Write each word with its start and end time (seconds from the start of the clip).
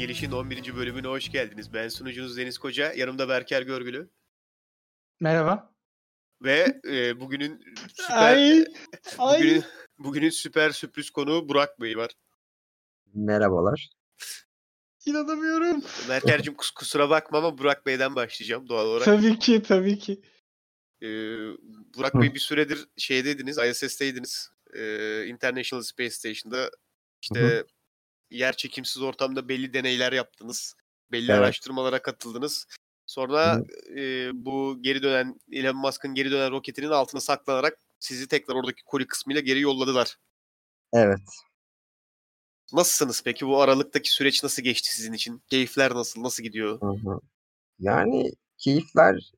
Geliş'in 0.00 0.30
11. 0.32 0.76
bölümüne 0.76 1.06
hoş 1.08 1.30
geldiniz. 1.32 1.72
Ben 1.74 1.88
sunucunuz 1.88 2.36
Deniz 2.36 2.58
Koca, 2.58 2.92
yanımda 2.92 3.28
Berker 3.28 3.62
Görgülü 3.62 4.10
Merhaba. 5.20 5.74
ve 6.42 6.80
e, 6.88 7.20
bugünün 7.20 7.64
süper 7.94 8.16
Ay, 8.16 8.64
ay. 9.18 9.38
bugünün, 9.40 9.64
bugünün 9.98 10.30
süper 10.30 10.70
sürpriz 10.70 11.10
konuğu 11.10 11.48
Burak 11.48 11.80
Bey 11.80 11.96
var. 11.96 12.10
Merhabalar. 13.14 13.90
İnanamıyorum. 15.06 15.82
Berker'cim 16.08 16.54
kus- 16.54 16.74
kusura 16.74 17.10
bakma 17.10 17.38
ama 17.38 17.58
Burak 17.58 17.86
Bey'den 17.86 18.14
başlayacağım 18.14 18.68
doğal 18.68 18.86
olarak. 18.86 19.04
Tabii 19.04 19.38
ki, 19.38 19.62
tabii 19.62 19.98
ki. 19.98 20.22
E, 21.02 21.08
Burak 21.96 22.14
Bey 22.14 22.34
bir 22.34 22.40
süredir 22.40 22.88
şeydeydiniz, 22.96 23.58
ISS'teydiniz. 23.58 24.50
E, 24.74 25.24
International 25.26 25.82
Space 25.82 26.10
Station'da 26.10 26.70
işte 27.22 27.64
yer 28.30 28.56
çekimsiz 28.56 29.02
ortamda 29.02 29.48
belli 29.48 29.74
deneyler 29.74 30.12
yaptınız. 30.12 30.74
Belli 31.12 31.30
Evet. 31.32 31.40
araştırmalara 31.40 32.02
katıldınız. 32.02 32.66
Sonra 33.06 33.62
e, 33.96 34.30
bu 34.34 34.78
geri 34.80 35.02
dönen 35.02 35.40
Elon 35.52 35.76
Musk'ın 35.76 36.14
geri 36.14 36.30
dönen 36.30 36.50
roketinin 36.50 36.90
altına 36.90 37.20
saklanarak 37.20 37.78
sizi 37.98 38.28
tekrar 38.28 38.54
oradaki 38.54 38.84
koli 38.84 39.06
kısmıyla 39.06 39.40
geri 39.40 39.60
yolladılar. 39.60 40.16
Evet. 40.92 41.20
Nasılsınız 42.72 43.22
peki? 43.24 43.46
Bu 43.46 43.62
aralıktaki 43.62 44.12
süreç 44.12 44.42
nasıl 44.42 44.62
geçti 44.62 44.94
sizin 44.94 45.12
için? 45.12 45.42
Keyifler 45.50 45.94
nasıl? 45.94 46.22
Nasıl 46.22 46.42
gidiyor? 46.42 46.80
Hı 46.80 46.86
hı. 46.86 47.20
Yani 47.78 48.32
keyifler 48.58 49.32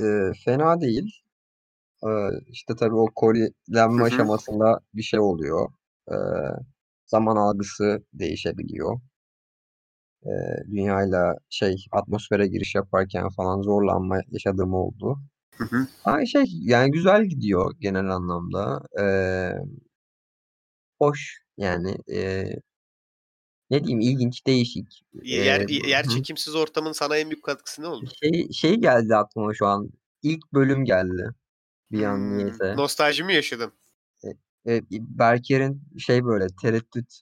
e, 0.00 0.04
fena 0.44 0.80
değil. 0.80 1.22
E, 2.02 2.08
işte 2.48 2.76
tabii 2.76 2.94
o 2.94 3.06
kolilenme 3.14 4.04
aşamasında 4.04 4.80
bir 4.94 5.02
şey 5.02 5.20
oluyor. 5.20 5.70
E, 6.08 6.16
zaman 7.08 7.36
algısı 7.36 8.04
değişebiliyor. 8.12 9.00
E, 10.22 10.30
dünyayla 10.70 11.34
şey 11.50 11.76
atmosfere 11.92 12.46
giriş 12.46 12.74
yaparken 12.74 13.28
falan 13.28 13.62
zorlanma 13.62 14.20
yaşadığım 14.30 14.74
oldu. 14.74 15.18
Hı 15.58 15.64
hı. 15.64 15.86
Ama 16.04 16.26
şey 16.26 16.44
yani 16.60 16.90
güzel 16.90 17.24
gidiyor 17.24 17.74
genel 17.80 18.08
anlamda. 18.10 18.80
E, 19.00 19.04
hoş 20.98 21.38
yani 21.56 21.96
e, 22.12 22.44
ne 23.70 23.84
diyeyim 23.84 24.00
ilginç, 24.00 24.46
değişik. 24.46 25.02
Yer, 25.22 25.60
E, 25.60 25.88
yer 25.88 26.04
hı. 26.04 26.08
çekimsiz 26.08 26.54
ortamın 26.54 26.92
sana 26.92 27.16
en 27.16 27.30
büyük 27.30 27.44
katkısı 27.44 27.82
ne 27.82 27.86
oldu? 27.86 28.10
Şey, 28.22 28.48
şey 28.52 28.74
geldi 28.74 29.16
aklıma 29.16 29.54
şu 29.54 29.66
an. 29.66 29.90
İlk 30.22 30.52
bölüm 30.52 30.84
geldi. 30.84 31.30
Bir 31.92 32.02
an 32.02 32.18
Hmm, 32.18 32.36
niyeyse. 32.36 32.76
nostalji 32.76 33.24
mi 33.24 33.34
yaşadın? 33.34 33.72
Evet, 34.66 34.84
Berker'in 34.90 35.82
şey 35.98 36.24
böyle 36.24 36.46
tereddüt 36.62 37.20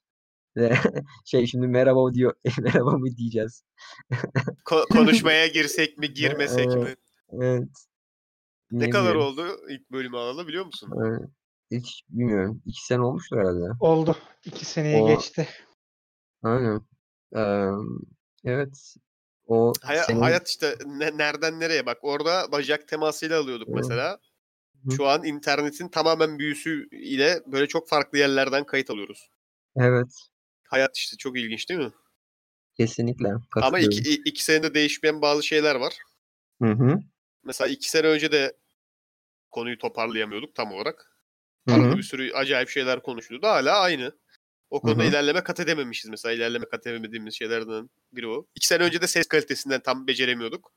ve 0.56 0.72
şey 1.24 1.46
şimdi 1.46 1.66
merhaba 1.66 2.14
diyor. 2.14 2.34
merhaba 2.60 2.90
mı 2.90 3.16
diyeceğiz. 3.16 3.64
Ko- 4.64 4.88
konuşmaya 4.92 5.46
girsek 5.46 5.98
mi, 5.98 6.12
girmesek 6.14 6.66
mi? 6.66 6.74
Evet. 6.86 6.98
Evet. 7.32 7.68
Ne 8.70 8.90
kadar 8.90 9.14
oldu 9.14 9.46
ilk 9.68 9.90
bölümü 9.90 10.16
alalı 10.16 10.48
biliyor 10.48 10.66
musun? 10.66 10.90
Evet. 11.06 11.28
Hiç 11.70 12.02
bilmiyorum. 12.08 12.62
İki 12.66 12.86
sene 12.86 13.00
olmuştur 13.00 13.36
herhalde. 13.38 13.64
Oldu. 13.80 14.16
İki 14.44 14.64
seneyi 14.64 15.02
O- 15.02 15.06
geçti. 15.08 15.48
Aynen. 16.42 16.80
Ee, 17.36 17.70
evet. 18.44 18.94
O 19.46 19.72
Hay- 19.82 19.98
senin 20.06 20.20
Hayat 20.20 20.48
işte 20.48 20.74
ne- 20.86 21.18
nereden 21.18 21.60
nereye 21.60 21.86
bak. 21.86 21.98
Orada 22.02 22.52
bacak 22.52 22.88
temasıyla 22.88 23.40
alıyorduk 23.40 23.68
Evet. 23.68 23.76
mesela. 23.78 24.18
Hı. 24.86 24.96
Şu 24.96 25.06
an 25.06 25.24
internetin 25.24 25.88
tamamen 25.88 26.38
büyüsü 26.38 26.88
ile 26.90 27.42
böyle 27.46 27.66
çok 27.66 27.88
farklı 27.88 28.18
yerlerden 28.18 28.64
kayıt 28.64 28.90
alıyoruz. 28.90 29.30
evet. 29.76 30.08
Hayat 30.68 30.96
işte 30.96 31.16
çok 31.16 31.38
ilginç 31.38 31.68
değil 31.68 31.80
mi? 31.80 31.92
Kesinlikle 32.76 33.28
Ama 33.54 33.78
iki, 33.78 34.14
iki 34.14 34.44
senede 34.44 34.74
değişmeyen 34.74 35.22
bazı 35.22 35.42
şeyler 35.42 35.74
var. 35.74 35.94
Hı 36.62 36.68
hı. 36.70 36.98
Mesela 37.44 37.68
iki 37.68 37.90
sene 37.90 38.06
önce 38.06 38.32
de 38.32 38.56
konuyu 39.50 39.78
toparlayamıyorduk 39.78 40.54
tam 40.54 40.72
olarak. 40.72 41.16
Hı 41.68 41.74
Arada 41.74 41.88
hı. 41.88 41.96
bir 41.96 42.02
sürü 42.02 42.32
acayip 42.32 42.68
şeyler 42.68 43.02
konuşuluyordu. 43.02 43.46
Hala 43.46 43.80
aynı. 43.80 44.12
O 44.70 44.80
konuda 44.80 45.02
hı. 45.02 45.08
ilerleme 45.08 45.42
kat 45.42 45.60
edememişiz 45.60 46.10
mesela. 46.10 46.32
İlerleme 46.32 46.64
kat 46.68 46.86
edemediğimiz 46.86 47.34
şeylerden 47.34 47.90
biri 48.12 48.28
o. 48.28 48.46
İki 48.54 48.66
sene 48.66 48.82
önce 48.82 49.00
de 49.00 49.06
ses 49.06 49.26
kalitesinden 49.26 49.80
tam 49.80 50.06
beceremiyorduk. 50.06 50.72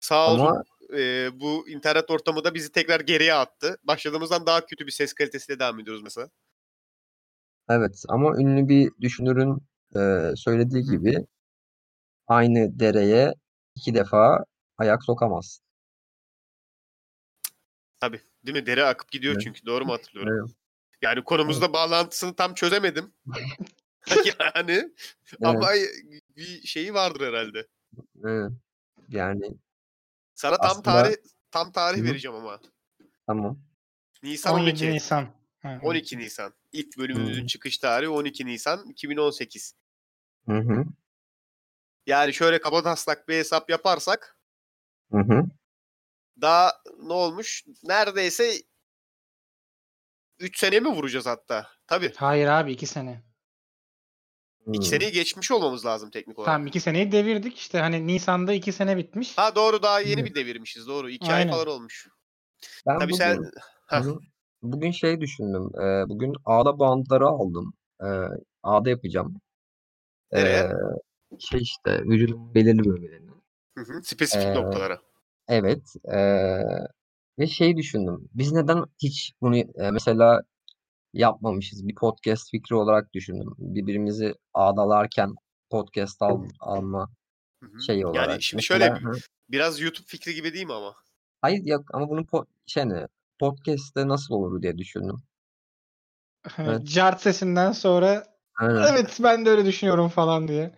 Sağ 0.00 0.32
olsun 0.32 0.46
Ama 0.46 0.62
e, 0.92 1.30
bu 1.40 1.68
internet 1.68 2.10
ortamı 2.10 2.44
da 2.44 2.54
bizi 2.54 2.72
tekrar 2.72 3.00
geriye 3.00 3.34
attı. 3.34 3.78
Başladığımızdan 3.84 4.46
daha 4.46 4.66
kötü 4.66 4.86
bir 4.86 4.92
ses 4.92 5.12
kalitesiyle 5.12 5.58
devam 5.58 5.80
ediyoruz 5.80 6.02
mesela. 6.02 6.28
evet 7.70 8.04
ama 8.08 8.36
ünlü 8.36 8.68
bir 8.68 8.90
düşünürün 9.00 9.58
e, 9.96 10.32
söylediği 10.36 10.84
gibi 10.84 11.26
aynı 12.26 12.80
dereye 12.80 13.34
iki 13.74 13.94
defa 13.94 14.44
ayak 14.78 15.04
sokamazsın. 15.04 15.64
Tabii. 18.00 18.20
Değil 18.46 18.58
mi? 18.58 18.66
Dere 18.66 18.84
akıp 18.84 19.10
gidiyor 19.10 19.32
Evet. 19.32 19.42
çünkü. 19.44 19.66
Doğru 19.66 19.84
mu 19.84 19.92
hatırlıyorum? 19.92 20.32
Evet. 20.40 20.56
Yani 21.02 21.24
konumuzla 21.24 21.72
bağlantısını 21.72 22.34
tam 22.36 22.54
çözemedim. 22.54 23.12
yani 24.54 24.90
ama 25.42 25.70
bir 26.36 26.66
şeyi 26.66 26.94
vardır 26.94 27.26
herhalde. 27.26 27.66
Evet. 28.24 28.52
Yani 29.08 29.56
Sana 30.36 30.56
tam 30.56 30.70
Aslında- 30.70 30.82
tarih 31.02 31.16
tam 31.50 31.72
tarih 31.72 32.00
Hı 32.00 32.04
vereceğim 32.04 32.36
ama. 32.36 32.60
tamam. 33.26 33.58
Nisan 34.22 34.54
17 34.54 34.70
12. 34.70 34.90
Nisan. 34.92 35.28
Ha, 35.62 35.80
12 35.82 36.18
Nisan. 36.18 36.52
İlk 36.72 36.98
bölümümüzün 36.98 37.42
Hı. 37.42 37.46
çıkış 37.46 37.78
tarihi 37.78 38.08
12 38.08 38.46
Nisan 38.46 38.88
2018. 38.88 39.74
Hı 40.48 40.58
hı. 40.58 40.84
Yani 42.06 42.34
şöyle 42.34 42.60
kabataslak 42.60 43.28
bir 43.28 43.34
hesap 43.34 43.70
yaparsak 43.70 44.38
Hı 45.12 45.18
hı. 45.18 45.44
daha 46.40 46.72
ne 47.02 47.12
olmuş? 47.12 47.64
Neredeyse 47.82 48.52
3 50.38 50.58
sene 50.58 50.80
mi 50.80 50.88
vuracağız 50.88 51.26
hatta? 51.26 51.68
Tabii. 51.86 52.12
Hayır 52.16 52.46
abi 52.46 52.72
iki 52.72 52.86
sene. 52.86 53.22
2 54.72 54.78
Hı. 54.86 54.90
seneyi 54.90 55.12
geçmiş 55.12 55.50
olmamız 55.50 55.86
lazım 55.86 56.10
teknik 56.10 56.38
olarak. 56.38 56.52
Tamam 56.52 56.66
iki 56.66 56.80
seneyi 56.80 57.12
devirdik. 57.12 57.58
İşte 57.58 57.78
hani 57.78 58.06
Nisan'da 58.06 58.52
iki 58.52 58.72
sene 58.72 58.96
bitmiş. 58.96 59.38
Ha 59.38 59.54
doğru 59.56 59.82
daha 59.82 60.00
yeni 60.00 60.24
bir 60.24 60.34
devirmişiz 60.34 60.86
doğru. 60.86 61.10
2 61.10 61.32
ay 61.32 61.34
Aynen. 61.34 61.50
falan 61.52 61.66
olmuş. 61.66 62.08
Ben 62.86 62.98
Tabii 62.98 63.12
bugün, 63.12 63.24
sen 63.24 63.50
Heh. 63.86 64.02
bugün 64.62 64.90
şey 64.90 65.20
düşündüm. 65.20 65.70
Ee, 65.80 66.08
bugün 66.08 66.32
ağda 66.44 66.78
bandları 66.78 67.26
aldım. 67.26 67.74
Ee, 68.02 68.06
ağda 68.62 68.90
yapacağım. 68.90 69.40
Nereye? 70.32 70.70
şey 71.38 71.60
işte 71.62 72.02
vücudun 72.04 72.54
belirli 72.54 72.84
bölgelerine. 72.84 73.30
Hı 73.78 73.84
hı, 73.84 74.02
spesifik 74.02 74.46
Ee, 74.46 74.54
noktalara. 74.54 74.98
Evet. 75.48 75.82
ee, 76.14 76.58
ve 77.38 77.46
şey 77.46 77.76
düşündüm. 77.76 78.28
Biz 78.34 78.52
neden 78.52 78.84
hiç 79.02 79.32
bunu 79.40 79.56
e, 79.56 79.90
mesela 79.92 80.42
yapmamışız? 81.18 81.88
Bir 81.88 81.94
podcast 81.94 82.50
fikri 82.50 82.74
olarak 82.76 83.12
düşündüm. 83.12 83.54
Birbirimizi 83.58 84.34
ağdalarken 84.54 85.34
podcast 85.70 86.22
al, 86.22 86.44
alma 86.60 87.10
şeyi 87.86 88.06
olarak. 88.06 88.28
Yani 88.28 88.42
şimdi 88.42 88.62
şöyle 88.62 88.94
biraz 89.48 89.80
YouTube 89.80 90.06
fikri 90.06 90.34
gibi 90.34 90.54
değil 90.54 90.66
mi 90.66 90.72
ama? 90.72 90.94
Hayır 91.42 91.64
yok 91.64 91.84
ama 91.94 92.08
bunun 92.08 92.24
po 92.24 92.46
şey 92.66 92.88
ne? 92.88 93.06
Podcast'te 93.38 94.08
nasıl 94.08 94.34
olur 94.34 94.62
diye 94.62 94.78
düşündüm. 94.78 95.16
Evet. 96.58 96.86
Cart 96.86 97.20
sesinden 97.20 97.72
sonra 97.72 98.24
Aynen. 98.54 98.92
evet 98.92 99.18
ben 99.22 99.46
de 99.46 99.50
öyle 99.50 99.64
düşünüyorum 99.64 100.08
falan 100.08 100.48
diye. 100.48 100.74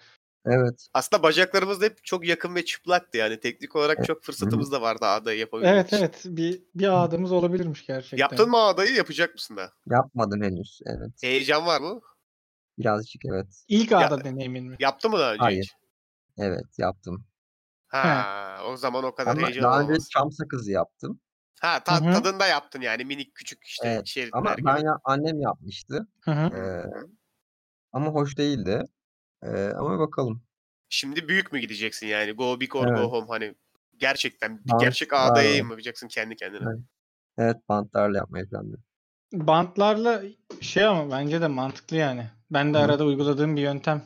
Evet. 0.51 0.89
Aslında 0.95 1.23
bacaklarımız 1.23 1.81
da 1.81 1.85
hep 1.85 2.05
çok 2.05 2.27
yakın 2.27 2.55
ve 2.55 2.65
çıplaktı 2.65 3.19
yani. 3.19 3.41
Teknik 3.41 3.77
olarak 3.77 4.05
çok 4.07 4.23
fırsatımız 4.25 4.73
da 4.73 4.83
vardı 4.83 5.07
ağdayı 5.07 5.39
yapabilmek 5.39 5.73
Evet 5.75 5.87
için. 5.87 5.97
evet 5.97 6.23
bir 6.25 6.63
bir 6.75 7.05
adımız 7.05 7.33
olabilirmiş 7.33 7.87
gerçekten. 7.87 8.17
Yaptın 8.17 8.51
mı 8.51 8.57
ağdayı? 8.59 8.95
Yapacak 8.95 9.35
mısın 9.35 9.57
da? 9.57 9.73
Yapmadım 9.91 10.43
henüz. 10.43 10.81
Evet. 10.87 11.23
Heyecan 11.23 11.67
var 11.67 11.81
mı? 11.81 12.01
Birazcık 12.79 13.23
evet. 13.25 13.65
İlk 13.69 13.91
Ya- 13.91 13.99
ağda 13.99 14.25
deneyimin 14.25 14.65
mi? 14.71 14.77
Yaptı 14.81 15.11
mı 15.11 15.19
daha 15.19 15.33
önce 15.33 15.43
Hayır. 15.43 15.63
hiç? 15.63 15.73
Evet 16.39 16.79
yaptım. 16.79 17.25
Ha, 17.89 18.59
o 18.67 18.77
zaman 18.77 19.05
o 19.05 19.15
kadar 19.15 19.31
Ama 19.37 19.43
heyecan 19.47 19.65
daha 19.65 19.81
önce 19.81 19.93
olmaz. 19.93 20.09
çam 20.11 20.33
sakızı 20.33 20.71
yaptım. 20.73 21.21
Ha, 21.61 21.85
ta- 21.85 22.01
Hı 22.01 22.05
hı. 22.11 22.13
tadında 22.13 22.47
yaptın 22.47 22.81
yani 22.81 23.05
minik 23.05 23.35
küçük 23.35 23.65
işte 23.65 23.89
Evet. 23.89 24.07
şeritler 24.07 24.39
Ama 24.39 24.55
gibi. 24.55 24.67
ben 24.67 24.77
ya, 24.85 24.99
annem 25.05 25.41
yapmıştı. 25.41 26.07
Hı 26.21 26.31
hı. 26.31 26.57
Ee, 26.57 26.85
ama 27.93 28.11
hoş 28.11 28.39
değildi. 28.39 28.83
Ee, 29.43 29.49
ama 29.77 29.99
bakalım. 29.99 30.43
Şimdi 30.89 31.29
büyük 31.29 31.53
mü 31.53 31.59
gideceksin 31.59 32.07
yani? 32.07 32.33
Go 32.33 32.61
big 32.61 32.77
or 32.77 32.87
go 32.87 33.01
Evet. 33.01 33.13
home 33.13 33.27
hani 33.29 33.55
gerçekten 33.97 34.65
bir 34.65 34.71
Bant 34.73 34.81
gerçek 34.81 35.13
mı 35.13 35.19
yapacaksın 35.73 36.09
kendi 36.09 36.37
kendine? 36.37 36.63
Evet. 36.63 36.79
Evet 37.39 37.57
bantlarla 37.69 38.17
yapmayı 38.17 38.49
planlıyorum. 38.49 38.85
Bantlarla 39.33 40.23
şey 40.61 40.85
ama 40.85 41.11
bence 41.11 41.41
de 41.41 41.47
mantıklı 41.47 41.97
yani. 41.97 42.31
Ben 42.51 42.75
de 42.75 42.79
Hı. 42.79 42.83
arada 42.83 43.05
uyguladığım 43.05 43.57
bir 43.57 43.63
yöntem. 43.63 44.05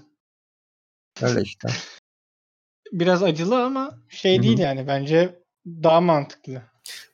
Öyle 1.23 1.43
işte. 1.43 1.69
Biraz 2.93 3.23
acılı 3.23 3.65
ama 3.65 3.99
şey 4.09 4.39
Hı 4.39 4.43
değil 4.43 4.59
yani 4.59 4.87
bence 4.87 5.43
daha 5.67 6.01
mantıklı. 6.01 6.63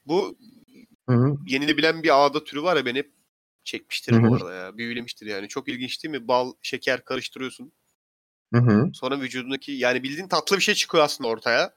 Bu 0.07 0.39
Hı 1.09 1.15
hı. 1.15 1.37
yenilebilen 1.47 2.03
bir 2.03 2.25
ağda 2.25 2.45
türü 2.45 2.63
var 2.63 2.77
ya 2.77 2.87
beni 2.87 2.99
hep 2.99 3.13
çekmiştir 3.65 4.13
Hı 4.13 4.23
bu 4.23 4.35
arada 4.35 4.55
ya. 4.55 4.79
Büyülemiştir 4.79 5.27
yani. 5.27 5.49
Çok 5.49 5.69
ilginç 5.69 6.05
değil 6.05 6.15
mi? 6.15 6.29
Bal, 6.29 6.53
şeker 6.63 7.05
karıştırıyorsun. 7.05 7.73
Hı 8.55 8.59
hı. 8.61 8.91
Sonra 8.95 9.21
vücudundaki 9.21 9.73
yani 9.73 10.03
bildiğin 10.03 10.29
tatlı 10.29 10.57
bir 10.57 10.63
şey 10.63 10.75
çıkıyor 10.75 11.05
aslında 11.05 11.29
ortaya. 11.29 11.75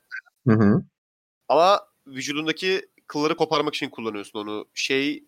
Hı 0.48 0.54
hı. 0.54 0.82
Ama 1.50 1.82
vücudundaki 2.08 2.90
kılları 3.08 3.36
koparmak 3.36 3.76
için 3.76 3.90
kullanıyorsun 3.90 4.40
onu. 4.40 4.66
Şey 4.74 5.24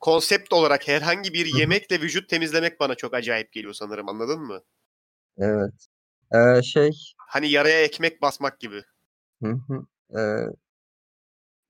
konsept 0.00 0.52
olarak 0.52 0.88
herhangi 0.88 1.32
bir 1.32 1.46
Hı 1.52 1.56
hı. 1.56 1.60
yemekle 1.60 2.00
vücut 2.00 2.28
temizlemek 2.28 2.80
bana 2.80 2.94
çok 2.94 3.14
acayip 3.14 3.52
geliyor 3.52 3.72
sanırım 3.74 4.08
anladın 4.08 4.40
mı? 4.40 4.62
Evet. 5.38 5.74
Eee, 6.34 6.62
şey 6.62 6.90
Hani 7.16 7.50
yaraya 7.50 7.82
ekmek 7.82 8.22
basmak 8.22 8.60
gibi. 8.60 8.82
Hı 9.42 9.50
hı. 9.68 9.86
Eee 10.14 10.46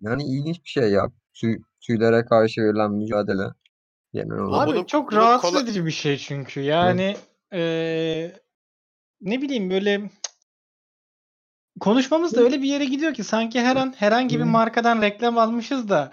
yani 0.00 0.22
ilginç 0.24 0.64
bir 0.64 0.68
şey 0.68 0.90
ya. 0.90 1.10
Tüy 1.34 1.58
tüylere 1.80 2.24
karşı 2.24 2.60
verilen 2.60 2.92
mücadele 2.92 3.42
olarak. 4.14 4.68
Abi 4.68 4.72
bunun- 4.76 4.84
çok 4.84 5.10
bunun 5.12 5.20
rahatsız 5.20 5.50
kola- 5.50 5.62
edici 5.62 5.86
bir 5.86 5.90
şey 5.90 6.16
çünkü. 6.18 6.60
Yani 6.60 7.16
eee, 7.52 8.40
ne 9.20 9.42
bileyim 9.42 9.70
böyle 9.70 10.10
konuşmamız 11.80 12.34
da 12.34 12.40
öyle 12.40 12.62
bir 12.62 12.68
yere 12.68 12.84
gidiyor 12.84 13.14
ki 13.14 13.24
sanki 13.24 13.60
her 13.60 13.76
an 13.76 13.94
herhangi 13.96 14.38
bir 14.38 14.44
markadan 14.44 15.02
reklam 15.02 15.38
almışız 15.38 15.88
da 15.88 16.12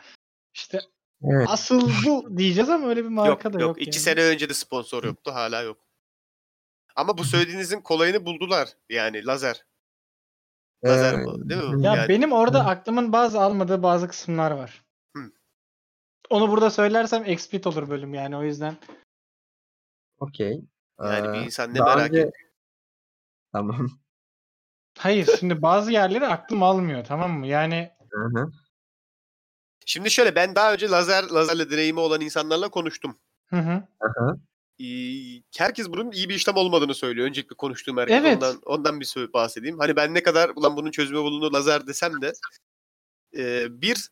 işte 0.54 0.80
Evet. 1.24 1.48
asıl 1.50 1.92
bu 2.06 2.38
diyeceğiz 2.38 2.70
ama 2.70 2.88
öyle 2.88 3.04
bir 3.04 3.10
marka 3.10 3.30
yok 3.32 3.44
da 3.44 3.50
yok. 3.50 3.62
yok. 3.62 3.82
İki 3.82 3.98
yani. 3.98 4.04
sene 4.04 4.22
önce 4.24 4.50
de 4.50 4.54
sponsor 4.54 5.04
yoktu 5.04 5.32
hala 5.34 5.62
yok. 5.62 5.78
Ama 6.96 7.18
bu 7.18 7.24
söylediğinizin 7.24 7.82
kolayını 7.82 8.26
buldular. 8.26 8.70
Yani 8.90 9.26
lazer. 9.26 9.66
Lazer 10.86 11.26
bu 11.26 11.50
değil 11.50 11.64
mi? 11.64 11.86
Ya 11.86 11.96
Yani- 11.96 12.10
benim 12.10 12.32
orada 12.32 12.66
aklımın 12.66 13.14
bazı 13.14 13.42
almadığı 13.42 13.84
bazı 13.84 14.08
kısımlar 14.08 14.52
var. 14.52 14.84
Hı. 15.18 15.32
Onu 16.30 16.50
burada 16.52 16.70
söylersem 16.72 17.24
explit 17.26 17.68
olur 17.68 17.90
bölüm 17.90 18.14
yani 18.14 18.38
o 18.38 18.44
yüzden. 18.44 18.78
Okay. 20.20 20.62
Yani 21.00 21.34
bir 21.34 21.40
Eee, 21.40 21.46
insan 21.46 21.74
ne 21.74 21.80
daha 21.80 21.96
merak 21.96 22.10
önce 22.10 22.20
ediyor. 22.20 22.34
Tamam. 23.56 23.90
Hayır 24.98 25.36
şimdi 25.40 25.62
bazı 25.62 25.92
yerleri 25.92 26.28
aklım 26.28 26.64
almıyor 26.64 27.06
tamam 27.06 27.40
mı? 27.40 27.48
Yani 27.48 27.92
Hı 28.12 28.40
hı. 28.40 28.52
Şimdi 29.86 30.12
şöyle 30.12 30.36
ben 30.36 30.56
daha 30.56 30.74
önce 30.74 30.90
lazer 30.90 31.24
lazerle 31.24 31.72
deneyimi 31.72 32.00
olan 32.00 32.22
insanlarla 32.22 32.70
konuştum. 32.70 33.20
hı 33.46 33.56
hı. 33.56 33.84
Hı 34.02 34.08
hı. 34.18 34.38
Ee, 34.84 35.42
herkes 35.58 35.90
bunun 35.90 36.12
iyi 36.12 36.30
bir 36.30 36.36
işlem 36.36 36.56
olmadığını 36.56 36.94
söylüyor. 36.96 37.28
Öncelikle 37.28 37.56
konuştuğum 37.56 37.98
herkes 37.98 38.16
Evet. 38.16 38.36
ondan 38.36 38.62
ondan 38.66 39.00
bir 39.00 39.06
sö- 39.06 39.34
bahsedeyim. 39.34 39.80
Hani 39.80 39.96
ben 39.96 40.14
ne 40.14 40.24
kadar 40.24 40.52
ulan 40.56 40.78
bunun 40.78 40.92
çözümü 40.92 41.20
bulunur 41.20 41.52
lazer 41.52 41.88
desem 41.88 42.22
de 42.22 42.34
e, 43.38 43.66
bir 43.82 44.10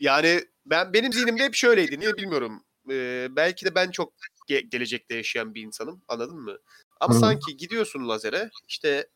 yani 0.00 0.44
ben 0.66 0.92
benim 0.92 1.12
zihnimde 1.12 1.44
hep 1.44 1.54
şöyleydi. 1.54 2.00
Niye 2.00 2.16
bilmiyorum. 2.16 2.64
E, 2.90 3.28
belki 3.36 3.66
de 3.66 3.74
ben 3.74 3.90
çok 3.90 4.12
ge- 4.48 4.68
gelecekte 4.68 5.14
yaşayan 5.14 5.54
bir 5.54 5.62
insanım. 5.62 6.02
Anladın 6.08 6.36
mı? 6.40 6.56
Ama 7.00 7.14
Hı. 7.14 7.18
sanki 7.18 7.56
gidiyorsun 7.56 8.08
lazere 8.08 8.50
işte 8.68 9.08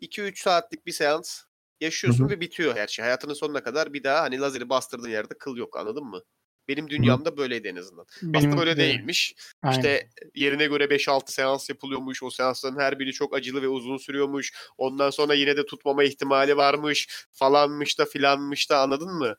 2-3 0.00 0.42
saatlik 0.42 0.86
bir 0.86 0.92
seans 0.92 1.42
yaşıyorsun 1.80 2.24
Hı 2.24 2.28
hı. 2.28 2.30
ve 2.30 2.40
bitiyor 2.40 2.76
her 2.76 2.86
şey. 2.86 3.02
Hayatının 3.02 3.34
sonuna 3.34 3.62
kadar 3.62 3.92
bir 3.92 4.02
daha 4.02 4.22
hani 4.22 4.40
lazeri 4.40 4.68
bastırdığın 4.68 5.08
yerde 5.08 5.34
kıl 5.38 5.56
yok 5.56 5.76
anladın 5.76 6.04
mı? 6.04 6.22
Benim 6.68 6.90
dünyamda 6.90 7.36
böyleydi 7.36 7.68
en 7.68 7.76
azından. 7.76 8.06
Aslında 8.16 8.32
Benimki 8.32 8.56
böyle 8.56 8.76
de. 8.76 8.80
değilmiş. 8.80 9.34
Aynen. 9.62 9.76
İşte 9.76 10.08
yerine 10.34 10.66
göre 10.66 10.90
5-6 10.90 11.32
seans 11.32 11.68
yapılıyormuş. 11.68 12.22
O 12.22 12.30
seansların 12.30 12.78
her 12.78 12.98
biri 12.98 13.12
çok 13.12 13.36
acılı 13.36 13.62
ve 13.62 13.68
uzun 13.68 13.96
sürüyormuş. 13.96 14.52
Ondan 14.78 15.10
sonra 15.10 15.34
yine 15.34 15.56
de 15.56 15.66
tutmama 15.66 16.04
ihtimali 16.04 16.56
varmış. 16.56 17.26
Falanmış 17.32 17.98
da 17.98 18.04
filanmış 18.04 18.70
da 18.70 18.80
anladın 18.80 19.10
mı? 19.10 19.36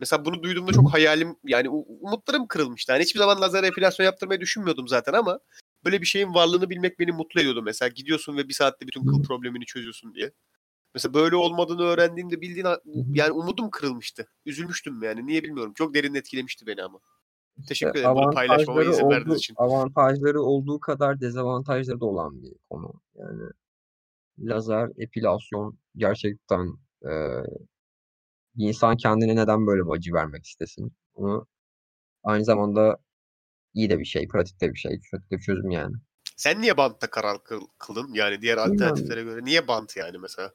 Mesela 0.00 0.24
bunu 0.24 0.42
duyduğumda 0.42 0.72
çok 0.72 0.92
hayalim 0.92 1.36
yani 1.44 1.68
umutlarım 1.68 2.46
kırılmıştı. 2.48 2.92
Yani 2.92 3.02
hiçbir 3.02 3.18
zaman 3.18 3.40
lazer 3.40 3.64
epilasyon 3.64 4.04
yaptırmayı 4.06 4.40
düşünmüyordum 4.40 4.88
zaten 4.88 5.12
ama 5.12 5.40
böyle 5.84 6.00
bir 6.00 6.06
şeyin 6.06 6.34
varlığını 6.34 6.70
bilmek 6.70 6.98
beni 6.98 7.12
mutlu 7.12 7.40
ediyordu. 7.40 7.62
Mesela 7.62 7.88
gidiyorsun 7.88 8.36
ve 8.36 8.48
bir 8.48 8.54
saatte 8.54 8.86
bütün 8.86 9.06
kıl 9.06 9.22
problemini 9.22 9.64
çözüyorsun 9.64 10.14
diye. 10.14 10.32
Mesela 10.94 11.14
böyle 11.14 11.36
olmadığını 11.36 11.82
öğrendiğimde 11.82 12.40
bildiğin 12.40 12.66
yani 13.14 13.32
umudum 13.32 13.70
kırılmıştı. 13.70 14.28
Üzülmüştüm 14.46 15.02
yani. 15.02 15.26
Niye 15.26 15.42
bilmiyorum. 15.42 15.72
Çok 15.74 15.94
derin 15.94 16.14
etkilemişti 16.14 16.66
beni 16.66 16.82
ama. 16.82 16.98
Teşekkür 17.68 18.00
ederim 18.00 18.14
bunu 18.14 18.30
paylaşmama 18.30 18.82
izin 18.82 19.10
verdiğiniz 19.10 19.38
için. 19.38 19.54
avantajları 19.58 20.42
olduğu 20.42 20.80
kadar 20.80 21.20
dezavantajları 21.20 22.00
da 22.00 22.04
olan 22.04 22.42
bir 22.42 22.54
konu. 22.70 22.92
Yani 23.14 23.42
lazer 24.38 24.90
epilasyon 24.96 25.78
gerçekten 25.96 26.78
bir 28.54 28.68
insan 28.68 28.96
kendine 28.96 29.36
neden 29.36 29.66
böyle 29.66 29.82
bir 29.86 29.90
acı 29.90 30.12
vermek 30.12 30.44
istesin? 30.44 30.92
Bunu 31.16 31.46
aynı 32.22 32.44
zamanda 32.44 32.98
iyi 33.74 33.90
de 33.90 33.98
bir 33.98 34.04
şey, 34.04 34.28
pratikte 34.28 34.72
bir 34.72 34.78
şey, 34.78 35.00
pratikte 35.10 35.36
bir 35.36 35.42
çözüm 35.42 35.70
yani. 35.70 35.94
Sen 36.36 36.60
niye 36.62 36.76
bantta 36.76 37.10
karar 37.10 37.36
kıl- 37.36 37.68
kıldın? 37.78 38.14
Yani 38.14 38.40
diğer 38.42 38.56
Bilmiyorum. 38.56 38.74
alternatiflere 38.74 39.22
göre. 39.22 39.44
Niye 39.44 39.68
bant 39.68 39.96
yani 39.96 40.18
mesela? 40.18 40.52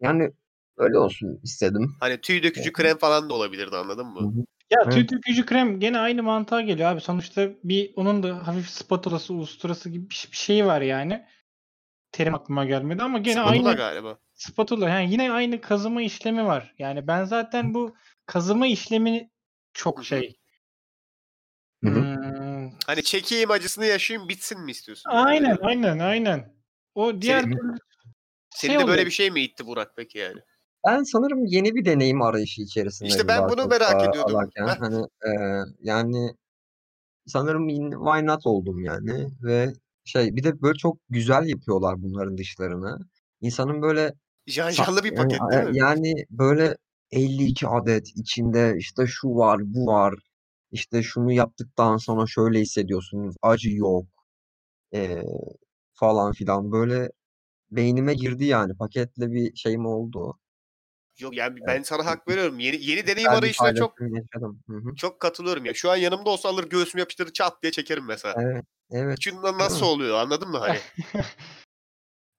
Yani 0.00 0.30
öyle 0.76 0.98
olsun 0.98 1.40
istedim. 1.42 1.96
Hani 2.00 2.20
tüy 2.20 2.42
dökücü 2.42 2.72
krem 2.72 2.98
falan 2.98 3.30
da 3.30 3.34
olabilirdi 3.34 3.76
anladın 3.76 4.06
Hı 4.06 4.20
mı? 4.20 4.32
hı. 4.34 4.44
Ya 4.70 4.78
Evet. 4.82 4.92
tüy 4.94 5.08
dökücü 5.18 5.46
krem 5.46 5.80
gene 5.80 5.98
aynı 5.98 6.22
mantığa 6.22 6.60
geliyor 6.60 6.90
abi. 6.90 7.00
Sonuçta 7.00 7.48
bir 7.64 7.92
onun 7.96 8.22
da 8.22 8.46
hafif 8.46 8.68
spatulası, 8.68 9.34
usturası 9.34 9.90
gibi 9.90 10.10
bir 10.10 10.28
bir 10.32 10.36
şeyi 10.36 10.66
var 10.66 10.80
yani. 10.80 11.26
Terim 12.12 12.34
aklıma 12.34 12.64
gelmedi 12.64 13.02
ama 13.02 13.18
gene 13.18 13.34
Spatula 13.34 13.50
aynı 13.50 13.76
galiba. 13.76 14.18
spatula. 14.34 14.88
Yani 14.88 15.12
yine 15.12 15.32
aynı 15.32 15.60
kazıma 15.60 16.02
işlemi 16.02 16.46
var. 16.46 16.74
Yani 16.78 17.06
ben 17.06 17.24
zaten 17.24 17.74
bu 17.74 17.96
kazıma 18.26 18.66
işlemini 18.66 19.18
Hı 19.18 19.24
hı. 19.24 19.28
çok 19.72 20.04
şey. 20.04 20.36
Hı 21.86 21.90
hı. 21.92 22.00
Hmm, 22.00 22.70
Hani 22.86 23.02
çekeyim 23.02 23.50
acısını 23.50 23.86
yaşayayım 23.86 24.28
bitsin 24.28 24.60
mi 24.60 24.70
istiyorsun? 24.70 25.10
yani? 25.10 25.26
aynen, 25.26 25.50
mi? 25.50 25.58
aynen, 25.62 25.98
aynen. 25.98 26.54
O 26.94 27.20
diğer 27.22 27.40
Senin- 27.42 27.56
türlü 27.56 27.76
Seni 28.54 28.70
şey 28.70 28.78
de 28.80 28.86
böyle 28.86 28.92
oluyor. 28.92 29.06
bir 29.06 29.10
şey 29.10 29.30
mi 29.30 29.40
itti 29.42 29.66
Burak 29.66 29.92
peki 29.96 30.18
yani? 30.18 30.40
Ben 30.86 31.02
sanırım 31.02 31.44
yeni 31.46 31.74
bir 31.74 31.84
deneyim 31.84 32.22
arayışı 32.22 32.62
içerisindeyim 32.62 33.16
İşte 33.18 33.28
ben 33.28 33.48
bunu 33.48 33.66
merak 33.66 34.04
ediyordum. 34.08 34.36
alırken. 34.36 34.66
Heh. 34.66 34.80
Hani 34.80 35.06
eee, 35.24 35.62
yani 35.82 36.34
sanırım 37.26 37.68
in- 37.68 37.90
why 37.90 38.26
not 38.26 38.46
oldum 38.46 38.84
yani 38.84 39.28
ve 39.42 39.72
şey 40.04 40.36
bir 40.36 40.44
de 40.44 40.62
böyle 40.62 40.78
çok 40.78 40.96
güzel 41.10 41.46
yapıyorlar 41.46 42.02
bunların 42.02 42.38
dışlarını. 42.38 42.98
İnsanın 43.40 43.82
böyle 43.82 44.12
Janjanlı 44.46 45.04
bir 45.04 45.14
paket 45.14 45.40
yani, 45.40 45.50
değil 45.52 45.62
e, 45.62 45.70
mi? 45.70 45.78
yani 45.78 46.14
böyle 46.30 46.76
52 47.10 47.68
adet 47.68 48.08
içinde 48.16 48.74
işte 48.78 49.06
şu 49.06 49.28
var, 49.28 49.60
bu 49.64 49.86
var. 49.86 50.14
İşte 50.76 51.02
şunu 51.02 51.32
yaptıktan 51.32 51.96
sonra 51.96 52.26
şöyle 52.26 52.60
hissediyorsunuz. 52.60 53.36
Acı 53.42 53.70
yok. 53.70 54.06
e, 54.94 55.22
falan 55.94 56.32
filan. 56.32 56.72
Böyle 56.72 57.10
beynime 57.70 58.14
girdi 58.14 58.44
yani. 58.44 58.76
Paketle 58.76 59.30
bir 59.30 59.56
şeyim 59.56 59.86
oldu. 59.86 60.38
Yok 61.18 61.36
yani 61.36 61.58
ben 61.66 61.82
sana 61.82 62.06
hak 62.06 62.28
veriyorum. 62.28 62.58
Yeni 62.58 62.84
yeni 62.84 63.06
deneyim 63.06 63.30
bir 63.30 63.36
arayışına 63.36 63.74
çok 63.74 63.98
çok 64.96 65.20
katılıyorum 65.20 65.64
ya. 65.64 65.74
Şu 65.74 65.90
an 65.90 65.96
yanımda 65.96 66.30
olsa 66.30 66.48
alır 66.48 66.68
göğsümü 66.68 67.00
yapıştırır 67.00 67.32
çat 67.32 67.62
diye 67.62 67.72
çekerim 67.72 68.04
mesela. 68.04 68.34
Evet, 68.42 68.64
evet. 68.90 69.18
Şundan 69.20 69.58
nasıl 69.58 69.86
Hı. 69.86 69.90
oluyor 69.90 70.18
anladın 70.18 70.48
mı 70.48 70.58
hani? 70.58 70.78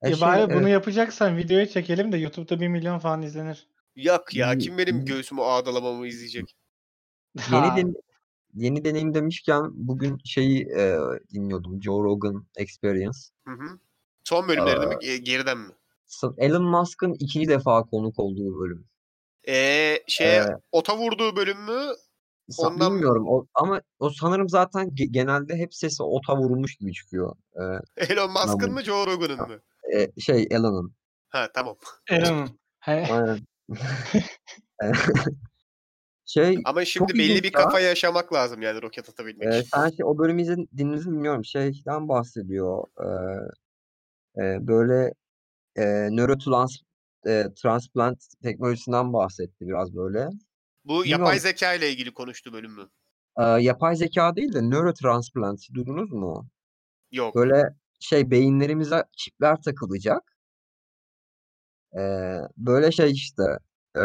E 0.01 0.10
Ya 0.10 0.15
şey, 0.15 0.27
bari 0.27 0.50
bunu 0.50 0.62
evet, 0.62 0.72
yapacaksan 0.72 1.38
videoya 1.38 1.70
çekelim 1.70 2.12
de 2.12 2.17
YouTube'da 2.17 2.60
1 2.60 2.67
milyon 2.67 3.00
falan 3.00 3.22
izlenir. 3.22 3.67
Yok 3.96 4.34
ya 4.34 4.58
kim 4.58 4.77
benim 4.77 5.06
göğsümü 5.06 5.41
ağdalamamı 5.41 6.08
izleyecek? 6.08 6.56
yeni 7.51 7.75
den 7.77 7.94
yeni 8.58 8.86
deneyim 8.86 9.14
demişken 9.14 9.64
bugün 9.74 10.18
şeyi 10.26 10.62
e, 10.68 10.98
dinliyordum. 11.34 11.84
Joe 11.84 12.04
Rogan 12.04 12.46
Experience. 12.58 13.20
Hı 13.48 13.54
hı. 13.54 13.80
Son 14.24 14.48
bölümlerini 14.48 14.86
mi 14.86 14.94
ge- 14.94 15.18
geriden 15.18 15.58
mi? 15.58 15.74
Elon 16.38 16.64
Musk'ın 16.64 17.14
ikinci 17.20 17.48
defa 17.48 17.84
konuk 17.84 18.20
olduğu 18.20 18.60
bölüm. 18.60 18.86
Ee, 19.48 19.98
şey 20.08 20.38
Ee, 20.38 20.44
ota 20.72 20.98
vurduğu 20.98 21.36
bölüm 21.36 21.58
mü? 21.64 21.82
Ondan 22.58 22.94
bilmiyorum 22.94 23.26
o, 23.28 23.48
ama 23.54 23.82
o 24.00 24.10
sanırım 24.10 24.50
zaten 24.50 24.88
ge- 24.88 25.12
genelde 25.12 25.56
hep 25.56 25.74
sesi 25.76 26.04
ota 26.04 26.38
vurulmuş 26.38 26.76
gibi 26.76 26.94
çıkıyor. 26.94 27.36
Ee, 27.56 27.62
Elon 28.14 28.32
Musk'ın 28.32 28.74
mı 28.74 28.84
Joe 28.84 29.08
Rogan'ın 29.08 29.48
mı? 29.48 29.60
e, 29.96 30.22
şey 30.22 30.48
Elon'un. 30.52 30.94
Ha 31.30 31.52
tamam. 31.54 31.78
Elon. 32.10 32.50
He- 32.80 33.08
Aynen. 33.12 33.40
şey 36.27 36.57
Ama 36.65 36.86
şimdi 36.86 37.13
belli 37.13 37.43
bir 37.43 37.51
kafa 37.51 37.79
yaşamak 37.79 38.34
lazım 38.34 38.62
yani 38.62 38.81
roket 38.81 39.10
atabilmek 39.10 39.48
Ee, 39.48 39.60
için. 39.60 39.69
sen 39.74 39.89
şey, 39.89 40.05
o 40.05 40.17
bölümü 40.17 40.55
mi 40.55 40.65
bilmiyorum. 40.77 41.46
Şeyden 41.46 42.07
bahsediyor. 42.10 42.84
Ee, 43.00 43.07
e, 44.43 44.67
böyle 44.67 45.13
e, 45.75 45.84
nörotrans 46.12 46.77
e, 47.27 47.46
transplant 47.62 48.25
teknolojisinden 48.43 49.13
bahsetti 49.13 49.67
biraz 49.67 49.96
böyle. 49.96 50.29
Bu 50.86 51.03
bilmiyorum. 51.03 51.24
yapay 51.25 51.39
zeka 51.39 51.74
ile 51.74 51.91
ilgili 51.91 52.13
konuştu 52.13 52.53
bölüm 52.53 52.72
mü? 52.72 52.89
Ee, 53.39 53.43
yapay 53.43 53.96
zeka 53.96 54.36
değil 54.36 54.53
de 54.53 54.69
nörotransplant 54.69 55.74
duydunuz 55.74 56.12
mu? 56.12 56.48
Yok. 57.12 57.36
Böyle 57.36 57.75
şey 58.00 58.31
beyinlerimize 58.31 59.03
çipler 59.17 59.62
takılacak. 59.62 60.38
Ee, 61.98 62.39
böyle 62.57 62.91
şey 62.91 63.12
işte 63.12 63.43
e, 63.98 64.01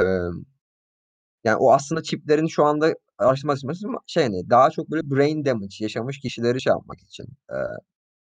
yani 1.44 1.56
o 1.56 1.72
aslında 1.72 2.02
çiplerin 2.02 2.46
şu 2.46 2.64
anda 2.64 2.94
araştırma 3.18 3.52
aşaması 3.52 3.86
ama 3.88 3.98
şey 4.06 4.22
hani 4.22 4.50
daha 4.50 4.70
çok 4.70 4.90
böyle 4.90 5.10
brain 5.10 5.44
damage 5.44 5.76
yaşamış 5.80 6.18
kişileri 6.18 6.62
şey 6.62 6.70
yapmak 6.70 7.00
için 7.00 7.24
e, 7.50 7.56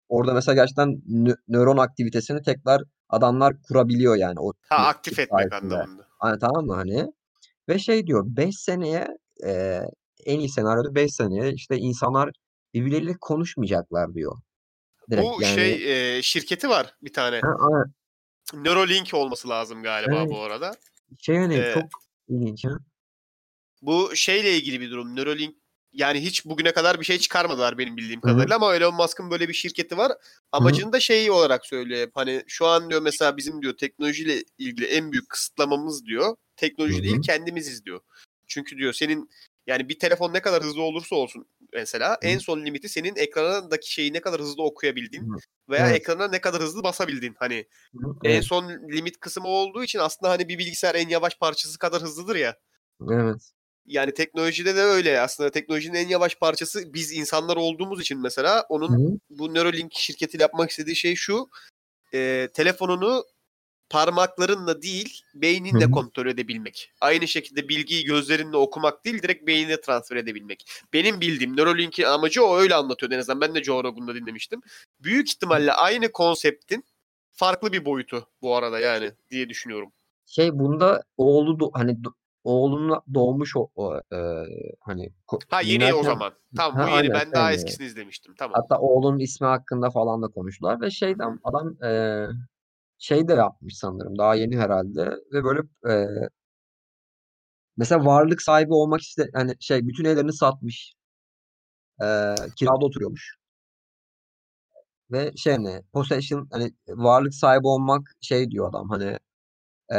orada 0.09 0.33
mesela 0.33 0.55
gerçekten 0.55 0.89
nö- 1.09 1.37
nöron 1.47 1.77
aktivitesini 1.77 2.41
tekrar 2.41 2.81
adamlar 3.09 3.61
kurabiliyor 3.61 4.15
yani 4.15 4.39
o 4.39 4.53
Ha 4.69 4.75
aktif 4.75 5.19
etmek 5.19 5.53
anlamında. 5.53 6.07
Hani 6.19 6.39
tamam 6.39 6.65
mı 6.65 6.73
hani? 6.75 7.07
Ve 7.69 7.79
şey 7.79 8.07
diyor 8.07 8.23
5 8.27 8.55
seneye 8.57 9.07
e, 9.45 9.81
en 10.25 10.39
iyi 10.39 10.49
senaryoda 10.49 10.95
5 10.95 11.13
seneye 11.13 11.53
işte 11.53 11.77
insanlar 11.77 12.31
birbirleriyle 12.73 13.13
konuşmayacaklar 13.21 14.13
diyor. 14.13 14.37
Direkt 15.11 15.27
Bu 15.37 15.41
yani 15.41 15.55
şey 15.55 16.17
e, 16.17 16.21
şirketi 16.21 16.69
var 16.69 16.95
bir 17.01 17.13
tane. 17.13 17.39
ha, 17.41 17.55
ha, 17.59 17.83
Neuralink 18.53 19.13
olması 19.13 19.49
lazım 19.49 19.83
galiba 19.83 20.15
Evet. 20.19 20.29
bu 20.31 20.39
arada. 20.39 20.71
şey 21.19 21.37
hani 21.37 21.57
Ee, 21.57 21.71
çok 21.73 21.83
ilginç 22.27 22.65
ha. 22.65 22.69
Bu 23.81 24.15
şeyle 24.15 24.57
ilgili 24.57 24.81
bir 24.81 24.91
durum. 24.91 25.15
Neuralink 25.15 25.55
yani 25.93 26.21
hiç 26.21 26.45
bugüne 26.45 26.71
kadar 26.71 26.99
bir 26.99 27.05
şey 27.05 27.17
çıkarmadılar 27.17 27.77
benim 27.77 27.97
bildiğim 27.97 28.21
kadarıyla 28.21 28.55
ama 28.55 28.75
Elon 28.75 28.95
Musk'ın 28.95 29.31
böyle 29.31 29.49
bir 29.49 29.53
şirketi 29.53 29.97
var. 29.97 30.11
Amacını 30.51 30.93
da 30.93 30.99
şey 30.99 31.31
olarak 31.31 31.65
söylüyor 31.65 32.01
hep 32.01 32.11
hani 32.15 32.43
şu 32.47 32.65
an 32.65 32.89
diyor 32.89 33.01
mesela 33.01 33.37
bizim 33.37 33.61
diyor 33.61 33.77
teknolojiyle 33.77 34.43
ilgili 34.57 34.85
en 34.85 35.11
büyük 35.11 35.29
kısıtlamamız 35.29 36.05
diyor 36.05 36.35
teknoloji 36.55 36.95
Hı 36.95 36.99
hı. 36.99 37.03
değil 37.03 37.21
kendimiziz 37.21 37.85
diyor. 37.85 37.99
Çünkü 38.47 38.77
diyor 38.77 38.93
senin 38.93 39.29
yani 39.67 39.89
bir 39.89 39.99
telefon 39.99 40.33
ne 40.33 40.41
kadar 40.41 40.63
hızlı 40.63 40.81
olursa 40.81 41.15
olsun 41.15 41.45
mesela 41.73 42.17
en 42.21 42.37
son 42.37 42.65
limiti 42.65 42.89
senin 42.89 43.15
ekranındaki 43.15 43.93
şeyi 43.93 44.13
ne 44.13 44.19
kadar 44.19 44.41
hızlı 44.41 44.63
okuyabildiğin 44.63 45.23
Hı. 45.23 45.37
veya 45.69 45.87
Evet. 45.87 46.01
ekrana 46.01 46.27
ne 46.27 46.41
kadar 46.41 46.61
hızlı 46.61 46.83
basabildiğin. 46.83 47.35
Hani 47.39 47.65
Hı, 47.95 48.07
en 48.23 48.41
son 48.41 48.69
limit 48.69 49.19
kısmı 49.19 49.47
olduğu 49.47 49.83
için 49.83 49.99
aslında 49.99 50.31
hani 50.31 50.49
bir 50.49 50.57
bilgisayar 50.57 50.95
en 50.95 51.09
yavaş 51.09 51.37
parçası 51.37 51.79
kadar 51.79 52.01
hızlıdır 52.01 52.35
ya. 52.35 52.57
evet. 53.11 53.51
Yani 53.87 54.13
teknolojide 54.13 54.75
de 54.75 54.81
öyle. 54.81 55.21
Aslında 55.21 55.51
teknolojinin 55.51 55.93
en 55.93 56.07
yavaş 56.07 56.35
parçası 56.35 56.93
biz 56.93 57.11
insanlar 57.11 57.57
olduğumuz 57.57 58.01
için 58.01 58.21
mesela 58.21 58.65
onun 58.69 59.11
Hı, 59.11 59.19
bu 59.29 59.53
Neuralink 59.53 59.93
şirketiyle 59.93 60.43
yapmak 60.43 60.69
istediği 60.69 60.95
şey 60.95 61.15
şu. 61.15 61.49
e, 62.13 62.49
telefonunu 62.53 63.25
parmaklarınla 63.89 64.81
değil 64.81 65.21
beyninle 65.35 65.83
Hı 65.83 65.87
hı. 65.87 65.91
kontrol 65.91 66.25
edebilmek. 66.25 66.91
Aynı 67.01 67.27
şekilde 67.27 67.69
bilgiyi 67.69 68.03
gözlerinle 68.03 68.57
okumak 68.57 69.05
değil 69.05 69.21
direkt 69.23 69.47
beynine 69.47 69.81
transfer 69.81 70.15
edebilmek. 70.15 70.65
Benim 70.93 71.21
bildiğim 71.21 71.57
Neuralink'in 71.57 72.03
amacı 72.03 72.45
o 72.45 72.57
öyle 72.57 72.75
anlatıyor 72.75 73.11
en 73.11 73.19
azından. 73.19 73.41
Ben 73.41 73.55
de 73.55 73.63
Joe 73.63 73.83
Rogan'da 73.83 74.15
dinlemiştim. 74.15 74.61
Büyük 74.99 75.29
ihtimalle 75.29 75.73
aynı 75.73 76.11
konseptin 76.11 76.85
farklı 77.31 77.73
bir 77.73 77.85
boyutu 77.85 78.27
bu 78.41 78.55
arada 78.55 78.79
yani 78.79 79.11
diye 79.29 79.49
düşünüyorum. 79.49 79.91
Şey 80.25 80.59
bunda 80.59 81.03
oğlu 81.17 81.71
hani 81.73 81.97
oğlunla 82.47 83.01
doğmuş 83.13 83.55
o, 83.57 83.69
o, 83.75 83.95
e, 83.95 84.17
hani 84.79 85.09
Ha 85.49 85.61
yeni 85.61 85.83
o 85.83 85.87
dinlerken- 85.87 86.03
zaman. 86.03 86.33
Tamam 86.57 86.75
Ha, 86.77 86.83
bu 86.83 86.87
yeni. 86.87 86.97
aynen, 86.97 87.13
Ben 87.13 87.31
daha 87.33 87.43
yani. 87.51 87.55
eskisini 87.55 87.85
izlemiştim. 87.87 88.35
Tamam. 88.37 88.61
Hatta 88.61 88.79
oğlunun 88.81 89.19
ismi 89.19 89.47
hakkında 89.47 89.89
falan 89.89 90.21
da 90.21 90.27
konuştular 90.27 90.81
ve 90.81 90.89
şeyden 90.91 91.39
adam 91.43 91.83
e, 91.83 91.91
şey 92.97 93.27
de 93.27 93.33
yapmış 93.33 93.77
sanırım 93.77 94.17
daha 94.17 94.35
yeni 94.35 94.57
herhalde 94.57 95.11
ve 95.33 95.43
böyle 95.43 95.59
e, 95.89 96.07
mesela 97.77 98.05
varlık 98.05 98.41
sahibi 98.41 98.73
olmak 98.73 99.01
iste 99.01 99.29
hani 99.33 99.53
şey 99.59 99.87
bütün 99.87 100.05
evlerini 100.05 100.33
satmış 100.33 100.93
e, 102.01 102.05
kirada 102.55 102.85
oturuyormuş 102.85 103.35
ve 105.11 105.31
şey 105.35 105.53
hani 105.55 105.81
possession 105.93 106.47
hani 106.51 106.71
varlık 106.89 107.33
sahibi 107.33 107.67
olmak 107.67 108.01
şey 108.21 108.51
diyor 108.51 108.69
adam 108.69 108.89
hani 108.89 109.17
e, 109.93 109.97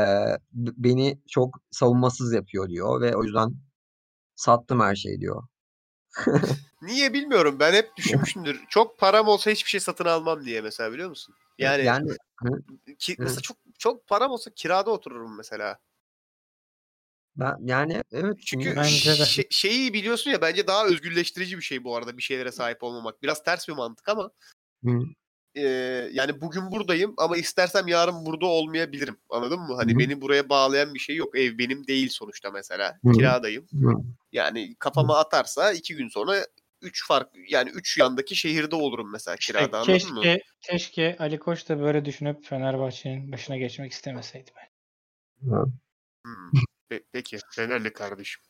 beni 0.53 1.19
çok 1.29 1.61
savunmasız 1.71 2.33
yapıyor 2.33 2.69
diyor 2.69 3.01
ve 3.01 3.17
o 3.17 3.25
yüzden 3.25 3.55
sattım 4.37 4.81
her 4.81 4.97
şeyi 4.97 5.21
diyor. 5.21 5.43
Niye 6.83 7.13
bilmiyorum. 7.13 7.57
Ben 7.61 7.73
hep 7.73 7.97
düşünmüşümdür. 7.97 8.65
Çok 8.69 8.99
param 8.99 9.29
olsa 9.29 9.51
hiçbir 9.51 9.71
şey 9.71 9.81
satın 9.81 10.05
almam 10.05 10.45
diye 10.45 10.61
mesela 10.61 10.93
biliyor 10.93 11.09
musun? 11.09 11.35
Yani, 11.59 11.85
yani 11.85 12.11
hı, 12.43 12.63
ki, 12.99 13.17
mesela 13.19 13.41
çok 13.41 13.57
çok 13.79 14.07
param 14.07 14.31
olsa 14.31 14.51
kirada 14.51 14.91
otururum 14.91 15.37
mesela. 15.37 15.79
ben 17.37 17.57
yani 17.61 18.03
evet 18.13 18.37
Çünkü 18.47 18.77
Bence 18.77 19.11
de. 19.11 19.25
şey- 19.25 19.47
şeyi 19.51 19.93
biliyorsun 19.93 20.31
ya 20.31 20.41
bence 20.41 20.67
daha 20.67 20.87
özgürleştirici 20.87 21.57
bir 21.57 21.63
şey 21.63 21.85
bu 21.85 21.97
arada 21.97 22.17
bir 22.17 22.23
şeylere 22.23 22.53
sahip 22.53 22.83
olmamak. 22.83 23.23
Biraz 23.23 23.43
ters 23.43 23.69
bir 23.69 23.73
mantık 23.73 24.09
ama 24.09 24.31
Hı. 24.85 25.01
E, 25.59 25.69
yani 26.13 26.41
bugün 26.41 26.71
buradayım 26.71 27.15
ama 27.17 27.37
istersem 27.37 27.89
yarın 27.89 28.27
burada 28.27 28.47
olmayabilirim. 28.47 29.17
Anladın 29.31 29.61
mı? 29.61 29.75
Hani 29.77 29.95
Hı. 29.95 29.99
beni 29.99 30.21
buraya 30.21 30.49
bağlayan 30.49 30.95
bir 30.95 30.99
şey 30.99 31.17
yok. 31.17 31.39
Ev 31.39 31.59
benim 31.59 31.87
değil 31.87 32.09
sonuçta 32.09 32.51
mesela. 32.51 32.99
Hı. 33.05 33.13
Kiradayım. 33.13 33.67
Hı. 33.73 33.93
Yani 34.33 34.75
kafama 34.79 35.19
atarsa 35.19 35.73
iki 35.73 35.97
gün 35.97 36.09
sonra 36.09 36.47
üç 36.83 37.07
fark 37.07 37.29
yani 37.49 37.71
üç 37.71 37.99
yandaki 37.99 38.37
şehirde 38.37 38.77
olurum 38.77 39.13
mesela 39.13 39.37
İşte 39.41 39.53
kirada 39.53 39.79
anladın 39.79 40.15
mı? 40.15 40.21
keşke, 40.23 40.43
keşke 40.61 41.17
Ali 41.19 41.39
Koç 41.39 41.69
da 41.69 41.81
böyle 41.81 42.05
düşünüp 42.05 42.45
Fenerbahçe'nin 42.45 43.33
başına 43.33 43.57
geçmek 43.57 43.93
istemeseydi. 43.93 44.51
Hmm. 45.41 46.51
Pe- 46.91 47.05
peki 47.13 47.39
Fenerli 47.55 47.93
kardeşim. 47.93 48.43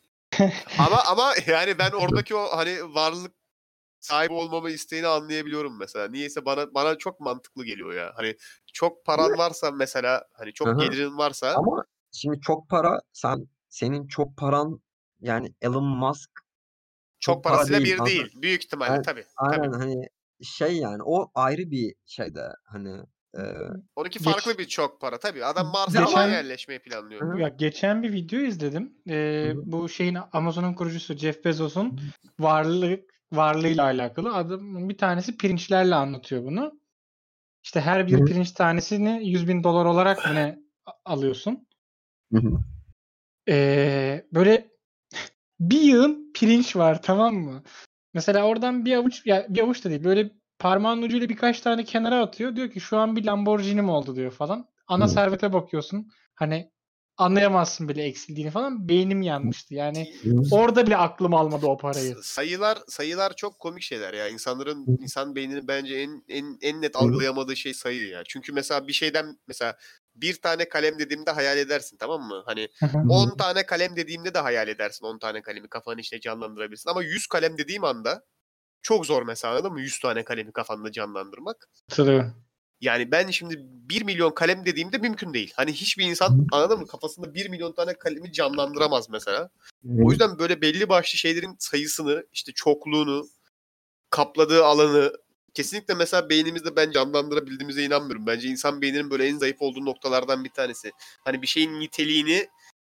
ama 0.78 1.02
ama 1.06 1.34
yani 1.46 1.78
ben 1.78 1.90
oradaki 1.90 2.34
o 2.34 2.56
hani 2.56 2.94
varlık 2.94 3.32
sahibi 4.00 4.32
olmama 4.32 4.70
isteğini 4.70 5.06
anlayabiliyorum 5.06 5.78
mesela. 5.78 6.08
Niyeyse 6.08 6.44
bana 6.44 6.74
bana 6.74 6.98
çok 6.98 7.20
mantıklı 7.20 7.64
geliyor 7.64 7.92
ya. 7.94 8.12
Hani 8.16 8.36
çok 8.72 9.04
paran 9.04 9.38
varsa 9.38 9.70
mesela 9.70 10.24
hani 10.32 10.52
çok 10.52 10.68
hı. 10.68 10.78
gelirin 10.78 11.18
varsa 11.18 11.54
Ama 11.54 11.84
şimdi 12.12 12.40
çok 12.40 12.68
para 12.68 13.00
sen 13.12 13.48
senin 13.68 14.06
çok 14.06 14.36
paran 14.36 14.80
yani 15.20 15.54
Elon 15.62 15.84
Musk 15.84 16.30
çok 17.20 17.34
çok 17.34 17.44
para 17.44 17.54
parasıyla 17.54 17.80
değil. 17.80 17.94
bir 17.94 17.98
Anladın? 17.98 18.12
değil. 18.14 18.32
Büyük 18.42 18.64
ihtimalle 18.64 18.92
Yani 18.92 19.02
tabii. 19.02 19.24
aynen 19.36 19.72
tabii. 19.72 19.76
hani 19.82 20.08
şey 20.42 20.76
yani 20.76 21.02
o 21.04 21.30
ayrı 21.34 21.70
bir 21.70 21.94
şeyde 22.06 22.48
hani 22.64 22.96
e, 23.38 23.40
Onunki 23.96 24.18
Geç- 24.18 24.32
farklı 24.32 24.58
bir 24.58 24.64
çok 24.68 25.00
para 25.00 25.18
tabii. 25.18 25.44
Adam 25.44 25.66
Mars'a 25.66 26.04
Geçen- 26.04 26.28
yerleşmeyi 26.30 26.80
planlıyor. 26.80 27.38
Ya 27.38 27.48
geçen 27.48 28.02
bir 28.02 28.12
video 28.12 28.40
izledim. 28.40 28.94
Ee, 29.08 29.52
bu 29.56 29.88
şeyin 29.88 30.18
Amazon'un 30.32 30.74
kurucusu 30.74 31.14
Jeff 31.14 31.44
Bezos'un 31.44 32.00
varlık 32.40 33.07
varlığıyla 33.32 33.84
alakalı. 33.84 34.34
Adamın 34.34 34.88
bir 34.88 34.98
tanesi 34.98 35.36
pirinçlerle 35.36 35.94
anlatıyor 35.94 36.44
bunu. 36.44 36.80
İşte 37.62 37.80
her 37.80 38.06
bir 38.06 38.20
Hı. 38.20 38.24
pirinç 38.24 38.50
tanesini 38.52 39.28
100 39.28 39.48
bin 39.48 39.64
dolar 39.64 39.84
olarak 39.84 40.26
ne 40.32 40.58
alıyorsun? 41.04 41.66
Ee, 43.48 44.26
böyle 44.32 44.68
bir 45.60 45.80
yığın 45.80 46.32
pirinç 46.34 46.76
var 46.76 47.02
tamam 47.02 47.34
mı? 47.34 47.62
Mesela 48.14 48.46
oradan 48.46 48.84
bir 48.84 48.96
avuç 48.96 49.26
ya 49.26 49.46
bir 49.48 49.60
avuç 49.60 49.84
da 49.84 49.90
değil 49.90 50.04
böyle 50.04 50.30
parmağın 50.58 51.02
ucuyla 51.02 51.28
birkaç 51.28 51.60
tane 51.60 51.84
kenara 51.84 52.20
atıyor. 52.20 52.56
Diyor 52.56 52.70
ki 52.70 52.80
şu 52.80 52.98
an 52.98 53.16
bir 53.16 53.24
Lamborghini'm 53.24 53.88
oldu 53.88 54.16
diyor 54.16 54.32
falan. 54.32 54.68
Ana 54.86 55.04
Hı. 55.04 55.08
servete 55.08 55.52
bakıyorsun. 55.52 56.10
Hani 56.34 56.70
anlayamazsın 57.18 57.88
bile 57.88 58.02
eksildiğini 58.04 58.50
falan. 58.50 58.88
Beynim 58.88 59.22
yanmıştı. 59.22 59.74
Yani 59.74 60.14
orada 60.50 60.86
bile 60.86 60.96
aklım 60.96 61.34
almadı 61.34 61.66
o 61.66 61.76
parayı. 61.76 62.16
Sayılar 62.22 62.78
sayılar 62.88 63.36
çok 63.36 63.58
komik 63.58 63.82
şeyler 63.82 64.14
ya. 64.14 64.28
İnsanların 64.28 64.86
insan 65.02 65.34
beyninin 65.34 65.68
bence 65.68 65.94
en 65.94 66.24
en 66.28 66.58
en 66.60 66.82
net 66.82 66.96
algılayamadığı 66.96 67.56
şey 67.56 67.74
sayı 67.74 68.08
ya. 68.08 68.22
Çünkü 68.28 68.52
mesela 68.52 68.88
bir 68.88 68.92
şeyden 68.92 69.38
mesela 69.48 69.76
bir 70.14 70.40
tane 70.40 70.68
kalem 70.68 70.98
dediğimde 70.98 71.30
hayal 71.30 71.58
edersin 71.58 71.96
tamam 71.96 72.22
mı? 72.22 72.42
Hani 72.46 72.68
Hı 72.80 72.86
hı. 72.86 72.98
10 73.08 73.36
tane 73.36 73.66
kalem 73.66 73.96
dediğimde 73.96 74.34
de 74.34 74.38
hayal 74.38 74.68
edersin 74.68 75.06
10 75.06 75.18
tane 75.18 75.42
kalemi 75.42 75.68
kafanın 75.68 75.98
içine 75.98 76.20
canlandırabilirsin. 76.20 76.90
Ama 76.90 77.02
100 77.02 77.26
kalem 77.26 77.58
dediğim 77.58 77.84
anda 77.84 78.24
çok 78.82 79.06
zor 79.06 79.22
mesela 79.22 79.54
anladın 79.54 79.72
mı? 79.72 79.80
100 79.80 79.98
tane 79.98 80.24
kalemi 80.24 80.52
kafanda 80.52 80.92
canlandırmak. 80.92 81.68
Hatırlıyorum. 81.90 82.47
Yani 82.80 83.10
ben 83.10 83.30
şimdi 83.30 83.56
1 83.60 84.02
milyon 84.02 84.30
kalem 84.30 84.66
dediğimde 84.66 84.98
mümkün 84.98 85.34
değil. 85.34 85.52
Hani 85.56 85.72
hiçbir 85.72 86.04
insan 86.04 86.46
anladın 86.52 86.78
mı? 86.80 86.86
Kafasında 86.86 87.34
1 87.34 87.48
milyon 87.48 87.72
tane 87.72 87.94
kalemi 87.94 88.32
canlandıramaz 88.32 89.10
mesela. 89.10 89.50
O 90.02 90.10
yüzden 90.10 90.38
böyle 90.38 90.60
belli 90.62 90.88
başlı 90.88 91.18
şeylerin 91.18 91.56
sayısını, 91.58 92.26
işte 92.32 92.52
çokluğunu, 92.52 93.28
kapladığı 94.10 94.64
alanı 94.64 95.12
kesinlikle 95.54 95.94
mesela 95.94 96.28
beynimizde 96.30 96.76
ben 96.76 96.90
canlandırabildiğimize 96.90 97.82
inanmıyorum. 97.84 98.26
Bence 98.26 98.48
insan 98.48 98.82
beyninin 98.82 99.10
böyle 99.10 99.26
en 99.26 99.38
zayıf 99.38 99.56
olduğu 99.62 99.84
noktalardan 99.84 100.44
bir 100.44 100.50
tanesi. 100.50 100.92
Hani 101.24 101.42
bir 101.42 101.46
şeyin 101.46 101.80
niteliğini 101.80 102.48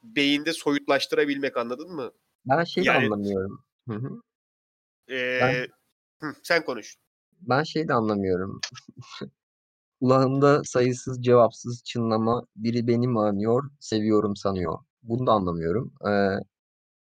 beyinde 0.04 0.54
soyutlaştırabilmek 0.54 1.58
anladın 1.58 1.92
mı? 1.96 2.12
Ben 2.46 2.64
şey 2.64 2.84
de 2.84 2.88
Yani- 2.88 3.06
anlamıyorum. 3.06 3.64
Hı 3.90 3.96
hı. 3.96 4.22
Ee, 5.14 5.68
hı, 6.22 6.34
sen 6.44 6.66
konuş. 6.66 6.96
Ben 7.42 7.64
şey 7.64 7.88
de 7.88 7.94
anlamıyorum. 7.94 8.62
Kulağımda 10.00 10.64
sayısız 10.64 11.24
cevapsız 11.24 11.84
çınlama 11.84 12.46
biri 12.56 12.88
beni 12.88 13.08
mi 13.08 13.20
anıyor, 13.20 13.70
seviyorum 13.80 14.36
sanıyor. 14.36 14.80
Bunu 15.04 15.28
da 15.28 15.32
anlamıyorum. 15.32 15.94
Ee, 16.08 16.44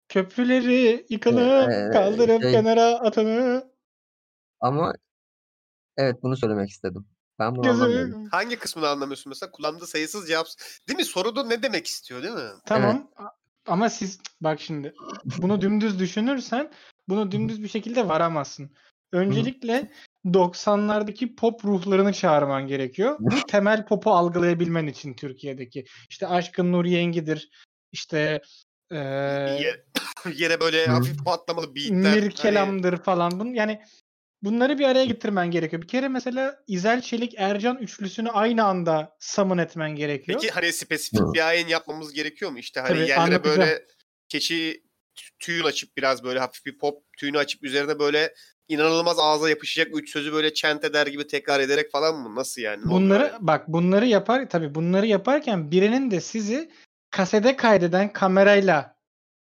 Köprüleri 0.09 1.07
yıkalım, 1.09 1.71
Ee, 1.71 1.91
kaldırıp 1.93 2.43
şey- 2.43 2.53
kenara 2.53 2.85
atanı. 2.85 3.71
ama 4.61 4.93
evet 5.97 6.23
bunu 6.23 6.37
söylemek 6.37 6.71
istedim. 6.71 7.07
Ben 7.39 7.57
bunu 7.57 7.71
anlamıyorum. 7.71 8.11
Gözü. 8.11 8.29
Hangi 8.31 8.59
kısmını 8.59 8.89
anlamıyorsun 8.89 9.31
mesela? 9.31 9.51
Kulağımda 9.53 9.87
sayısız 9.87 10.29
cevap... 10.29 10.47
Değil 10.89 10.97
mi? 10.99 11.05
Soruda 11.05 11.45
ne 11.45 11.63
demek 11.63 11.87
istiyor 11.87 12.23
değil 12.23 12.35
mi? 12.35 12.51
Tamam. 12.67 13.11
A- 13.17 13.29
Ama 13.67 13.91
siz 13.91 14.21
bak 14.41 14.61
şimdi 14.61 14.95
bunu 15.39 15.61
dümdüz 15.61 15.99
düşünürsen 15.99 16.73
bunu 17.09 17.33
dümdüz 17.33 17.63
bir 17.63 17.69
şekilde 17.69 18.09
varamazsın. 18.09 18.71
Öncelikle 19.13 19.93
90'lardaki 20.25 21.37
pop 21.37 21.65
ruhlarını 21.65 22.13
çağırman 22.13 22.67
gerekiyor. 22.67 23.17
Bu 23.19 23.35
temel 23.49 23.87
popu 23.87 24.11
algılayabilmen 24.11 24.87
için 24.87 25.15
Türkiye'deki. 25.15 25.85
İşte 26.11 26.27
Aşkın 26.27 26.73
Nur 26.73 26.85
Yengi'dir. 26.85 27.51
İşte 27.93 28.41
eee 28.91 28.99
Yere, 28.99 29.85
yere 30.35 30.61
böyle 30.61 30.87
hafif 30.87 31.25
patlamalı 31.25 31.75
beatler. 31.75 32.11
Hani, 32.11 32.21
Mirkelam'dır 32.21 32.97
falan. 32.97 33.41
Bun, 33.41 33.55
yani 33.55 33.81
bunları 34.43 34.79
bir 34.79 34.85
araya 34.85 35.05
getirmen 35.05 35.51
gerekiyor. 35.51 35.83
Bir 35.83 35.89
kere 35.89 36.09
mesela 36.09 36.63
İzel 36.67 37.01
Çelik 37.01 37.35
Ercan 37.37 37.79
üçlüsünü 37.79 38.31
aynı 38.31 38.65
anda 38.65 39.17
summon 39.21 39.59
etmen 39.59 39.97
gerekiyor. 39.97 40.41
peki 40.41 40.55
hani 40.55 40.73
spesifik 40.73 41.21
bir 41.35 41.39
yayın 41.39 41.69
yapmamız 41.69 42.13
gerekiyor 42.13 42.51
mu? 42.51 42.59
İşte 42.59 42.81
hani 42.81 42.89
Tabii, 42.89 43.01
yerlere 43.01 43.21
anlatacağım. 43.21 43.61
böyle 43.61 43.85
keçi 44.29 44.85
tüyün 45.39 45.65
açıp 45.65 45.97
biraz 45.97 46.25
böyle 46.25 46.39
hafif 46.39 46.67
bir 46.67 46.79
pop 46.79 47.03
tüyünü 47.19 47.39
açıp 47.39 47.65
üzerine 47.65 47.99
böyle 47.99 48.35
inanılmaz 48.69 49.19
ağza 49.19 49.51
yapışacak 49.51 49.97
üç 49.97 50.13
sözü 50.13 50.33
böyle 50.33 50.55
chant 50.55 50.85
eder 50.85 51.07
gibi 51.07 51.27
tekrar 51.27 51.61
ederek 51.61 51.93
falan 51.93 52.17
mı? 52.17 52.35
Nasıl 52.35 52.63
yani? 52.63 52.83
Ne 52.85 52.87
oluyor 52.87 53.01
Bunları 53.01 53.25
yani? 53.25 53.37
bak 53.41 53.69
bunları 53.69 54.07
yapar 54.07 54.49
tabii 54.49 54.75
bunları 54.75 55.07
yaparken 55.07 55.71
birinin 55.71 56.11
de 56.11 56.21
sizi 56.21 56.71
kasede 57.11 57.57
kaydeden 57.57 58.13
kamerayla 58.13 58.97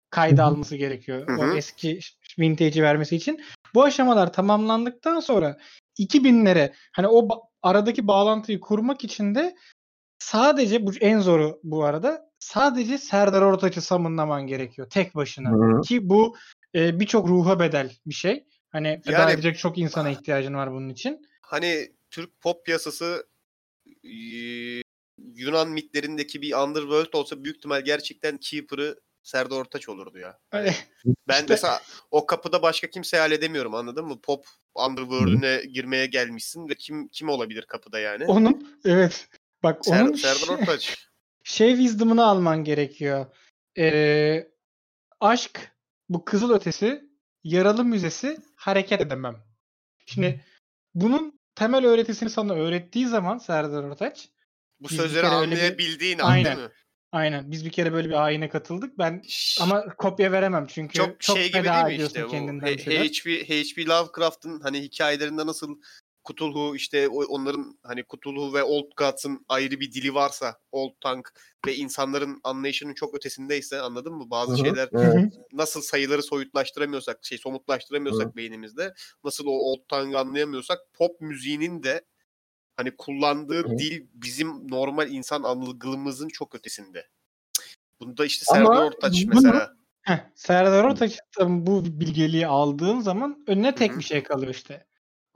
kayda 0.09 0.43
alması 0.43 0.75
gerekiyor. 0.75 1.27
Hı 1.27 1.41
O 1.41 1.55
eski 1.55 1.99
vintage'i 2.39 2.83
vermesi 2.83 3.15
için. 3.15 3.41
Bu 3.73 3.83
aşamalar 3.83 4.33
tamamlandıktan 4.33 5.19
sonra 5.19 5.57
2000'lere 5.99 6.73
hani 6.91 7.07
o 7.07 7.27
ba- 7.27 7.41
aradaki 7.61 8.07
bağlantıyı 8.07 8.59
kurmak 8.59 9.03
için 9.03 9.35
de 9.35 9.55
sadece 10.19 10.85
bu 10.85 10.91
en 11.01 11.19
zoru 11.19 11.59
bu 11.63 11.83
arada 11.83 12.31
sadece 12.39 12.97
Serdar 12.97 13.41
Ortaç'ı 13.41 13.81
summonlaman 13.81 14.47
gerekiyor 14.47 14.89
tek 14.89 15.15
başına. 15.15 15.49
Hı. 15.49 15.81
Ki 15.81 16.09
bu 16.09 16.35
e, 16.75 16.99
birçok 16.99 17.27
ruha 17.27 17.59
bedel 17.59 17.91
bir 18.05 18.13
şey. 18.13 18.45
Hani 18.69 19.01
feda 19.05 19.19
Yani- 19.19 19.31
edecek 19.31 19.57
çok 19.57 19.77
insana 19.77 20.09
ihtiyacın 20.09 20.53
var 20.53 20.71
bunun 20.71 20.89
için. 20.89 21.27
Hani 21.41 21.91
Türk 22.11 22.41
pop 22.41 22.65
piyasası 22.65 23.27
Yunan 25.35 25.69
mitlerindeki 25.69 26.41
bir 26.41 26.53
underworld 26.53 27.13
olsa 27.13 27.43
büyük 27.43 27.57
ihtimal 27.57 27.81
gerçekten 27.81 28.37
Keeper'ı 28.37 28.99
Serdar 29.23 29.55
Ortaç 29.57 29.89
olurdu 29.89 30.17
ya. 30.17 30.39
Hani 30.51 30.71
ben 31.27 31.33
İşte- 31.41 31.45
mesela 31.53 31.81
o 32.11 32.25
kapıda 32.25 32.61
başka 32.61 32.89
kimse 32.89 33.17
hayal 33.17 33.31
edemiyorum 33.31 33.75
anladın 33.75 34.05
mı? 34.05 34.21
Pop 34.21 34.45
underworld'üne 34.75 35.61
girmeye 35.73 36.05
gelmişsin 36.05 36.69
ve 36.69 36.75
kim 36.75 37.07
kim 37.07 37.29
olabilir 37.29 37.65
kapıda 37.67 37.99
yani? 37.99 38.25
Onun 38.25 38.79
evet. 38.85 39.27
Bak 39.63 39.81
Ser- 39.81 40.01
onun 40.03 40.13
Serdar 40.13 40.47
Ortaç. 40.59 41.07
şey 41.43 41.69
wisdom'ını 41.75 42.25
alman 42.25 42.63
gerekiyor. 42.63 43.25
Ee, 43.77 44.47
aşk, 45.19 45.71
bu 46.09 46.25
kızıl 46.25 46.53
ötesi, 46.53 47.06
yaralı 47.47 47.83
müzesi, 47.85 48.37
hareket 48.55 49.01
edemem. 49.01 49.35
Şimdi 50.05 50.45
bunun 50.95 51.39
temel 51.55 51.85
öğretisini 51.85 52.29
sana 52.29 52.53
öğrettiği 52.53 53.07
zaman 53.07 53.37
Serdar 53.37 53.83
Ortaç, 53.83 54.29
Bu 54.79 54.89
sözleri 54.89 55.25
öyle 55.25 55.51
bir- 55.51 55.57
anlayabildiğin 55.57 56.19
an 56.19 56.31
Aynen. 56.31 56.57
değil 56.57 56.67
mi? 56.67 56.73
aynen 57.11 57.51
biz 57.51 57.65
bir 57.65 57.69
kere 57.71 57.93
böyle 57.93 58.09
bir 58.09 58.25
ayine 58.25 58.49
katıldık. 58.49 58.97
Ben 58.97 59.21
Şş, 59.27 59.61
ama 59.61 59.95
kopya 59.95 60.31
veremem 60.31 60.67
çünkü 60.69 60.93
çok, 60.93 61.21
çok, 61.21 61.37
şey 61.37 61.47
gibi 61.47 61.63
değil 61.63 61.99
mi 61.99 62.05
işte 62.05 62.23
bu 62.25 62.27
kendinden 62.29 62.67
H-. 62.67 62.73
HP, 62.75 63.27
HP 63.49 63.87
Lovecraft'ın 63.87 64.59
hani 64.59 64.81
hikayelerinde 64.81 65.45
nasıl 65.45 65.81
Cthulhu 66.27 66.75
işte 66.75 67.07
onların 67.09 67.79
hani 67.83 68.03
Cthulhu 68.15 68.53
ve 68.53 68.63
Old 68.63 68.91
Gods'ın 68.97 69.45
ayrı 69.49 69.79
bir 69.79 69.91
dili 69.93 70.13
varsa 70.13 70.55
Old 70.71 70.91
Tongue 71.01 71.31
ve 71.67 71.75
insanların 71.75 72.39
anlayışının 72.43 72.93
çok 72.93 73.15
ötesindeyse 73.15 73.81
anladın 73.81 74.13
mı? 74.13 74.29
Bazı 74.29 74.51
Hı 74.51 74.55
hı. 74.57 74.61
şeyler 74.61 74.87
Hı 74.87 74.97
Evet. 74.97 75.15
hı. 75.15 75.29
nasıl 75.53 75.81
sayıları 75.81 76.23
soyutlaştıramıyorsak, 76.23 77.19
şey 77.25 77.37
somutlaştıramıyorsak 77.37 78.35
beynimizde, 78.35 78.93
nasıl 79.23 79.45
o 79.47 79.51
old 79.51 79.79
tongue'ı 79.87 80.19
anlayamıyorsak 80.19 80.79
pop 80.93 81.21
müziğinin 81.21 81.83
de 81.83 82.01
hani 82.77 82.95
kullandığı 82.97 83.63
Hı. 83.63 83.77
dil 83.77 84.05
bizim 84.13 84.67
normal 84.71 85.11
insan 85.11 85.43
algılımızın 85.43 86.27
çok 86.27 86.55
ötesinde. 86.55 87.07
Bunda 88.01 88.25
işte 88.25 88.45
Ama 88.49 88.65
Serdar 88.65 88.85
Ortaç 88.87 89.25
bunu- 89.25 89.35
mesela. 89.35 89.73
Heh, 90.01 90.17
Serdar 90.35 90.83
Ortaç'tan 90.83 91.67
bu 91.67 91.85
bilgeliği 91.85 92.47
aldığın 92.47 92.99
zaman 92.99 93.43
önüne 93.47 93.75
tek 93.75 93.93
hı. 93.93 93.99
bir 93.99 94.03
şey 94.03 94.23
kalıyor 94.23 94.53
işte. 94.53 94.85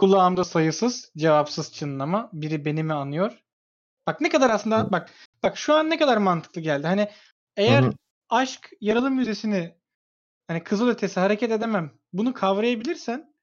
Kulağımda 0.05 0.43
sayısız, 0.43 1.11
cevapsız 1.17 1.73
çınlama. 1.73 2.29
Biri 2.33 2.65
beni 2.65 2.83
mi 2.83 2.93
anıyor? 2.93 3.43
Bak 4.07 4.21
ne 4.21 4.29
kadar 4.29 4.49
aslında 4.49 4.91
bak 4.91 5.11
bak 5.43 5.57
şu 5.57 5.73
an 5.73 5.89
ne 5.89 5.97
kadar 5.97 6.17
mantıklı 6.17 6.61
geldi. 6.61 6.87
Hani 6.87 7.09
eğer 7.57 7.83
Hı 7.83 7.87
hı. 7.87 7.93
aşk 8.29 8.69
yaralı 8.81 9.11
müzesini 9.11 9.75
hani 10.47 10.63
kızıl 10.63 10.87
ötesi 10.87 11.19
hareket 11.19 11.51
edemem. 11.51 11.91
Bunu 12.13 12.33
kavrayabilirsen 12.33 13.33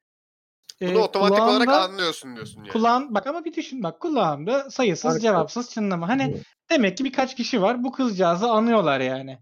Bunu 0.81 0.89
e, 0.89 0.97
otomatik 0.97 1.43
olarak 1.43 1.67
kulağımda- 1.67 1.83
anlıyorsun 1.83 2.35
diyorsun 2.35 2.59
yani. 2.63 2.71
Kulağın 2.71 3.15
bak 3.15 3.27
ama 3.27 3.45
bir 3.45 3.53
düşün 3.53 3.83
bak 3.83 3.99
kulağımda 3.99 4.71
sayısız 4.71 5.11
Harika. 5.11 5.21
cevapsız 5.21 5.69
çınlama. 5.71 6.09
Hani 6.09 6.35
Hı. 6.37 6.41
demek 6.69 6.97
ki 6.97 7.03
birkaç 7.03 7.35
kişi 7.35 7.61
var 7.61 7.83
bu 7.83 7.91
kızcağızı 7.91 8.49
anıyorlar 8.51 8.99
yani. 8.99 9.39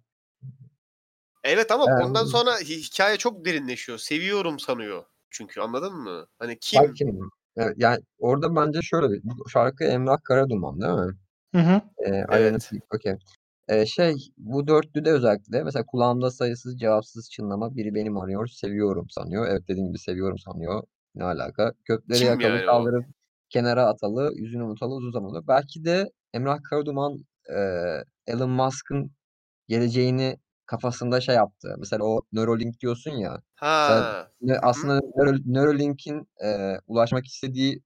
Evet 1.43 1.71
ama 1.71 1.86
Evet. 1.89 2.06
ondan 2.06 2.25
sonra 2.25 2.51
hi- 2.60 2.82
hikaye 2.93 3.17
çok 3.17 3.45
derinleşiyor. 3.45 3.97
Seviyorum 3.97 4.60
sanıyor. 4.60 5.06
Çünkü 5.30 5.62
anladın 5.62 5.94
mı? 5.94 6.26
Hani 6.40 6.58
kim? 6.62 6.82
Bak 6.82 6.96
evet, 7.58 7.74
yani 7.78 8.00
orada 8.20 8.56
bence 8.56 8.82
şöyle 8.82 9.10
bir 9.10 9.22
bu 9.24 9.50
şarkı 9.50 9.84
Emrah 9.84 10.18
Karaduman 10.24 10.82
değil 10.82 10.94
mi? 10.94 11.18
Hı 11.56 11.62
hı. 11.62 11.82
Ee, 12.06 12.26
Evet. 12.32 12.72
Okey. 12.96 13.13
Ee, 13.68 13.86
şey 13.86 14.16
bu 14.38 14.68
dörtlüde 14.68 15.12
özellikle 15.12 15.63
mesela 15.63 15.86
kulağımda 15.86 16.32
sayısız 16.32 16.80
cevapsız 16.80 17.30
çınlama 17.32 17.76
biri 17.76 17.96
benim 17.96 18.18
arıyor 18.18 18.48
seviyorum 18.48 19.10
sanıyor. 19.10 19.48
Evet 19.50 19.62
dediğim 19.68 19.88
gibi 19.88 20.00
seviyorum 20.00 20.38
sanıyor. 20.38 20.84
Ne 21.16 21.24
alaka? 21.24 21.74
Kökleri 21.86 22.20
Kim 22.20 22.28
yakalı 22.28 22.52
yani 22.52 22.63
o? 22.63 22.66
kaldırıp 22.66 23.06
kenara 23.50 23.86
atalı 23.88 24.34
yüzünü 24.36 24.63
unutalı 24.63 24.94
uzun 24.94 25.12
zaman 25.12 25.30
oluyor. 25.30 25.48
Belki 25.48 25.86
de 25.86 26.12
Emrah 26.34 26.60
Karaduman 26.70 27.18
e, 27.56 27.60
Elon 28.28 28.50
Musk'ın 28.50 29.12
geleceğini 29.68 30.38
kafasında 30.67 31.21
şey 31.21 31.36
yaptı. 31.36 31.75
Mesela 31.80 32.03
o 32.03 32.21
Neuralink 32.34 32.80
diyorsun 32.80 33.12
ya. 33.12 33.41
Ha. 33.56 34.27
Hı. 34.41 34.60
aslında 34.62 35.01
Neuralink'in 35.45 36.27
e, 36.43 36.77
ulaşmak 36.88 37.25
istediği 37.25 37.82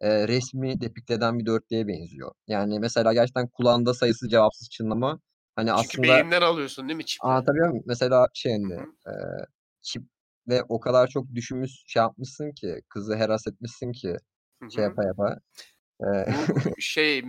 e, 0.00 0.28
resmi 0.28 0.80
depikte 0.80 1.14
eden 1.14 1.38
bir 1.38 1.46
dörtlüye 1.46 1.88
benziyor. 1.88 2.32
Yani 2.48 2.80
mesela 2.80 3.12
gerçekten 3.12 3.48
kulağında 3.48 3.94
sayısız 3.94 4.30
cevapsız 4.30 4.70
çınlama 4.70 5.20
hani 5.56 5.70
Çünkü 5.70 5.80
aslında 5.80 6.14
beyinden 6.14 6.42
alıyorsun 6.42 6.88
değil 6.88 6.96
mi 6.96 7.06
çiple? 7.06 7.28
anlatabiliyor 7.28 7.68
muyum? 7.68 7.84
Mesela 7.86 8.26
şey 8.34 8.52
hani 8.52 8.74
e, 9.06 9.12
çip 9.82 10.02
ve 10.48 10.62
o 10.68 10.80
kadar 10.80 11.06
çok 11.08 11.34
düşünmüş 11.34 11.70
şey 11.86 12.00
yapmışsın 12.00 12.52
ki 12.52 12.80
kızı 12.88 13.16
heras 13.16 13.46
etmişsin 13.46 13.92
ki 13.92 14.16
Hı 14.62 14.70
şey 14.70 14.84
yapa 14.84 15.04
yapa. 15.04 15.38
E, 16.00 16.06
Bu 16.06 16.80
şey 16.80 17.24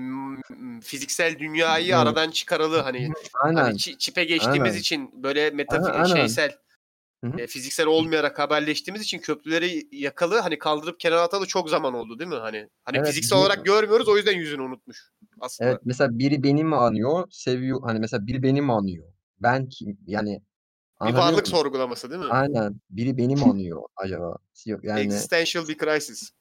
fiziksel 0.83 1.39
dünyayı 1.39 1.85
Evet. 1.85 1.95
aradan 1.95 2.31
çıkaralı 2.31 2.79
hani 2.79 3.11
aynen. 3.43 3.61
hani 3.63 3.75
çi- 3.75 3.97
çipe 3.97 4.23
geçtiğimiz 4.23 4.71
Aynen. 4.71 4.79
için 4.79 5.23
böyle 5.23 5.49
metafi 5.49 5.91
aynen. 5.91 6.15
şeysel 6.15 6.57
Hı 7.23 7.27
hı. 7.29 7.39
e, 7.39 7.47
fiziksel 7.47 7.85
olmayarak 7.87 8.39
haberleştiğimiz 8.39 9.01
için 9.01 9.19
köprüleri 9.19 9.87
yakalı 9.91 10.39
hani 10.39 10.57
kaldırıp 10.59 10.99
kenara 10.99 11.21
atalı 11.21 11.47
çok 11.47 11.69
zaman 11.69 11.93
oldu 11.93 12.19
değil 12.19 12.29
mi? 12.29 12.35
Hani 12.35 12.69
hani 12.85 12.97
Evet, 12.97 13.07
fiziksel 13.07 13.37
bir- 13.37 13.41
olarak 13.41 13.65
görmüyoruz 13.65 14.07
o 14.07 14.17
yüzden 14.17 14.37
yüzünü 14.37 14.61
unutmuş 14.61 15.11
aslında. 15.39 15.69
Evet 15.69 15.81
mesela 15.85 16.19
biri 16.19 16.43
beni 16.43 16.63
mi 16.63 16.75
anıyor, 16.75 17.27
seviyor. 17.31 17.81
Hani 17.83 17.99
mesela 17.99 18.27
biri 18.27 18.43
beni 18.43 18.61
mi 18.61 18.73
anıyor? 18.73 19.05
Ben 19.39 19.69
kim? 19.69 19.97
Yani 20.07 20.41
Bir 21.01 21.13
varlık 21.13 21.33
muyum? 21.33 21.45
sorgulaması 21.45 22.09
değil 22.09 22.21
mi? 22.21 22.27
Aynen. 22.29 22.75
Biri 22.89 23.17
beni 23.17 23.35
mi 23.35 23.43
anıyor 23.43 23.83
acaba? 23.95 24.37
Yok 24.65 24.83
yani 24.83 24.99
Existential 25.01 25.67
bir 25.67 25.77
crisis. 25.77 26.31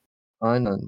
aynen. 0.41 0.81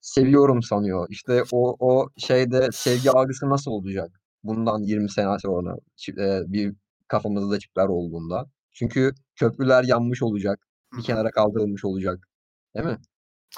Seviyorum 0.00 0.62
sanıyor. 0.62 1.06
İşte 1.10 1.42
o 1.52 1.76
o 1.78 2.08
şeyde 2.18 2.68
sevgi 2.72 3.10
algısı 3.10 3.50
nasıl 3.50 3.70
olacak? 3.70 4.20
Bundan 4.42 4.78
20 4.82 5.10
sene 5.10 5.38
sonra 5.38 5.76
bir 6.52 6.74
kafamızda 7.08 7.58
çipler 7.58 7.86
olduğunda. 7.86 8.46
Çünkü 8.72 9.12
köprüler 9.36 9.84
yanmış 9.84 10.22
olacak. 10.22 10.66
Bir 10.98 11.02
kenara 11.02 11.30
kaldırılmış 11.30 11.84
olacak. 11.84 12.28
Değil 12.76 12.86
mi? 12.86 12.98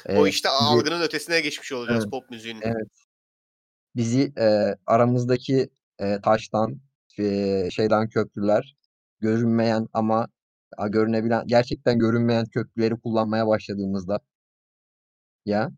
O 0.09 0.26
E, 0.26 0.31
işte 0.31 0.48
algının 0.48 1.02
ötesine 1.02 1.40
geçmiş 1.40 1.72
olacağız 1.72 2.02
Evet. 2.02 2.11
pop 2.11 2.31
müziğinin. 2.31 2.62
Evet. 2.62 2.88
bizi 3.96 4.33
e, 4.38 4.76
aramızdaki 4.87 5.70
e, 5.98 6.20
taştan 6.20 6.81
e, 7.18 7.68
şeyden 7.70 8.09
köprüler 8.09 8.76
görünmeyen 9.20 9.88
ama 9.92 10.28
görünebilen 10.90 11.46
gerçekten 11.46 11.98
görünmeyen 11.98 12.46
köprüleri 12.46 13.00
kullanmaya 13.00 13.46
başladığımızda 13.46 14.20
ya 15.46 15.70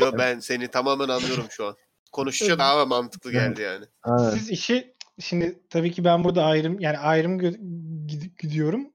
yo, 0.00 0.12
ben 0.18 0.38
seni 0.38 0.68
tamamen 0.68 1.08
anlıyorum 1.08 1.46
şu 1.50 1.66
an. 1.66 1.76
Konuşunca 2.12 2.58
daha 2.58 2.86
mantıklı 2.86 3.32
Evet. 3.32 3.42
geldi 3.42 3.62
yani. 3.62 3.84
aynen. 4.02 4.30
Siz 4.30 4.50
işi 4.50 4.94
şimdi 5.20 5.62
tabii 5.70 5.92
ki 5.92 6.04
ben 6.04 6.24
burada 6.24 6.44
ayrım 6.44 6.80
yani 6.80 6.98
ayrım 6.98 7.40
gö- 7.40 7.58
gid- 8.06 8.38
gidiyorum. 8.38 8.92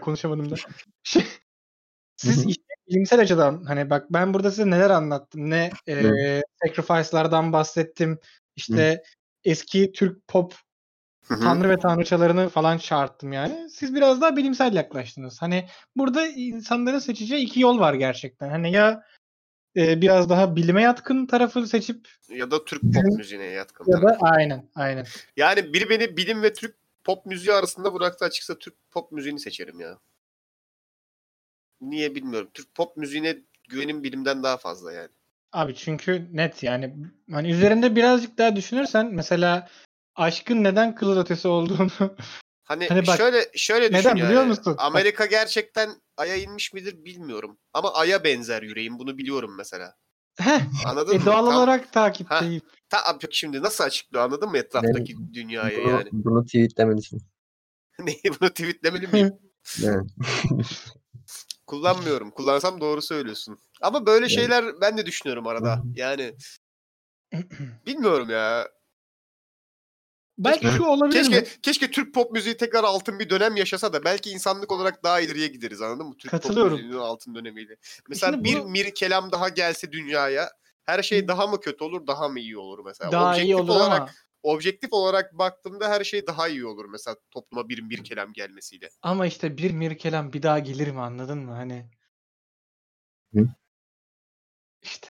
Konuşamadım 0.00 0.50
da. 0.50 0.54
Şey, 1.02 1.22
Siz 2.16 2.46
işi 2.46 2.60
bilimsel 2.88 3.20
açıdan 3.20 3.64
hani 3.64 3.90
bak 3.90 4.06
ben 4.10 4.34
burada 4.34 4.50
size 4.50 4.70
neler 4.70 4.90
anlattım. 4.90 5.50
Ne 5.50 5.70
e, 5.88 6.42
sacrifice'lardan 6.62 7.52
bahsettim. 7.52 8.18
İşte 8.56 9.02
eski 9.44 9.92
Türk 9.92 10.28
pop 10.28 10.54
Hı 11.24 11.34
hı. 11.34 11.40
tanrı 11.40 11.68
ve 11.68 11.78
tanrıçalarını 11.78 12.48
falan 12.48 12.78
çağırttım 12.78 13.32
yani. 13.32 13.70
Siz 13.70 13.94
biraz 13.94 14.20
daha 14.20 14.36
bilimsel 14.36 14.74
yaklaştınız. 14.74 15.42
Hani 15.42 15.68
burada 15.96 16.26
insanların 16.26 16.98
seçeceği 16.98 17.44
iki 17.44 17.60
yol 17.60 17.78
var 17.78 17.94
gerçekten. 17.94 18.50
Hani 18.50 18.72
ya 18.72 19.02
e, 19.76 20.00
biraz 20.00 20.28
daha 20.28 20.56
bilime 20.56 20.82
yatkın 20.82 21.26
tarafı 21.26 21.66
seçip 21.66 22.08
Ya 22.28 22.50
da 22.50 22.64
Türk 22.64 22.82
pop 22.82 23.04
müziğine 23.04 23.44
yatkın. 23.44 23.84
ya 23.92 24.00
taraf. 24.00 24.20
da 24.20 24.26
aynen 24.26 24.68
aynen. 24.74 25.06
Yani 25.36 25.72
biri 25.72 25.90
beni 25.90 26.16
bilim 26.16 26.42
ve 26.42 26.52
Türk 26.52 26.76
pop 27.04 27.26
müziği 27.26 27.54
arasında 27.54 27.94
bıraktı 27.94 28.24
açıkça 28.24 28.58
Türk 28.58 28.74
pop 28.90 29.12
müziğini 29.12 29.40
seçerim 29.40 29.80
ya. 29.80 29.98
Niye 31.80 32.14
bilmiyorum. 32.14 32.50
Türk 32.54 32.74
pop 32.74 32.96
müziğine 32.96 33.36
güvenim 33.68 34.02
bilimden 34.04 34.42
daha 34.42 34.56
fazla 34.56 34.92
yani. 34.92 35.08
Abi 35.52 35.74
çünkü 35.74 36.28
net 36.32 36.62
yani 36.62 36.96
hani 37.30 37.50
üzerinde 37.50 37.96
birazcık 37.96 38.38
daha 38.38 38.56
düşünürsen 38.56 39.06
mesela 39.14 39.68
aşkın 40.14 40.64
neden 40.64 40.94
kızıl 40.94 41.18
ötesi 41.20 41.48
olduğunu 41.48 41.90
Hani, 42.68 42.88
Hani 42.88 43.06
bak, 43.06 43.16
şöyle 43.16 43.46
şöyle 43.56 43.92
düşün 43.92 44.08
neden 44.08 44.16
yani. 44.16 44.28
biliyor 44.28 44.44
musun? 44.44 44.74
Amerika 44.78 45.26
gerçekten 45.26 45.90
Ay'a 46.16 46.36
inmiş 46.36 46.72
midir 46.72 47.04
bilmiyorum. 47.04 47.58
Ama 47.72 47.94
Ay'a 47.94 48.24
benzer 48.24 48.62
yüreğim. 48.62 48.98
Bunu 48.98 49.18
biliyorum 49.18 49.54
mesela. 49.56 49.94
Heh, 50.40 50.60
Anladın 50.86 51.14
e, 51.14 51.18
mı? 51.18 51.26
doğal 51.26 51.46
Tam- 51.46 51.56
olarak 51.56 51.92
takipteyim. 51.92 52.62
Ta, 52.88 53.18
şimdi 53.30 53.62
nasıl 53.62 53.84
açıklıyor 53.84 54.24
anladın 54.24 54.50
mı 54.50 54.58
etraftaki 54.58 55.16
dünyayı 55.32 55.78
Bunu, 55.78 55.90
yani? 55.90 56.08
bunu 56.12 56.44
tweetlemelisin. 56.44 57.22
Neyi 57.98 58.22
bunu 58.40 58.48
tweetlemeli 58.48 59.06
miyim? 59.06 59.38
Evet. 59.84 60.06
Kullanmıyorum. 61.66 62.30
Kullansam 62.30 62.80
doğru 62.80 63.02
söylüyorsun. 63.02 63.58
Ama 63.82 64.06
böyle 64.06 64.28
şeyler 64.28 64.80
ben 64.80 64.98
de 64.98 65.06
düşünüyorum 65.06 65.46
arada. 65.46 65.82
Yani 65.94 66.34
bilmiyorum 67.86 68.30
ya. 68.30 68.68
Belki 70.38 70.66
şu 70.66 70.84
olabilir 70.84 71.18
Keşke 71.22 71.40
mi? 71.40 71.46
keşke 71.62 71.90
Türk 71.90 72.14
pop 72.14 72.32
müziği 72.32 72.56
tekrar 72.56 72.84
altın 72.84 73.18
bir 73.18 73.30
dönem 73.30 73.56
yaşasa 73.56 73.92
da 73.92 74.04
belki 74.04 74.30
insanlık 74.30 74.72
olarak 74.72 75.04
daha 75.04 75.20
ileriye 75.20 75.48
gideriz 75.48 75.82
anladın 75.82 76.06
mı? 76.06 76.14
Türk 76.18 76.30
Katılıyorum. 76.30 76.70
pop 76.70 76.78
müziğinin 76.78 76.98
altın 77.04 77.34
dönemiyle. 77.34 77.76
Mesela 78.08 78.32
Şimdi 78.32 78.44
bir 78.44 78.54
bunu- 78.60 78.68
mir 78.68 78.94
kelam 78.94 79.32
daha 79.32 79.48
gelse 79.48 79.92
dünyaya 79.92 80.50
her 80.84 81.02
şey 81.02 81.28
daha 81.28 81.46
mı 81.46 81.60
kötü 81.60 81.84
olur 81.84 82.06
daha 82.06 82.28
mı 82.28 82.40
iyi 82.40 82.58
olur 82.58 82.84
mesela? 82.84 83.12
Daha 83.12 83.36
iyi 83.36 83.56
Objektif 83.56 83.70
olur 83.70 83.80
olarak 83.80 84.00
ama 84.02 84.10
objektif 84.42 84.92
olarak 84.92 85.38
baktığımda 85.38 85.88
her 85.90 86.04
şey 86.04 86.26
daha 86.26 86.48
iyi 86.48 86.66
olur 86.66 86.84
mesela 86.84 87.16
topluma 87.30 87.68
bir 87.68 87.90
bir 87.90 88.04
kelam 88.04 88.32
gelmesiyle. 88.32 88.88
ama 89.02 89.26
işte 89.26 89.58
bir 89.58 89.70
Mirkelam 89.70 90.32
bir 90.32 90.42
daha 90.42 90.58
gelir 90.58 90.90
mi 90.90 91.00
anladın 91.00 91.38
mı? 91.38 91.52
Hani 91.52 91.86
Hı. 93.34 93.48
işte. 94.82 95.08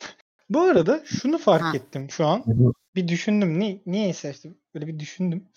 Bu 0.50 0.60
arada 0.60 1.02
şunu 1.06 1.38
fark 1.38 1.74
Hı. 1.74 1.76
ettim 1.76 2.10
şu 2.10 2.26
an. 2.26 2.38
Hı 2.46 2.50
hı. 2.50 2.72
Bir 2.96 3.08
düşündüm. 3.08 3.60
Ni 3.60 3.82
niyeyse 3.86 4.30
işte 4.30 4.48
böyle 4.74 4.86
bir 4.86 4.98
düşündüm. 4.98 5.48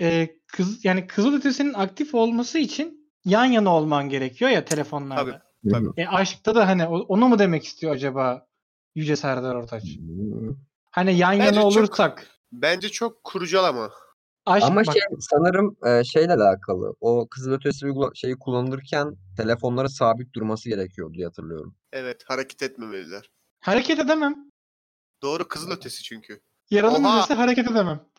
Ee, 0.00 0.36
kız 0.46 0.84
yani 0.84 1.06
Kızıl 1.06 1.34
Ötesi'nin 1.34 1.74
aktif 1.74 2.14
olması 2.14 2.58
için 2.58 3.10
yan 3.24 3.44
yana 3.44 3.76
olman 3.76 4.08
gerekiyor 4.08 4.50
ya 4.50 4.64
telefonlarda. 4.64 5.42
Tabii. 5.70 5.88
E 5.96 6.06
aşkta 6.06 6.54
da 6.54 6.68
hani 6.68 6.86
onu 6.86 7.28
mu 7.28 7.38
demek 7.38 7.64
istiyor 7.64 7.94
acaba 7.94 8.46
Yüce 8.94 9.16
Serdar 9.16 9.54
Ortaç? 9.54 9.84
Hani 10.90 11.16
yan 11.16 11.32
Bence 11.32 11.44
yana 11.44 11.54
çok- 11.54 11.64
olursak 11.64 12.26
Bence 12.52 12.88
çok 12.88 13.24
kurcalama. 13.24 13.90
aşk 14.46 14.66
Ama 14.66 14.86
bak, 14.86 14.92
şey 14.92 15.02
sanırım 15.20 15.76
e, 15.86 16.04
şeyle 16.04 16.32
alakalı. 16.32 16.94
O 17.00 17.28
kızılötesi 17.30 17.86
şeyi 18.14 18.38
kullanılırken 18.38 19.16
telefonlara 19.36 19.88
sabit 19.88 20.34
durması 20.34 20.68
gerekiyor 20.68 21.14
diye 21.14 21.26
hatırlıyorum. 21.26 21.74
Evet 21.92 22.22
hareket 22.26 22.62
etmemeliler. 22.62 23.30
hareket 23.60 23.98
edemem. 23.98 24.50
Doğru 25.22 25.48
kızıl 25.48 25.70
ötesi 25.70 26.02
çünkü. 26.02 26.40
Yaralı 26.70 26.98
Oha! 26.98 27.16
müzesi 27.16 27.34
hareket 27.34 27.70
edemem. 27.70 28.14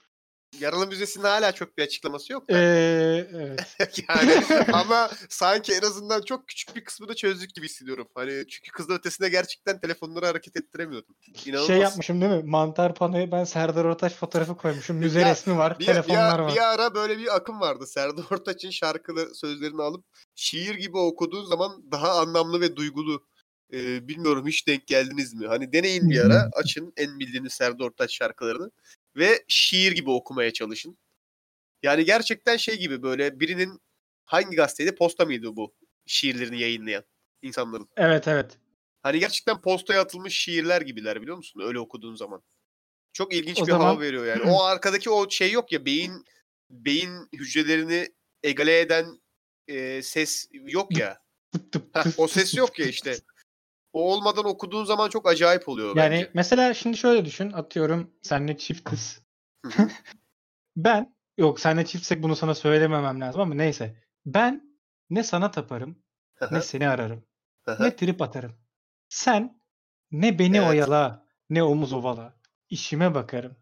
Yaralı 0.60 0.88
Müzesi'nin 0.88 1.24
hala 1.24 1.52
çok 1.52 1.78
bir 1.78 1.84
açıklaması 1.84 2.34
yok 2.34 2.50
da. 2.50 2.58
Ee, 2.58 3.28
evet. 3.34 3.80
yani 4.10 4.44
ama 4.74 5.10
sanki 5.30 5.74
en 5.74 5.82
azından 5.82 6.22
çok 6.22 6.48
küçük 6.48 6.76
bir 6.76 6.84
kısmını 6.84 7.16
çözdük 7.16 7.56
gibi 7.56 7.66
hissediyorum. 7.66 8.08
Hani 8.16 8.48
çünkü 8.48 8.72
kızıl 8.72 8.94
ötesinde 8.94 9.30
gerçekten 9.30 9.80
telefonları 9.80 10.26
hareket 10.26 10.58
ettiremiyordum. 10.58 11.16
İnanılmaz. 11.46 11.68
Şey 11.68 11.78
yapmışım 11.78 12.22
değil 12.22 12.32
mi? 12.32 12.44
Mantar 12.44 12.96
panoya 12.96 13.32
ben 13.32 13.44
Serdar 13.44 13.86
Ortaç 13.86 14.14
fotoğrafı 14.14 14.58
koymuşum. 14.58 14.98
Müze 14.98 15.20
Ya, 15.26 15.32
resmi 15.32 15.58
var. 15.58 15.80
Bir, 15.80 15.86
telefonlar 15.86 16.40
bir, 16.40 16.44
var. 16.44 16.54
bir 16.54 16.74
ara 16.74 16.96
böyle 16.96 17.18
bir 17.18 17.36
akım 17.36 17.60
vardı. 17.60 17.88
Serdar 17.88 18.24
Ortaç'ın 18.32 18.70
şarkılı 18.70 19.36
sözlerini 19.36 19.82
alıp 19.82 20.06
şiir 20.36 20.76
gibi 20.76 20.98
okuduğun 20.98 21.46
zaman 21.46 21.92
daha 21.92 22.20
anlamlı 22.20 22.62
ve 22.62 22.76
duygulu. 22.76 23.26
Ee, 23.74 24.08
bilmiyorum 24.08 24.48
hiç 24.48 24.68
denk 24.68 24.88
geldiniz 24.88 25.34
mi? 25.34 25.48
Hani 25.48 25.74
deneyin 25.74 26.10
bir 26.10 26.20
ara 26.20 26.50
açın 26.54 26.94
en 26.98 27.20
bildiğiniz 27.20 27.54
Serdar 27.54 27.86
Ortaç 27.86 28.14
şarkılarını 28.16 28.72
ve 29.16 29.44
şiir 29.48 29.92
gibi 29.92 30.10
okumaya 30.10 30.54
çalışın. 30.54 30.98
Yani 31.84 32.06
gerçekten 32.06 32.58
şey 32.58 32.78
gibi 32.78 33.04
böyle 33.04 33.40
birinin 33.40 33.82
hangi 34.26 34.56
gazeteydi 34.56 34.96
posta 34.96 35.26
mıydı 35.26 35.56
bu 35.56 35.76
şiirlerini 36.06 36.62
yayınlayan 36.62 37.04
insanların? 37.42 37.90
Evet 37.98 38.28
evet. 38.28 38.58
Hani 39.02 39.20
gerçekten 39.20 39.62
postaya 39.62 40.02
atılmış 40.02 40.36
şiirler 40.40 40.82
gibiler 40.82 41.22
biliyor 41.22 41.38
musun? 41.38 41.62
Öyle 41.66 41.80
okuduğun 41.80 42.16
zaman. 42.16 42.44
Çok 43.14 43.34
ilginç 43.34 43.62
O 43.62 43.66
bir 43.68 43.72
zaman- 43.72 43.86
hava 43.86 44.00
veriyor 44.00 44.26
yani. 44.26 44.42
O 44.52 44.64
arkadaki 44.64 45.10
o 45.10 45.30
şey 45.30 45.52
yok 45.52 45.72
ya 45.72 45.86
beyin 45.86 46.26
beyin 46.70 47.30
hücrelerini 47.34 48.14
egale 48.44 48.80
eden 48.80 49.22
e, 49.68 50.02
ses 50.02 50.48
yok 50.52 50.98
ya. 50.98 51.20
Heh, 51.94 52.04
o 52.18 52.28
ses 52.28 52.58
yok 52.58 52.80
ya 52.80 52.86
işte. 52.86 53.16
O 53.96 54.14
olmadan 54.14 54.46
okuduğun 54.46 54.86
zaman 54.86 55.10
çok 55.10 55.28
acayip 55.28 55.70
oluyor 55.70 55.96
Yani 55.96 56.14
bence. 56.16 56.32
mesela 56.34 56.74
şimdi 56.74 56.98
şöyle 56.98 57.26
düşün. 57.26 57.52
Atıyorum 57.52 58.12
senle 58.22 58.58
çiftiz. 58.58 59.22
Ben 60.78 61.16
yok 61.38 61.60
senle 61.60 61.86
çiftsek 61.86 62.24
bunu 62.24 62.36
sana 62.36 62.56
söylememem 62.56 63.22
lazım 63.22 63.42
ama 63.42 63.56
neyse. 63.56 64.02
Ben 64.26 64.78
ne 65.10 65.24
sana 65.24 65.52
taparım 65.52 66.00
ne 66.52 66.62
seni 66.62 66.88
ararım. 66.90 67.24
ne 67.80 67.96
trip 67.96 68.22
atarım. 68.22 68.56
Sen 69.10 69.62
ne 70.12 70.40
beni 70.40 70.58
Evet. 70.58 70.70
oyala 70.70 71.26
ne 71.50 71.64
omuz 71.64 71.94
ovala. 71.94 72.34
İşime 72.70 73.16
bakarım. 73.16 73.56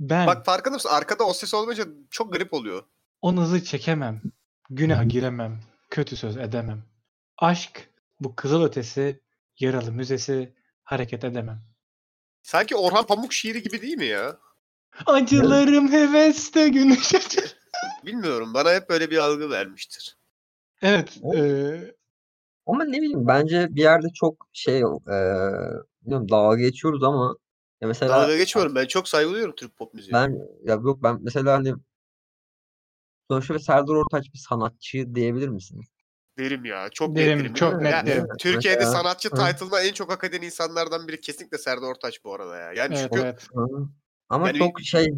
Ben 0.00 0.26
Bak 0.26 0.46
farkında 0.46 0.74
mısın? 0.74 0.88
Arkada 0.92 1.24
o 1.24 1.32
ses 1.32 1.54
olmayınca 1.54 1.84
çok 2.10 2.32
garip 2.32 2.54
oluyor. 2.54 2.82
o 3.22 3.36
nazı 3.36 3.64
çekemem. 3.64 4.22
Günah 4.70 5.08
giremem. 5.08 5.60
Kötü 5.90 6.16
söz 6.16 6.36
edemem. 6.36 6.82
Aşk 7.38 7.90
bu 8.20 8.36
kızıl 8.36 8.62
ötesi 8.62 9.20
yaralı 9.60 9.92
müzesi 9.92 10.54
hareket 10.84 11.24
edemem. 11.24 11.62
Sanki 12.42 12.76
Orhan 12.76 13.06
Pamuk 13.06 13.32
şiiri 13.32 13.62
gibi 13.62 13.82
değil 13.82 13.96
mi 13.96 14.04
ya? 14.06 14.38
Acılarım 15.06 15.92
heveste 15.92 16.68
güneş 16.68 17.14
açar. 17.14 17.56
Bilmiyorum. 18.06 18.54
Bana 18.54 18.74
hep 18.74 18.88
böyle 18.88 19.10
bir 19.10 19.18
algı 19.18 19.50
vermiştir. 19.50 20.16
Evet. 20.82 21.18
Eee, 21.34 21.94
Ama 22.66 22.84
ne 22.84 22.96
bileyim 22.96 23.26
bence 23.26 23.68
bir 23.70 23.82
yerde 23.82 24.06
çok 24.14 24.48
şey 24.52 24.78
e, 24.78 24.82
bilmiyorum, 24.82 26.28
dalga 26.30 26.56
geçiyoruz 26.56 27.02
ama 27.02 27.36
ya 27.80 27.88
mesela 27.88 28.20
Dalga 28.20 28.36
geçmiyorum. 28.36 28.74
Ben 28.74 28.86
çok 28.86 29.08
saygı 29.08 29.30
duyuyorum 29.30 29.54
Türk 29.56 29.76
pop 29.76 29.94
müziğine. 29.94 30.18
ben 30.18 30.38
ya 30.64 30.74
yok 30.74 31.02
ben 31.02 31.18
mesela 31.22 31.52
hani 31.52 31.74
sonuçta 33.30 33.58
Serdar 33.58 33.94
Ortaç 33.94 34.32
bir 34.34 34.38
sanatçı 34.38 35.14
diyebilir 35.14 35.48
misin? 35.48 35.84
Derim 36.38 36.64
ya. 36.64 36.88
Çok 36.90 37.16
Derim, 37.16 37.38
net 37.38 37.44
derim. 37.44 37.54
çok 37.54 37.80
net 37.82 37.92
Ya, 37.92 38.06
derim. 38.06 38.26
Türkiye'de 38.38 38.78
Mesela- 38.78 38.98
sanatçı 38.98 39.30
title'ına 39.30 39.80
en 39.80 39.92
çok 39.92 40.10
hak 40.10 40.24
eden 40.24 40.42
insanlardan 40.42 41.08
biri 41.08 41.20
kesinlikle 41.20 41.58
Serdar 41.58 41.86
Ortaç 41.86 42.24
bu 42.24 42.34
arada 42.34 42.56
ya. 42.56 42.72
Yani 42.72 42.94
evet 42.98 43.08
çünkü 43.12 43.24
evet. 43.26 43.46
Ama 44.28 44.46
Yani- 44.46 44.58
çok 44.58 44.80
şey 44.80 45.14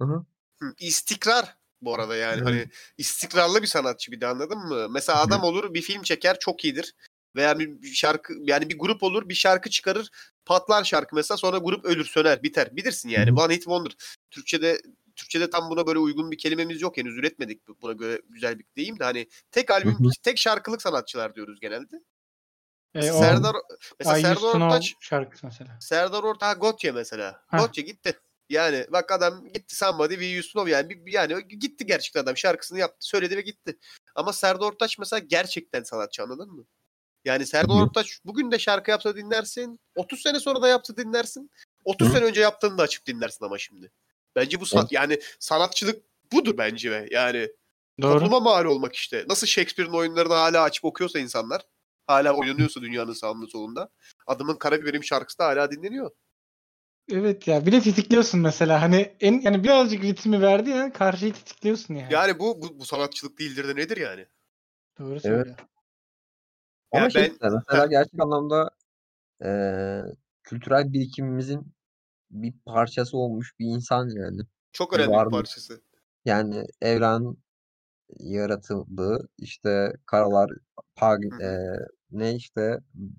Hı 0.00 0.04
hı. 0.04 0.24
Hı, 0.60 0.72
istikrar 0.80 1.56
bu 1.80 1.94
arada 1.94 2.16
yani. 2.16 2.40
Hı. 2.40 2.44
Hani 2.44 2.68
istikrarlı 2.98 3.62
bir 3.62 3.66
sanatçı 3.66 4.12
bir 4.12 4.20
de 4.20 4.26
anladın 4.26 4.58
mı? 4.58 4.88
Mesela 4.90 5.20
adam 5.22 5.42
olur 5.42 5.74
bir 5.74 5.82
film 5.82 6.02
çeker 6.02 6.38
çok 6.38 6.64
iyidir. 6.64 6.94
Veya 7.36 7.58
bir 7.58 7.82
şarkı 7.92 8.34
yani 8.42 8.68
bir 8.68 8.78
grup 8.78 9.02
olur 9.02 9.28
bir 9.28 9.34
şarkı 9.34 9.70
çıkarır 9.70 10.10
patlar 10.46 10.84
şarkı 10.84 11.16
mesela 11.16 11.38
sonra 11.38 11.58
grup 11.58 11.84
ölür 11.84 12.04
söner 12.04 12.42
biter. 12.42 12.76
Bilirsin 12.76 13.08
yani. 13.08 13.30
Hı. 13.30 13.34
One 13.34 13.54
hit 13.54 13.62
wonder. 13.62 13.92
Türkçe'de 14.30 14.80
Türkçe'de 15.16 15.50
tam 15.50 15.70
buna 15.70 15.86
böyle 15.86 15.98
uygun 15.98 16.30
bir 16.30 16.38
kelimemiz 16.38 16.82
yok 16.82 16.96
henüz 16.96 17.16
üretmedik 17.18 17.68
buna 17.82 17.92
göre 17.92 18.22
güzel 18.28 18.58
bir 18.58 18.64
deyim 18.76 18.98
de 18.98 19.04
hani 19.04 19.28
tek 19.50 19.70
albüm 19.70 19.96
tek 20.22 20.38
şarkılık 20.38 20.82
sanatçılar 20.82 21.34
diyoruz 21.34 21.60
genelde. 21.60 22.02
E, 22.94 23.12
o 23.12 23.18
Serdar 23.18 23.56
mesela 24.00 24.16
Serdar 24.20 24.42
Ortaç 24.42 24.94
şarkısı 25.00 25.46
mesela. 25.46 25.78
Serdar 25.80 26.22
Ortaç 26.22 26.58
Gotye 26.60 26.92
mesela. 26.92 27.44
Gotye 27.52 27.84
gitti. 27.84 28.20
Yani 28.48 28.86
bak 28.92 29.12
adam 29.12 29.48
gitti 29.48 29.76
Somebody 29.76 30.14
We 30.14 30.38
Used 30.38 30.66
yani 30.72 30.90
bir- 30.90 31.12
yani 31.12 31.48
gitti 31.48 31.86
gerçekten 31.86 32.22
adam 32.22 32.36
şarkısını 32.36 32.78
yaptı 32.78 33.06
söyledi 33.06 33.36
ve 33.36 33.40
gitti. 33.40 33.78
Ama 34.14 34.32
Serdar 34.32 34.66
Ortaç 34.66 34.98
mesela 34.98 35.18
gerçekten 35.18 35.82
sanatçı 35.82 36.22
anladın 36.22 36.50
mı? 36.50 36.64
Yani 37.24 37.46
Serdar. 37.46 37.74
Ortaç 37.82 38.18
bugün 38.24 38.50
de 38.50 38.58
şarkı 38.58 38.90
yapsa 38.90 39.16
dinlersin. 39.16 39.80
30 39.94 40.22
sene 40.22 40.40
sonra 40.40 40.62
da 40.62 40.68
yaptı 40.68 40.96
dinlersin. 40.96 41.50
30 41.84 42.08
Hı. 42.08 42.12
sene 42.12 42.24
önce 42.24 42.40
yaptığını 42.40 42.78
da 42.78 42.82
açıp 42.82 43.06
dinlersin 43.06 43.44
ama 43.44 43.58
şimdi. 43.58 43.92
Bence 44.36 44.60
bu 44.60 44.64
sa- 44.64 44.78
Evet. 44.80 44.92
yani 44.92 45.20
sanatçılık 45.40 46.02
budur 46.32 46.54
bence 46.58 46.90
ve 46.90 47.08
yani 47.10 47.48
Doğru. 48.02 48.12
topluma 48.18 48.40
mal 48.40 48.64
olmak 48.64 48.94
işte. 48.94 49.24
Nasıl 49.28 49.46
Shakespeare'in 49.46 49.92
oyunlarını 49.94 50.34
hala 50.34 50.62
açıp 50.62 50.84
okuyorsa 50.84 51.18
insanlar, 51.18 51.62
hala 52.06 52.32
oynanıyorsa 52.32 52.80
dünyanın 52.82 53.12
sağında 53.12 53.46
solunda, 53.46 53.88
adamın 54.26 54.56
Karabiberim 54.56 55.04
şarkısı 55.04 55.38
da 55.38 55.44
hala 55.46 55.70
dinleniyor. 55.70 56.10
Evet 57.12 57.48
ya 57.48 57.66
bir 57.66 57.72
de 57.72 57.80
tetikliyorsun 57.80 58.40
mesela 58.40 58.82
hani 58.82 59.16
en 59.20 59.40
yani 59.40 59.64
birazcık 59.64 60.02
ritmi 60.04 60.42
verdiğin 60.42 60.76
an 60.76 60.92
karşıyı 60.92 61.32
tetikliyorsun 61.32 61.94
yani. 61.94 62.12
Yani 62.12 62.38
bu, 62.38 62.62
bu 62.62 62.78
bu 62.78 62.84
sanatçılık 62.84 63.38
değildir 63.38 63.68
de 63.68 63.76
nedir 63.76 63.96
yani? 63.96 64.26
Doğru 64.98 65.20
söylüyor. 65.20 65.56
Ama 66.92 67.04
Ya 67.04 67.10
şey 67.10 67.22
ben- 67.22 67.52
mesela 67.68 67.86
gerçek 67.86 68.20
anlamda 68.20 68.70
eee, 69.44 70.02
kültürel 70.42 70.92
birikimimizin 70.92 71.75
bir 72.30 72.54
parçası 72.66 73.16
olmuş 73.18 73.54
bir 73.58 73.66
insan 73.66 74.08
yani. 74.08 74.40
Çok 74.72 74.94
önemli 74.94 75.26
bir 75.26 75.30
parçası. 75.30 75.80
Yani 76.24 76.64
evren 76.82 77.36
yaratıldı. 78.20 79.28
İşte 79.38 79.92
karalar 80.06 80.50
pag, 80.96 81.22
Hı 81.24 81.38
eee, 81.40 81.78
ne 82.10 82.34
işte 82.34 82.78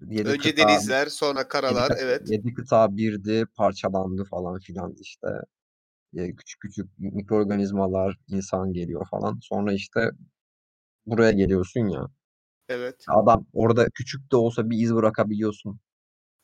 yedi 0.10 0.30
Önce 0.30 0.52
kıta, 0.52 0.70
denizler, 0.70 1.08
sonra 1.08 1.40
yedi, 1.40 1.50
karalar, 1.50 1.90
kıta- 1.92 2.02
evet. 2.02 2.32
yedi 2.32 2.54
kıta 2.54 2.98
birdi, 2.98 3.46
parçalandı 3.56 4.24
falan 4.24 4.60
filan 4.60 4.96
işte. 5.02 5.28
E, 6.18 6.36
küçük 6.36 6.62
küçük 6.62 7.00
mikroorganizmalar, 7.00 8.18
insan 8.28 8.74
geliyor 8.74 9.08
falan. 9.12 9.40
Sonra 9.42 9.74
işte 9.74 10.12
buraya 11.06 11.32
geliyorsun 11.32 11.88
ya. 11.88 12.08
Evet. 12.70 13.06
Adam 13.10 13.46
orada 13.54 13.90
küçük 13.90 14.32
de 14.32 14.36
olsa 14.36 14.70
bir 14.70 14.78
iz 14.80 14.96
bırakabiliyorsun. 14.96 15.80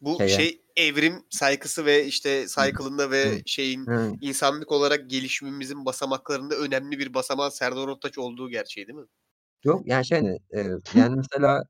Bu 0.03 0.17
Şeye. 0.17 0.29
şey 0.29 0.61
evrim 0.75 1.25
saykısı 1.29 1.85
ve 1.85 2.05
işte 2.05 2.45
cycle'ında 2.47 3.11
ve 3.11 3.41
şeyin 3.45 3.87
Hı. 3.87 4.13
insanlık 4.21 4.71
olarak 4.71 5.09
gelişimimizin 5.09 5.85
basamaklarında 5.85 6.55
önemli 6.55 6.99
bir 6.99 7.13
basamağı 7.13 7.51
Serdar 7.51 7.87
Ortaç 7.87 8.17
olduğu 8.17 8.49
gerçeği 8.49 8.87
değil 8.87 8.99
mi? 8.99 9.05
Yok 9.63 9.81
yani 9.85 10.05
şey 10.05 10.17
hani 10.19 10.39
e, 10.53 10.59
yani 10.95 11.15
mesela 11.15 11.63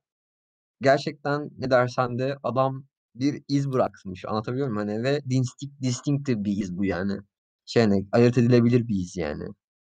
gerçekten 0.82 1.50
ne 1.58 1.72
dersen 1.72 2.20
de 2.20 2.38
adam 2.44 2.86
bir 3.16 3.44
iz 3.48 3.72
bırakmış. 3.72 4.26
Anlatabiliyor 4.26 4.68
muyum? 4.68 4.90
Hani 4.90 5.04
ve 5.04 5.22
distinct, 5.30 5.82
distinctive 5.82 6.44
bir 6.44 6.58
iz 6.58 6.78
bu 6.78 6.86
yani. 6.86 7.20
Şey 7.66 7.84
hani 7.84 8.08
ayırt 8.12 8.38
edilebilir 8.38 8.88
bir 8.88 8.96
iz 8.96 9.18
yani. 9.18 9.44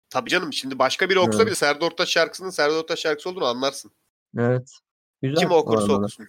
Tabii 0.09 0.29
canım 0.29 0.53
şimdi 0.53 0.79
başka 0.79 1.09
biri 1.09 1.19
okusa 1.19 1.43
Hı. 1.43 1.45
bile 1.45 1.55
Serdar 1.55 1.85
Ortaç 1.87 2.09
şarkısının 2.09 2.49
Serdar 2.49 2.77
Ortaç 2.77 2.99
şarkısı 2.99 3.29
olduğunu 3.29 3.45
anlarsın. 3.45 3.91
Evet. 4.37 4.71
Güzel. 5.21 5.35
Kim 5.35 5.51
okursa 5.51 5.83
orada 5.83 5.93
da. 5.93 5.97
okusun. 5.97 6.27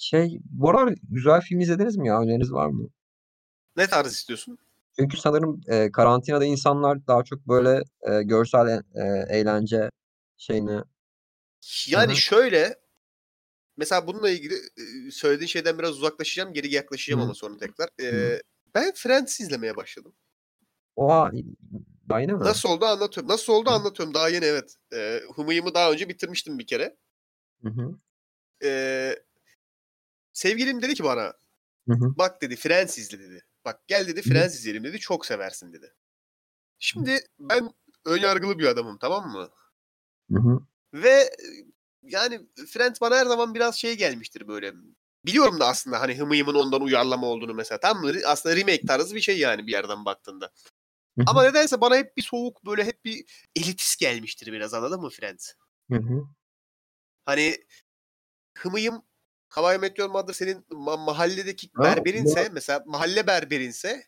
Şey 0.00 0.38
bu 0.44 0.70
aralar 0.70 0.94
güzel 1.10 1.40
film 1.40 1.60
izlediniz 1.60 1.96
mi 1.96 2.08
ya? 2.08 2.20
Öneriniz 2.20 2.52
var 2.52 2.68
mı? 2.68 2.88
Ne 3.76 3.86
tarz 3.86 4.12
istiyorsun? 4.12 4.58
Çünkü 4.98 5.16
sanırım 5.16 5.60
e, 5.68 5.92
karantinada 5.92 6.44
insanlar 6.44 7.06
daha 7.06 7.24
çok 7.24 7.48
böyle 7.48 7.82
e, 8.10 8.22
görsel 8.22 8.66
e, 8.68 8.82
e, 8.94 9.38
eğlence 9.38 9.90
şeyini 10.36 10.80
Yani 11.88 12.08
Hı 12.08 12.12
hı. 12.12 12.16
şöyle 12.16 12.80
mesela 13.76 14.06
bununla 14.06 14.30
ilgili 14.30 14.54
e, 14.54 15.10
söylediğin 15.10 15.48
şeyden 15.48 15.78
biraz 15.78 15.90
uzaklaşacağım, 15.90 16.52
geri 16.52 16.74
yaklaşacağım 16.74 17.20
ama 17.20 17.34
sonra 17.34 17.56
tekrar. 17.58 17.88
E, 18.02 18.40
ben 18.74 18.92
Friends 18.94 19.40
izlemeye 19.40 19.76
başladım. 19.76 20.12
oha 20.96 21.30
daha 22.08 22.20
yeni 22.20 22.32
mi? 22.32 22.40
Nasıl 22.40 22.68
oldu 22.68 22.84
anlatıyorum. 22.84 23.32
Nasıl 23.32 23.52
oldu 23.52 23.70
Hı. 23.70 23.74
anlatıyorum. 23.74 24.14
Daha 24.14 24.28
yeni 24.28 24.44
evet. 24.44 24.74
E, 24.94 25.20
Hımıyım'ı 25.36 25.74
daha 25.74 25.92
önce 25.92 26.08
bitirmiştim 26.08 26.58
bir 26.58 26.66
kere. 26.66 26.96
Hı 27.62 27.68
hı. 27.68 27.98
E, 28.64 29.16
sevgilim 30.32 30.82
dedi 30.82 30.94
ki 30.94 31.04
bana 31.04 31.32
Hı 31.88 31.94
hı. 31.94 32.18
bak 32.18 32.42
dedi 32.42 32.56
Friends 32.56 32.98
izle 32.98 33.18
dedi. 33.18 33.44
Bak 33.64 33.88
gel 33.88 34.06
dedi. 34.06 34.22
Friends 34.22 34.54
izleyelim 34.54 34.84
dedi. 34.84 34.98
Çok 34.98 35.26
seversin 35.26 35.72
dedi. 35.72 35.94
Şimdi 36.78 37.18
ben 37.38 37.70
önyargılı 38.04 38.58
bir 38.58 38.64
adamım 38.64 38.98
tamam 38.98 39.30
mı? 39.30 39.50
Hı 40.32 40.40
hı. 40.40 40.60
Ve 40.94 41.10
e, 41.10 41.46
yani 42.02 42.48
Friends 42.68 43.00
bana 43.00 43.16
her 43.16 43.26
zaman 43.26 43.54
biraz 43.54 43.76
şey 43.76 43.96
gelmiştir 43.96 44.48
böyle. 44.48 44.72
Biliyorum 45.26 45.60
da 45.60 45.66
aslında 45.66 46.00
hani 46.00 46.18
Hımıyım'ın 46.18 46.54
ondan 46.54 46.82
uyarlama 46.82 47.26
olduğunu 47.26 47.54
mesela. 47.54 47.80
Tam? 47.80 48.04
Aslında 48.26 48.56
remake 48.56 48.86
tarzı 48.86 49.14
bir 49.14 49.20
şey 49.20 49.38
yani 49.38 49.66
bir 49.66 49.72
yerden 49.72 50.04
baktığında. 50.04 50.46
Hı 51.18 51.22
hı. 51.22 51.24
Ama 51.26 51.42
nedense 51.42 51.80
bana 51.80 51.96
hep 51.96 52.16
bir 52.16 52.22
soğuk 52.22 52.66
böyle 52.66 52.84
hep 52.84 53.04
bir 53.04 53.24
elitist 53.56 54.00
gelmiştir 54.00 54.52
biraz 54.52 54.74
anladın 54.74 55.00
mı 55.00 55.10
Friends? 55.10 55.52
Hı 55.90 55.96
hı. 55.96 56.22
Hani 57.24 57.56
Hımıyım 58.58 59.02
How 59.50 59.74
I 59.74 59.78
Met 59.78 59.98
Your 59.98 60.10
Mother 60.10 60.32
senin 60.32 60.60
ma- 60.70 61.04
mahalledeki 61.04 61.70
Ha, 61.74 61.82
berberinse 61.84 62.48
bu- 62.50 62.54
mesela 62.54 62.82
mahalle 62.86 63.26
berberinse 63.26 64.04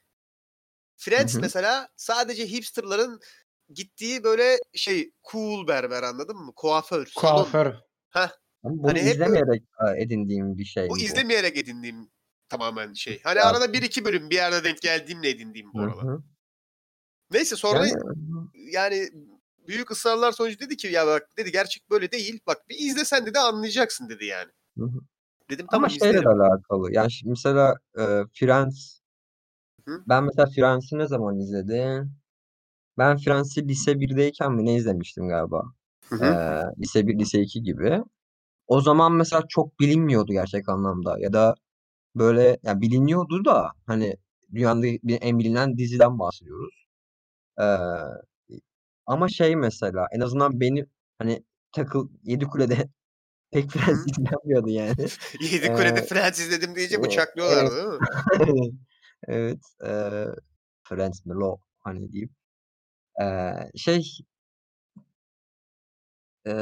Friends 0.96 1.34
hı. 1.34 1.40
mesela 1.40 1.88
sadece 1.96 2.46
hipsterların 2.46 3.20
gittiği 3.68 4.24
böyle 4.24 4.58
şey 4.74 5.12
cool 5.32 5.66
berber 5.68 6.02
anladın 6.02 6.36
mı? 6.36 6.52
Kuaför. 6.56 7.12
Kuaför. 7.16 7.74
Ama 8.14 8.32
bunu 8.62 8.88
Hani 8.88 9.02
hep 9.02 9.12
izlemeyerek 9.14 9.62
e, 9.88 10.02
edindiğim 10.02 10.58
bir 10.58 10.64
şey 10.64 10.88
bu 10.88 10.94
bu? 10.94 10.98
izlemeyerek 10.98 11.56
edindiğim 11.56 12.10
tamamen 12.48 12.92
şey. 12.92 13.20
Hani 13.22 13.38
Ya. 13.38 13.46
arada 13.46 13.72
bir 13.72 13.82
iki 13.82 14.04
bölüm 14.04 14.30
bir 14.30 14.34
yerde 14.34 14.64
denk 14.64 14.80
geldiğimle 14.80 15.28
edindiğim 15.28 15.72
bu 15.72 15.82
arada. 15.82 16.22
Neyse 17.30 17.56
sonra 17.56 17.86
Yani 17.86 17.92
yani 18.54 19.10
büyük 19.68 19.90
ısrarlar 19.90 20.32
sonucu 20.32 20.58
dedi 20.58 20.76
ki 20.76 20.86
ya 20.86 21.06
bak 21.06 21.28
dedi 21.36 21.52
gerçek 21.52 21.90
böyle 21.90 22.12
değil. 22.12 22.40
Bak 22.46 22.68
bir 22.68 22.78
izlesen 22.78 23.26
dedi 23.26 23.38
anlayacaksın 23.38 24.08
dedi 24.08 24.24
yani. 24.24 24.50
Hı 24.78 24.84
hı. 24.84 25.00
Dedim 25.50 25.68
ama 25.68 25.88
tamam 25.88 25.90
şeyle 25.90 26.24
de 26.24 26.28
izlerim. 26.28 26.28
alakalı. 26.28 26.94
Yani 26.94 27.12
şimdi 27.12 27.30
mesela 27.30 27.74
e, 27.98 28.02
Friends 28.34 29.00
Hı? 29.86 30.04
ben 30.06 30.24
mesela 30.24 30.46
Friends'i 30.46 30.98
ne 30.98 31.06
zaman 31.06 31.38
izledim? 31.38 32.12
Ben 32.98 33.18
Friends'i 33.18 33.68
lise 33.68 34.00
1'deyken 34.00 34.52
mi 34.52 34.66
ne 34.66 34.76
izlemiştim 34.76 35.28
galiba? 35.28 35.62
Hı 36.10 36.16
E, 36.20 36.24
hı. 36.26 36.36
lise 36.80 37.08
1, 37.08 37.18
lise 37.20 37.40
2 37.42 37.62
gibi. 37.64 38.02
O 38.68 38.82
zaman 38.82 39.12
mesela 39.12 39.42
çok 39.48 39.80
bilinmiyordu 39.80 40.32
gerçek 40.32 40.68
anlamda 40.70 41.16
ya 41.20 41.32
da 41.32 41.54
böyle 42.16 42.58
yani 42.64 42.82
biliniyordu 42.82 43.44
da 43.44 43.72
hani 43.86 44.16
dünyada 44.54 44.82
bir- 44.82 45.18
en 45.22 45.40
bilinen 45.40 45.78
diziden 45.78 46.20
bahsediyoruz. 46.20 46.86
Ee, 47.60 47.64
ama 49.06 49.28
şey 49.28 49.56
mesela 49.56 50.06
en 50.12 50.20
azından 50.20 50.60
benim 50.60 50.86
hani 51.18 51.44
takıl 51.72 52.08
yedi 52.22 52.44
kulede 52.46 52.88
Hı 53.54 53.60
Friends 53.60 54.06
izlenmiyordu 54.18 54.68
yani. 54.68 55.06
Yedi 55.40 55.66
Ee, 55.66 55.74
Kule'de 55.74 56.02
Friends 56.02 56.40
izledim 56.40 56.76
deyince 56.76 56.96
e, 56.96 57.02
bıçaklıyorlar 57.02 57.62
evet 57.62 57.72
değil 58.40 58.52
mi? 58.52 58.78
evet 59.28 59.60
e, 59.84 59.90
Friends 60.82 61.26
mi 61.26 61.34
lo 61.34 61.58
hani 61.78 62.12
deyip 62.12 62.30
Ee, 63.22 63.52
şey 63.76 64.18
e, 66.46 66.52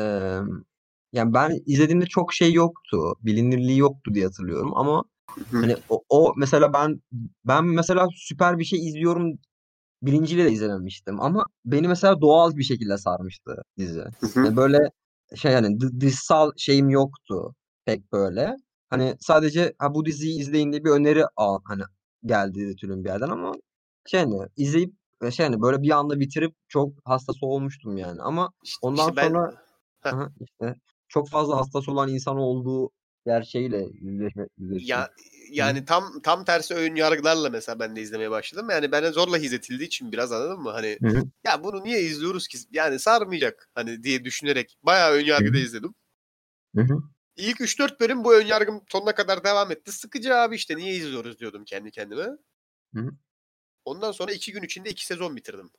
yani 1.13 1.35
ben 1.35 1.59
izlediğimde 1.67 2.07
çok 2.07 2.35
şey 2.35 2.53
yoktu 2.53 3.15
bilinirliği 3.23 3.79
yoktu 3.79 4.15
diye 4.15 4.25
hatırlıyorum 4.25 4.77
ama. 4.77 5.05
Hani 5.53 5.77
o, 5.89 6.03
o 6.09 6.35
mesela 6.37 6.73
ben 6.73 7.03
ben 7.45 7.65
mesela 7.65 8.09
süper 8.15 8.59
bir 8.59 8.65
şey 8.65 8.89
izliyorum 8.89 9.39
bilinciyle 10.03 10.45
de 10.45 10.53
izlememiştim 10.53 11.21
ama 11.21 11.45
beni 11.65 11.89
mesela 11.89 12.21
doğal 12.21 12.57
bir 12.57 12.63
şekilde 12.63 12.99
sarmıştı 12.99 13.63
dizi. 13.79 14.05
Yani 14.37 14.57
böyle 14.57 14.91
şey 15.37 15.53
yani 15.53 15.67
dı- 15.81 16.01
dışsal 16.01 16.53
şeyim 16.57 16.91
yoktu 16.91 17.55
pek 17.85 18.13
böyle. 18.13 18.57
Hani 18.91 19.17
sadece 19.21 19.75
ha 19.79 19.95
bu 19.95 20.05
diziyi 20.05 20.41
izleyin 20.41 20.73
diye 20.73 20.85
bir 20.85 20.91
öneri 20.91 21.25
al 21.37 21.59
hani 21.65 21.83
geldi 22.25 22.77
türün 22.77 23.05
bir 23.05 23.09
yerden 23.09 23.29
ama 23.29 23.53
şey 24.07 24.21
hani 24.21 24.49
izleyip 24.57 24.95
e, 25.23 25.31
şey 25.31 25.47
hani 25.47 25.63
böyle 25.63 25.83
bir 25.83 25.91
anda 25.91 26.21
bitirip 26.21 26.55
çok 26.69 26.93
hastası 27.05 27.47
olmuştum 27.47 27.97
yani 27.97 28.23
ama 28.23 28.51
İşte, 28.65 28.79
ondan 28.83 29.09
işte 29.09 29.17
ben 29.17 29.29
sonra 29.29 29.55
işte 30.41 30.75
çok 31.09 31.29
fazla 31.29 31.57
hastası 31.57 31.93
olan 31.93 32.09
insan 32.09 32.37
olduğu 32.37 32.91
gerçeğiyle 33.27 33.87
yüzleşme, 34.01 34.47
yüzleştim. 34.59 34.89
ya 34.89 35.11
yani 35.51 35.85
tam 35.85 36.21
tam 36.23 36.45
tersi 36.45 36.75
ön 36.75 36.95
yargılarla 36.95 37.51
mesela 37.51 37.81
ben 37.81 37.97
de 37.97 38.01
izlemeye 38.03 38.31
başladım. 38.31 38.69
Yani 38.71 38.93
bana 38.93 39.13
zorla 39.13 39.39
izletildiği 39.39 39.87
için 39.87 40.13
biraz 40.13 40.33
anladın 40.33 40.63
mı? 40.63 40.71
Hani 40.71 40.99
Hı 41.03 41.09
hı. 41.09 41.23
ya 41.45 41.65
bunu 41.65 41.85
niye 41.85 42.01
izliyoruz 42.03 42.49
ki? 42.49 42.59
Yani 42.73 42.99
sarmayacak 42.99 43.71
hani 43.75 44.03
diye 44.03 44.25
düşünerek 44.25 44.79
bayağı 44.83 45.13
ön 45.13 45.25
yargıda 45.25 45.59
hı. 45.59 45.63
izledim. 45.63 45.95
Hı 46.77 46.83
hı. 46.83 47.03
İlk 47.37 47.61
3-4 47.61 48.01
bölüm 48.01 48.25
bu 48.25 48.35
ön 48.35 48.47
yargım 48.47 48.85
sonuna 48.89 49.15
kadar 49.15 49.45
devam 49.45 49.71
etti. 49.71 49.93
Sıkıcı 49.93 50.35
abi 50.37 50.55
işte 50.55 50.77
niye 50.77 50.95
izliyoruz 50.95 51.39
diyordum 51.39 51.65
kendi 51.65 51.91
kendime. 51.91 52.27
Hı. 52.95 53.11
Ondan 53.85 54.13
sonra 54.13 54.33
2 54.33 54.53
gün 54.53 54.63
içinde 54.63 54.91
2 54.91 55.07
sezon 55.07 55.37
bitirdim. 55.37 55.71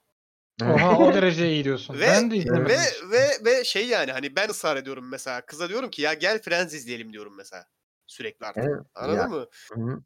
Oha 0.63 0.97
o 0.97 1.13
derece 1.13 1.51
iyi 1.51 1.63
diyorsun. 1.63 1.93
Ve 1.93 2.01
Ben 2.01 2.31
de 2.31 2.35
ve 2.35 2.37
izlemedim. 2.37 2.75
hiç. 2.75 3.11
ve 3.11 3.45
ve 3.45 3.63
şey 3.63 3.87
yani 3.87 4.11
hani 4.11 4.35
ben 4.35 4.49
ısrar 4.49 4.77
ediyorum 4.77 5.09
mesela. 5.11 5.45
Kıza 5.45 5.69
diyorum 5.69 5.89
ki 5.89 6.01
ya 6.01 6.13
gel 6.13 6.41
Friends 6.41 6.73
izleyelim 6.73 7.13
diyorum 7.13 7.33
mesela. 7.37 7.65
Sürekli 8.07 8.45
artık. 8.45 8.63
Evet, 8.63 8.85
Anladın 8.95 9.17
ya. 9.17 9.27
mı? 9.27 9.45
Hı 9.73 9.81
hı. 9.81 10.01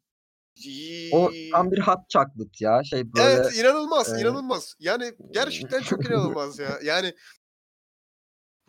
O 1.12 1.30
tam 1.52 1.70
bir 1.72 1.78
hot 1.78 2.10
chocolate 2.10 2.50
ya. 2.60 2.84
Şey 2.84 3.12
böyle 3.12 3.28
Evet 3.28 3.58
inanılmaz 3.58 4.14
e, 4.14 4.20
inanılmaz. 4.20 4.74
Yani 4.78 5.12
gerçekten 5.30 5.80
çok 5.82 6.06
inanılmaz 6.10 6.58
ya. 6.58 6.78
Yani 6.82 7.14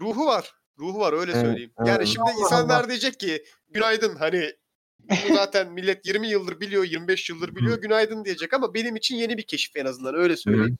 ruhu 0.01 0.25
var. 0.25 0.53
Ruhu 0.79 0.99
var 0.99 1.13
öyle 1.13 1.31
evet, 1.31 1.41
söyleyeyim. 1.41 1.71
evet. 1.79 1.87
Yani 1.87 2.07
şimdi 2.07 2.31
Allah 2.31 2.39
insanlar 2.39 2.79
Allah. 2.79 2.89
diyecek 2.89 3.19
ki 3.19 3.43
günaydın 3.69 4.15
hani 4.15 4.51
bunu 4.99 5.35
zaten 5.35 5.71
millet 5.71 6.05
20 6.05 6.27
yıldır 6.27 6.59
biliyor, 6.59 6.83
25 6.83 7.29
yıldır 7.29 7.55
biliyor. 7.55 7.77
Günaydın 7.81 8.25
diyecek 8.25 8.53
ama 8.53 8.73
benim 8.73 8.95
için 8.95 9.15
yeni 9.15 9.37
bir 9.37 9.47
keşif 9.47 9.75
en 9.75 9.85
azından 9.85 10.15
öyle 10.15 10.37
söyleyeyim. 10.37 10.77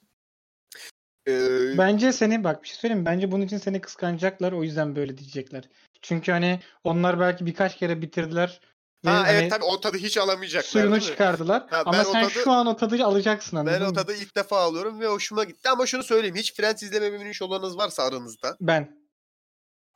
Ee, 1.27 1.77
Bence 1.77 2.13
seni 2.13 2.43
bak 2.43 2.63
bir 2.63 2.67
şey 2.67 2.77
söyleyeyim? 2.77 3.05
Bence 3.05 3.31
bunun 3.31 3.45
için 3.45 3.57
seni 3.57 3.81
kıskanacaklar 3.81 4.51
o 4.51 4.63
yüzden 4.63 4.95
böyle 4.95 5.17
diyecekler. 5.17 5.63
Çünkü 6.01 6.31
hani 6.31 6.59
onlar 6.83 7.19
belki 7.19 7.45
birkaç 7.45 7.77
kere 7.77 8.01
bitirdiler. 8.01 8.61
Ve 9.05 9.09
Ha 9.09 9.25
evet 9.29 9.41
hani 9.41 9.49
tabii 9.49 9.63
o 9.65 9.79
tadı 9.79 9.97
hiç 9.97 10.17
alamayacaklar 10.17 10.69
suyunu 10.69 11.01
çıkardılar. 11.01 11.65
Ha, 11.69 11.83
Ama 11.85 12.03
sen 12.03 12.23
tadı- 12.23 12.31
şu 12.33 12.51
an 12.51 12.67
o 12.67 12.75
tadı 12.75 13.03
alacaksın 13.05 13.65
Ben 13.65 13.81
o 13.81 13.93
tadı 13.93 14.13
ilk 14.15 14.35
defa 14.35 14.59
alıyorum 14.59 14.99
ve 14.99 15.07
hoşuma 15.07 15.43
gitti. 15.43 15.69
Ama 15.69 15.85
şunu 15.85 16.03
söyleyeyim. 16.03 16.35
Hiç 16.35 16.53
Friends 16.55 16.83
izlememiş 16.83 17.41
olanınız 17.41 17.77
varsa 17.77 18.03
aranızda. 18.03 18.57
Ben. 18.61 18.97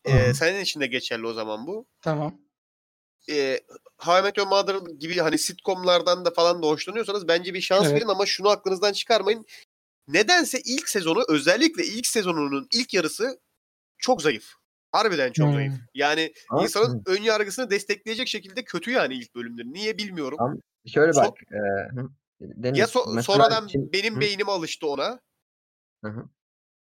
E, 0.05 0.27
Hı 0.29 0.33
senin 0.33 0.59
için 0.59 0.79
de 0.81 0.87
geçerli 0.87 1.27
o 1.27 1.33
zaman 1.33 1.67
bu. 1.67 1.85
Tamam. 2.01 2.41
E, 3.29 3.59
How 3.97 4.19
I 4.19 4.23
Met 4.23 4.37
Your 4.37 4.47
Mother 4.47 4.75
gibi 4.99 5.17
hani 5.17 5.37
sitcomlardan 5.37 6.25
da 6.25 6.31
falan 6.31 6.63
da 6.63 6.67
hoşlanıyorsanız 6.67 7.27
bence 7.27 7.53
bir 7.53 7.61
şans 7.61 7.85
Evet. 7.85 7.95
verin 7.95 8.07
ama 8.07 8.25
şunu 8.25 8.49
aklınızdan 8.49 8.93
çıkarmayın. 8.93 9.45
Nedense 10.13 10.59
ilk 10.65 10.89
sezonu 10.89 11.23
özellikle 11.29 11.85
ilk 11.85 12.07
sezonunun 12.07 12.67
ilk 12.73 12.93
yarısı 12.93 13.39
çok 13.97 14.21
zayıf. 14.21 14.53
Harbiden 14.91 15.31
çok 15.31 15.47
Hmm. 15.47 15.53
zayıf. 15.53 15.73
Yani 15.93 16.33
Ama- 16.49 16.63
insanın 16.63 17.03
ön 17.05 17.21
yargısını 17.21 17.69
destekleyecek 17.69 18.27
şekilde 18.27 18.63
kötü 18.63 18.91
yani 18.91 19.13
ilk 19.13 19.35
bölümleri. 19.35 19.73
Niye 19.73 19.97
bilmiyorum. 19.97 20.37
Ama 20.41 20.55
Şöyle 20.93 21.11
So- 21.11 21.23
bak. 21.25 21.37
E, 21.51 21.57
hı, 22.01 22.09
Deniz, 22.41 22.77
ya 22.79 22.85
so- 22.85 23.15
mesela 23.15 23.23
sonradan 23.23 23.67
şimdi- 23.67 23.93
benim 23.93 24.15
Hı, 24.15 24.19
beynim 24.21 24.49
alıştı 24.49 24.87
ona 24.87 25.19
hı 26.03 26.09
hı. 26.11 26.23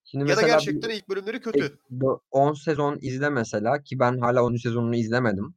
Şimdi 0.05 0.31
ya 0.31 0.37
da 0.37 0.41
mesela 0.41 0.49
gerçekten 0.55 0.91
bir- 0.91 0.95
ilk 0.97 1.09
bölümleri 1.09 1.41
kötü. 1.41 1.79
bu 1.91 2.23
10 2.31 2.53
sezon 2.55 2.99
izle 3.03 3.31
mesela 3.31 3.83
ki 3.83 3.99
ben 3.99 4.19
hala 4.19 4.43
10. 4.45 4.59
sezonunu 4.59 4.97
izlemedim. 4.97 5.55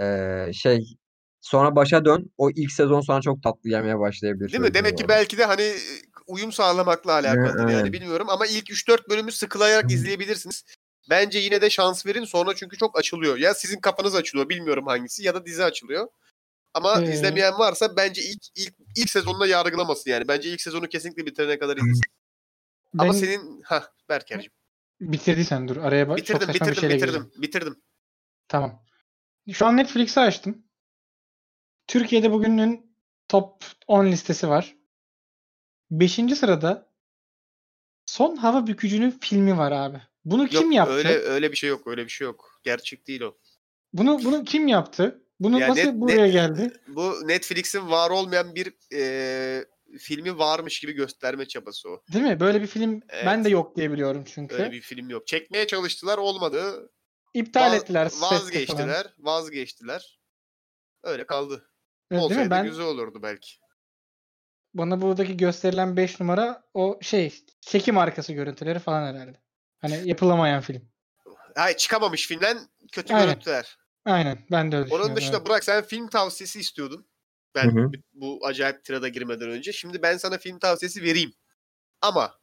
Ee, 0.00 0.50
şey 0.54 0.96
sonra 1.40 1.76
başa 1.76 2.04
dön. 2.04 2.30
O 2.38 2.50
ilk 2.50 2.72
sezon 2.72 3.00
sonra 3.00 3.20
çok 3.20 3.42
tatlı 3.42 3.70
gelmeye 3.70 3.98
başlayabilir. 3.98 4.52
Değil 4.52 4.62
mi? 4.62 4.74
Demek 4.74 4.98
ki 4.98 5.08
belki 5.08 5.38
de 5.38 5.44
hani 5.44 5.72
uyum 6.26 6.52
sağlamakla 6.52 7.12
alakalıdır 7.12 7.58
yani 7.68 7.76
aynen. 7.76 7.92
bilmiyorum 7.92 8.28
ama 8.30 8.46
ilk 8.46 8.70
3-4 8.70 9.08
bölümü 9.08 9.32
sıkılayarak 9.32 9.90
izleyebilirsiniz. 9.90 10.64
Bence 11.10 11.38
yine 11.38 11.60
de 11.60 11.70
şans 11.70 12.06
verin 12.06 12.24
sonra 12.24 12.54
çünkü 12.54 12.76
çok 12.76 12.98
açılıyor. 12.98 13.36
Ya 13.36 13.54
sizin 13.54 13.80
kafanız 13.80 14.14
açılıyor 14.14 14.48
bilmiyorum 14.48 14.86
hangisi 14.86 15.22
ya 15.24 15.34
da 15.34 15.46
dizi 15.46 15.64
açılıyor. 15.64 16.08
Ama 16.74 17.02
Ee, 17.02 17.12
izlemeyen 17.12 17.58
varsa 17.58 17.96
bence 17.96 18.22
ilk 18.22 18.42
ilk 18.56 18.74
ilk 18.96 19.10
sezonunda 19.10 19.46
yargılamasın 19.46 20.10
yani. 20.10 20.28
Bence 20.28 20.50
ilk 20.50 20.60
sezonu 20.60 20.88
kesinlikle 20.88 21.26
bitirene 21.26 21.58
kadar 21.58 21.76
izlesin. 21.76 22.02
Ama 22.98 23.12
Ben 23.12 23.18
senin 23.18 23.62
ha 23.62 23.88
Berker'cim. 24.08 24.52
bitirdiysen 25.00 25.68
dur 25.68 25.76
araya 25.76 26.08
bak. 26.08 26.16
Bitirdim 26.18 26.40
çok 26.46 26.54
bitirdim 26.54 26.74
şeyle 26.74 26.94
bitirdim 26.94 27.12
gireceğim. 27.22 27.42
bitirdim. 27.42 27.82
Tamam. 28.48 28.82
Şu 29.52 29.66
an 29.66 29.76
Netflix'i 29.76 30.20
açtım. 30.20 30.64
Türkiye'de 31.86 32.30
bugünün 32.32 32.96
top 33.28 33.64
10 33.86 34.06
listesi 34.06 34.48
var. 34.48 34.76
5. 35.90 36.14
sırada 36.36 36.90
Son 38.06 38.36
Hava 38.36 38.66
Bükücü'nün 38.66 39.10
filmi 39.10 39.58
var 39.58 39.72
abi. 39.72 40.02
Bunu 40.24 40.46
kim 40.48 40.62
Yok 40.62 40.74
yaptı? 40.74 40.94
öyle 40.94 41.08
öyle 41.08 41.52
bir 41.52 41.56
şey 41.56 41.70
yok 41.70 41.86
öyle 41.86 42.04
bir 42.04 42.10
şey 42.10 42.24
yok. 42.24 42.60
Gerçek 42.62 43.06
değil 43.06 43.20
o. 43.20 43.38
Bunu 43.92 44.20
bunu 44.24 44.44
kim 44.44 44.68
yaptı? 44.68 45.20
Bunu 45.40 45.60
Ya 45.60 45.68
nasıl 45.68 45.82
net- 45.82 45.94
buraya 46.00 46.22
net- 46.26 46.32
geldi? 46.32 46.72
Bu 46.88 47.28
Netflix'in 47.28 47.90
var 47.90 48.10
olmayan 48.10 48.54
bir 48.54 48.74
e, 48.94 49.64
filmi 49.98 50.38
varmış 50.38 50.80
gibi 50.80 50.92
gösterme 50.92 51.48
çabası 51.48 51.90
o. 51.90 52.02
Değil 52.12 52.24
mi? 52.24 52.40
Böyle 52.40 52.62
bir 52.62 52.66
film 52.66 53.00
Evet. 53.08 53.26
ben 53.26 53.44
de 53.44 53.48
yok 53.48 53.76
diye 53.76 53.92
biliyorum 53.92 54.24
çünkü. 54.26 54.54
Öyle 54.54 54.72
bir 54.72 54.80
film 54.80 55.10
yok. 55.10 55.26
Çekmeye 55.26 55.66
çalıştılar 55.66 56.18
olmadı. 56.18 56.90
İptal 57.34 57.72
Va- 57.72 57.76
ettiler. 57.76 58.08
sette 58.08 58.20
falan. 58.20 58.40
Vazgeçtiler. 58.40 59.14
Vazgeçtiler. 59.18 60.20
Öyle 61.02 61.26
kaldı. 61.26 61.70
Evet, 62.10 62.22
Olsaydı 62.22 62.62
güzel 62.62 62.86
olurdu 62.86 63.18
belki. 63.22 63.50
Bana 64.74 65.02
buradaki 65.02 65.36
gösterilen 65.36 65.96
5 65.96 66.20
numara 66.20 66.62
o 66.74 66.98
şey 67.02 67.44
çekim 67.60 67.98
arkası 67.98 68.32
görüntüleri 68.32 68.78
falan 68.78 69.14
herhalde. 69.14 69.40
Hani 69.80 70.08
yapılamayan 70.08 70.60
film. 70.60 70.82
Hayır 71.56 71.76
çıkamamış 71.76 72.28
filmden 72.28 72.58
kötü 72.92 73.14
Aynen. 73.14 73.28
görüntüler. 73.28 73.78
Aynen. 74.04 74.38
Ben 74.50 74.72
de 74.72 74.76
öyle 74.76 74.94
Onun 74.94 75.16
dışında 75.16 75.36
evet. 75.36 75.46
bırak 75.46 75.64
sen 75.64 75.84
film 75.84 76.08
tavsiyesi 76.08 76.60
istiyordun. 76.60 77.06
Ben 77.54 77.76
Hı 77.76 77.80
hı. 77.80 77.90
bu 78.12 78.40
acayip 78.46 78.84
tirada 78.84 79.08
girmeden 79.08 79.50
önce. 79.50 79.72
Şimdi 79.72 80.02
ben 80.02 80.16
sana 80.16 80.38
film 80.38 80.58
tavsiyesi 80.58 81.02
vereyim. 81.02 81.32
Ama 82.00 82.38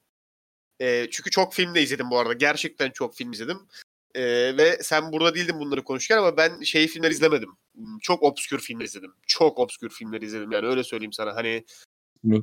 e, 0.80 1.08
çünkü 1.12 1.30
çok 1.30 1.54
film 1.54 1.76
de 1.76 1.82
izledim 1.82 2.10
bu 2.10 2.20
arada. 2.20 2.34
Gerçekten 2.34 2.92
çok 2.92 3.16
film 3.16 3.32
izledim. 3.32 3.68
E, 4.16 4.22
ve 4.58 4.84
sen 4.84 5.12
burada 5.12 5.36
değildin 5.36 5.60
bunları 5.60 5.84
konuşurken 5.84 6.18
ama 6.18 6.38
ben 6.38 6.62
şey 6.62 6.88
filmler 6.88 7.12
izlemedim. 7.12 7.58
Çok 8.02 8.24
obskür 8.24 8.60
filmler 8.60 8.86
izledim. 8.86 9.14
Çok 9.28 9.60
obskür 9.60 9.90
filmler 9.90 10.22
izledim 10.22 10.52
yani 10.52 10.68
öyle 10.68 10.84
söyleyeyim 10.84 11.14
sana. 11.14 11.36
Hani 11.36 11.66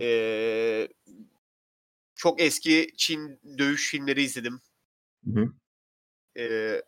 E, 0.00 0.88
çok 2.14 2.40
eski 2.40 2.92
Çin 2.96 3.40
dövüş 3.58 3.90
filmleri 3.90 4.22
izledim. 4.22 4.60
Hı 5.24 5.30
hı. 5.40 5.52
E, 6.40 6.82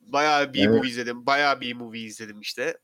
bayağı 0.00 0.52
bir 0.52 0.66
Evet. 0.66 0.76
movie 0.76 0.90
izledim. 0.90 1.26
Bayağı 1.26 1.60
bir 1.60 1.74
movie 1.74 2.00
izledim 2.02 2.40
işte. 2.40 2.78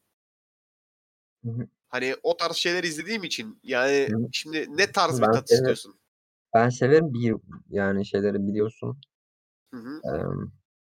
Hı 1.44 1.50
hı. 1.50 1.68
Hani 1.88 2.16
o 2.22 2.36
tarz 2.36 2.56
şeyler 2.56 2.84
izlediğim 2.84 3.24
için 3.24 3.58
yani 3.62 4.08
Hı. 4.12 4.28
şimdi 4.32 4.66
ne 4.76 4.92
tarz 4.92 5.16
bir 5.20 5.26
Ben 5.26 5.32
tat 5.32 5.48
seni- 5.48 5.56
istiyorsun? 5.58 5.94
Ben 6.54 6.68
severim 6.68 7.14
bir 7.14 7.34
yani 7.70 8.06
şeyleri 8.06 8.46
biliyorsun. 8.46 9.00
Hı 9.74 9.80
hı. 9.80 10.00
Ee, 10.04 10.22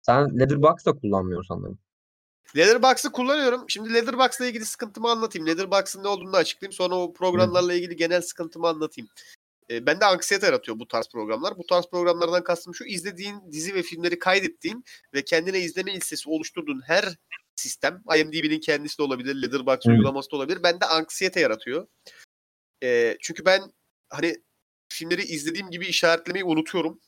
sen 0.03 0.39
Letterboxd 0.39 0.87
da 0.87 0.93
kullanmıyorsun 0.93 1.55
sanırım. 1.55 1.79
Letterboxd'ı 2.57 3.13
kullanıyorum. 3.13 3.65
Şimdi 3.69 3.95
Letterboxd'la 3.95 4.47
ilgili 4.47 4.65
sıkıntımı 4.65 5.11
anlatayım. 5.11 5.47
Letterboxd'ın 5.47 6.03
ne 6.03 6.09
olduğunu 6.09 6.37
açıklayayım. 6.37 6.73
Sonra 6.73 6.95
o 6.95 7.13
programlarla 7.13 7.75
ilgili 7.75 7.97
genel 7.97 8.23
sıkıntımı 8.23 8.69
anlatayım. 8.69 9.11
E, 9.71 9.87
bende 9.87 10.05
anksiyete 10.05 10.47
yaratıyor 10.47 10.79
bu 10.79 10.89
tarz 10.89 11.09
programlar. 11.09 11.59
Bu 11.59 11.67
tarz 11.67 11.87
programlardan 11.87 12.45
kastım 12.45 12.75
şu. 12.75 12.85
izlediğin 12.85 13.53
dizi 13.53 13.75
ve 13.75 13.83
filmleri 13.83 14.19
kaydettiğin 14.19 14.85
ve 15.15 15.25
kendine 15.25 15.59
izleme 15.59 15.95
listesi 15.95 16.31
oluşturduğun 16.31 16.81
her 16.87 17.05
sistem, 17.57 18.03
IMDb'nin 18.17 18.61
kendisi 18.61 18.99
de 18.99 19.03
olabilir, 19.03 19.43
Letterboxd 19.43 19.89
Hı. 19.89 19.91
uygulaması 19.91 20.31
da 20.31 20.37
olabilir. 20.37 20.63
Bende 20.63 20.85
anksiyete 20.85 21.41
yaratıyor. 21.41 21.87
E, 22.83 23.17
çünkü 23.21 23.45
ben 23.45 23.73
hani 24.11 24.37
filmleri 24.89 25.23
izlediğim 25.23 25.71
gibi 25.71 25.87
işaretlemeyi 25.87 26.45
unutuyorum. 26.45 27.01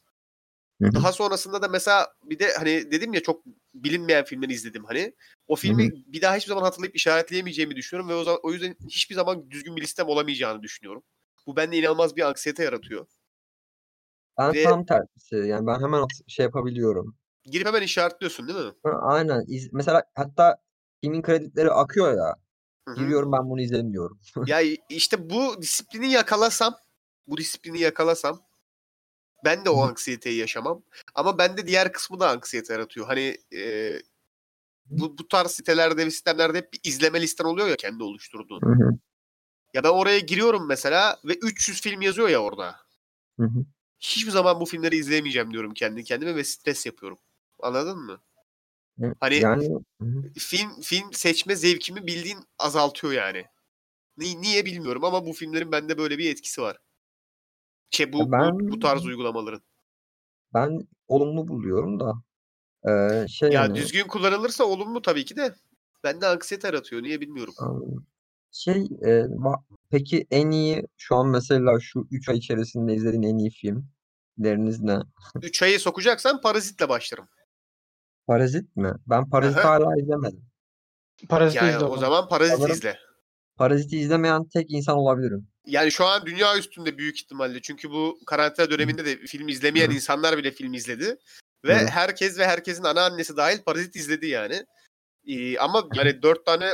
Hı 0.80 0.86
hı. 0.88 0.94
Daha 0.94 1.12
sonrasında 1.12 1.62
da 1.62 1.68
mesela 1.68 2.14
bir 2.24 2.38
de 2.38 2.52
hani 2.54 2.92
dedim 2.92 3.14
ya 3.14 3.22
çok 3.22 3.42
bilinmeyen 3.74 4.24
filmleri 4.24 4.52
izledim 4.52 4.84
hani. 4.84 5.14
O 5.48 5.56
filmi 5.56 5.90
bir 6.06 6.22
daha 6.22 6.36
hiçbir 6.36 6.48
zaman 6.48 6.62
hatırlayıp 6.62 6.96
işaretleyemeyeceğimi 6.96 7.76
düşünüyorum 7.76 8.10
ve 8.10 8.14
o, 8.14 8.24
zaman, 8.24 8.40
o 8.42 8.52
yüzden 8.52 8.76
hiçbir 8.88 9.14
zaman 9.14 9.50
düzgün 9.50 9.76
bir 9.76 9.82
listem 9.82 10.08
olamayacağını 10.08 10.62
düşünüyorum. 10.62 11.02
Bu 11.46 11.56
bende 11.56 11.76
inanılmaz 11.76 12.16
bir 12.16 12.22
anksiyete 12.22 12.64
yaratıyor. 12.64 13.06
Ben 14.38 14.54
Ve- 14.54 14.62
tam 14.62 14.84
tersi. 14.84 15.36
Yani 15.36 15.66
ben 15.66 15.80
hemen 15.80 16.04
şey 16.28 16.44
yapabiliyorum. 16.44 17.16
Girip 17.44 17.66
hemen 17.66 17.82
işaretliyorsun 17.82 18.48
değil 18.48 18.58
mi? 18.58 18.72
Ha, 18.82 18.90
aynen. 19.02 19.44
İz- 19.48 19.72
mesela 19.72 20.02
hatta 20.14 20.56
filmin 21.00 21.22
kredileri 21.22 21.70
akıyor 21.70 22.16
ya. 22.18 22.36
Giriyorum 22.94 23.32
ben 23.32 23.50
bunu 23.50 23.60
izledim 23.60 23.92
diyorum. 23.92 24.20
Ya 24.46 24.60
işte 24.88 25.30
bu 25.30 25.62
disiplini 25.62 26.12
yakalasam, 26.12 26.74
bu 27.26 27.36
disiplini 27.36 27.80
yakalasam 27.80 28.40
ben 29.44 29.64
de 29.64 29.70
o 29.70 29.82
anksiyeteyi 29.82 30.38
yaşamam. 30.38 30.82
Ama 31.14 31.38
bende 31.38 31.66
diğer 31.66 31.92
kısmı 31.92 32.20
da 32.20 32.30
anksiyete 32.30 32.72
yaratıyor. 32.72 33.06
Hani 33.06 33.38
e, 33.54 33.92
bu, 34.90 35.18
bu 35.18 35.28
tarz 35.28 35.50
sitelerde 35.50 36.06
ve 36.06 36.10
sistemlerde 36.10 36.58
hep 36.58 36.72
bir 36.72 36.80
izleme 36.84 37.20
listen 37.20 37.44
oluyor 37.44 37.68
ya 37.68 37.76
kendi 37.76 38.02
oluşturduğun. 38.02 38.60
Hı 38.60 38.84
hı. 38.84 38.98
Ya 39.74 39.84
ben 39.84 39.88
oraya 39.88 40.18
giriyorum 40.18 40.68
mesela 40.68 41.20
ve 41.24 41.34
300 41.34 41.80
film 41.80 42.02
yazıyor 42.02 42.28
ya 42.28 42.42
orada. 42.42 42.76
Hı 43.40 43.46
hı. 43.46 43.64
Hiçbir 44.00 44.30
zaman 44.30 44.60
bu 44.60 44.66
filmleri 44.66 44.96
izleyemeyeceğim 44.96 45.52
diyorum 45.52 45.74
kendi 45.74 46.04
kendime 46.04 46.36
ve 46.36 46.44
stres 46.44 46.86
yapıyorum. 46.86 47.18
Anladın 47.60 47.98
mı? 47.98 48.20
Hı. 49.00 49.14
Hani 49.20 49.36
Yani 49.36 49.68
hı 50.00 50.04
hı. 50.06 50.22
film 50.38 50.80
film 50.80 51.12
seçme 51.12 51.56
zevkimi 51.56 52.06
bildiğin 52.06 52.38
azaltıyor 52.58 53.12
yani. 53.12 53.44
Ni- 54.16 54.42
niye 54.42 54.64
bilmiyorum 54.64 55.04
ama 55.04 55.26
bu 55.26 55.32
filmlerin 55.32 55.72
bende 55.72 55.98
böyle 55.98 56.18
bir 56.18 56.30
etkisi 56.30 56.62
var. 56.62 56.78
Şey 57.90 58.12
bu, 58.12 58.32
ben- 58.32 58.54
bu, 58.60 58.68
bu 58.72 58.78
tarz 58.78 59.06
uygulamaların. 59.06 59.62
ben 60.54 60.88
olumlu 61.08 61.48
buluyorum 61.48 62.00
da. 62.00 62.12
Ee, 62.88 63.28
şey 63.28 63.48
Ya 63.50 63.62
yani, 63.62 63.74
düzgün 63.74 64.06
kullanılırsa 64.06 64.64
olumlu 64.64 65.02
tabii 65.02 65.24
ki 65.24 65.36
de. 65.36 65.54
Bende 66.04 66.26
anksiyete 66.26 66.68
yaratıyor. 66.68 67.02
Niye 67.02 67.20
bilmiyorum. 67.20 67.54
Şey 68.52 68.82
e, 69.02 69.10
va- 69.20 69.62
peki 69.90 70.26
en 70.30 70.50
iyi 70.50 70.86
şu 70.96 71.16
an 71.16 71.28
mesela 71.28 71.80
şu 71.80 72.06
3 72.10 72.28
ay 72.28 72.36
içerisinde 72.36 72.94
izlediğin 72.94 73.22
en 73.22 73.38
iyi 73.38 73.50
filmleriniz 73.50 74.80
ne? 74.80 74.98
3 75.42 75.62
ayı 75.62 75.80
sokacaksan 75.80 76.40
Parazit'le 76.40 76.88
başlarım. 76.88 77.28
Parazit 78.26 78.76
mi? 78.76 78.92
Ben 79.06 79.30
Parazit'i 79.30 79.60
Aha. 79.60 79.70
hala 79.70 79.96
izlemedim. 80.02 80.44
Parazit 81.28 81.56
Yani 81.62 81.70
izle 81.70 81.84
o 81.84 81.88
o 81.88 81.96
zaman 81.96 82.28
Parazit 82.28 82.56
Sanırım- 82.56 82.74
izle. 82.74 82.98
Parazit'i 83.56 83.98
izlemeyen 83.98 84.44
tek 84.48 84.70
insan 84.70 84.96
olabilirim. 84.96 85.48
Yani 85.66 85.92
şu 85.92 86.04
an 86.04 86.26
dünya 86.26 86.58
üstünde 86.58 86.98
büyük 86.98 87.16
ihtimalle. 87.16 87.62
Çünkü 87.62 87.90
bu 87.90 88.18
karantina 88.26 88.70
döneminde 88.70 89.04
de 89.04 89.16
film 89.16 89.48
izlemeyen 89.48 89.90
insanlar 89.90 90.38
bile 90.38 90.50
film 90.50 90.74
izledi. 90.74 91.18
Ve 91.64 91.80
Hı. 91.80 91.86
herkes 91.86 92.38
ve 92.38 92.46
herkesin 92.46 92.84
anneannesi 92.84 93.36
dahil 93.36 93.62
Parazit 93.62 93.96
izledi 93.96 94.26
yani. 94.26 94.66
Ee, 95.26 95.58
ama 95.58 95.88
yani 95.94 96.22
dört 96.22 96.46
tane 96.46 96.70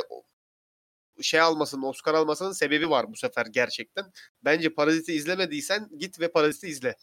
şey 1.22 1.40
almasının, 1.40 1.82
Oscar 1.82 2.14
almasının 2.14 2.52
sebebi 2.52 2.90
var 2.90 3.12
bu 3.12 3.16
sefer 3.16 3.46
gerçekten. 3.46 4.12
Bence 4.44 4.74
Parazit'i 4.74 5.12
izlemediysen 5.12 5.88
git 5.98 6.20
ve 6.20 6.32
Parazit'i 6.32 6.68
izle. 6.68 6.96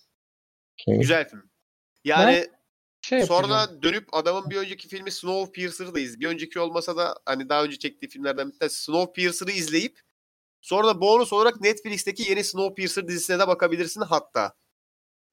Okey. 0.73 0.99
Güzel 0.99 1.29
film. 1.29 1.49
Yani 2.03 2.47
şey 3.01 3.19
yapacağım. 3.19 3.43
Sonra 3.43 3.81
dönüp 3.81 4.13
adamın 4.13 4.49
bir 4.49 4.55
önceki 4.55 4.87
filmi 4.87 5.11
Snowpiercer'ı 5.11 5.95
da 5.95 5.99
iz. 5.99 6.19
Bir 6.19 6.27
önceki 6.27 6.59
olmasa 6.59 6.97
da 6.97 7.19
hani 7.25 7.49
daha 7.49 7.63
önce 7.63 7.79
çektiği 7.79 8.07
filmlerden 8.07 8.51
bir 8.51 8.59
tanesi 8.59 8.83
Snowpiercer'ı 8.83 9.51
izleyip 9.51 10.01
sonra 10.63 10.87
da 10.87 11.01
bonus 11.01 11.33
olarak 11.33 11.61
Netflix'teki 11.61 12.29
yeni 12.29 12.43
Snowpiercer 12.43 13.07
dizisine 13.07 13.39
de 13.39 13.47
bakabilirsin 13.47 14.01
hatta. 14.01 14.53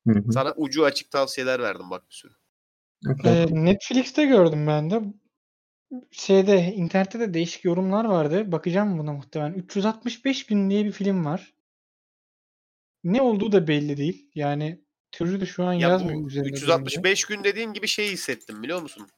Hı 0.08 0.12
hı. 0.18 0.32
Sana 0.32 0.54
ucu 0.56 0.84
açık 0.84 1.10
tavsiyeler 1.10 1.60
verdim 1.60 1.90
bak 1.90 2.08
bir 2.10 2.14
sürü. 2.14 2.32
Okey. 3.08 3.42
Ee, 3.42 3.46
Netflix'te 3.50 4.24
gördüm 4.26 4.66
ben 4.66 4.90
de. 4.90 5.02
Şeyde 6.10 6.72
internette 6.74 7.20
de 7.20 7.34
değişik 7.34 7.64
yorumlar 7.64 8.04
vardı. 8.04 8.52
Bakacağım 8.52 8.98
buna 8.98 9.12
muhtemelen. 9.12 9.54
365 9.54 10.46
gün 10.46 10.70
diye 10.70 10.84
bir 10.84 10.92
film 10.92 11.24
var. 11.24 11.54
Ne 13.04 13.22
olduğu 13.22 13.52
da 13.52 13.68
belli 13.68 13.96
değil. 13.96 14.30
Yani 14.34 14.84
türü 15.12 15.40
de 15.40 15.46
şu 15.46 15.64
an 15.64 15.72
Ya 15.72 15.88
yazmıyor 15.88 16.22
bu 16.22 16.28
üzerinde. 16.28 16.48
bence. 16.48 16.56
365 16.64 17.24
gün 17.24 17.44
dediğin 17.44 17.72
gibi 17.72 17.88
şey 17.88 18.10
hissettim 18.12 18.62
biliyor 18.62 18.82
musun? 18.82 19.08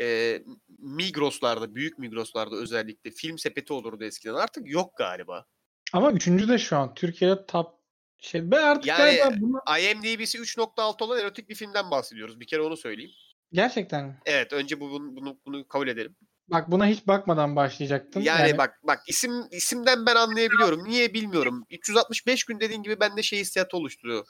Ee, 0.00 0.42
Migros'larda, 0.78 1.74
büyük 1.74 1.98
Migros'larda 1.98 2.56
özellikle 2.56 3.10
film 3.10 3.38
sepeti 3.38 3.72
olurdu 3.72 4.04
eskiden. 4.04 4.34
Artık 4.34 4.70
yok 4.70 4.96
galiba. 4.98 5.46
Ama 5.92 6.12
üçüncü 6.12 6.48
de 6.48 6.58
şu 6.58 6.76
an 6.76 6.94
Türkiye'de 6.94 7.46
top 7.46 7.78
şey. 8.18 8.50
Ben 8.50 8.62
artık 8.62 8.86
Yani- 8.86 9.40
bunu 9.40 9.60
IMDb'si 9.80 10.38
3.6 10.38 11.04
olan 11.04 11.18
erotik 11.18 11.48
bir 11.48 11.54
filmden 11.54 11.90
bahsediyoruz. 11.90 12.40
Bir 12.40 12.46
kere 12.46 12.60
onu 12.62 12.76
söyleyeyim. 12.76 13.10
gerçekten 13.52 14.06
mi? 14.06 14.18
Evet 14.26 14.52
önce 14.52 14.80
bu, 14.80 14.90
bunu, 14.90 15.16
bunu, 15.16 15.38
bunu 15.46 15.68
kabul 15.68 15.88
edelim. 15.88 16.16
Bak 16.48 16.70
buna 16.70 16.86
hiç 16.86 17.06
bakmadan 17.06 17.56
başlayacaktım. 17.56 18.22
Yani, 18.22 18.58
bak 18.58 18.80
bak 18.82 19.02
isim 19.08 19.32
isimden 19.50 20.06
ben 20.06 20.14
anlayabiliyorum. 20.16 20.84
Niye 20.84 21.14
bilmiyorum. 21.14 21.66
365 21.70 22.44
gün 22.44 22.60
dediğin 22.60 22.82
gibi 22.82 23.00
bende 23.00 23.22
şey 23.22 23.38
hissiyatı 23.38 23.76
oluşturuyor. 23.76 24.26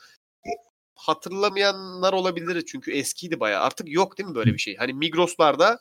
Hatırlamayanlar 0.94 2.12
olabilir 2.12 2.64
çünkü 2.66 2.92
eskiydi 2.92 3.40
bayağı. 3.40 3.62
Artık 3.62 3.88
yok 3.92 4.18
değil 4.18 4.28
mi 4.28 4.34
böyle 4.34 4.52
bir 4.52 4.58
şey? 4.58 4.76
Hani 4.76 4.92
Migros'larda 4.92 5.80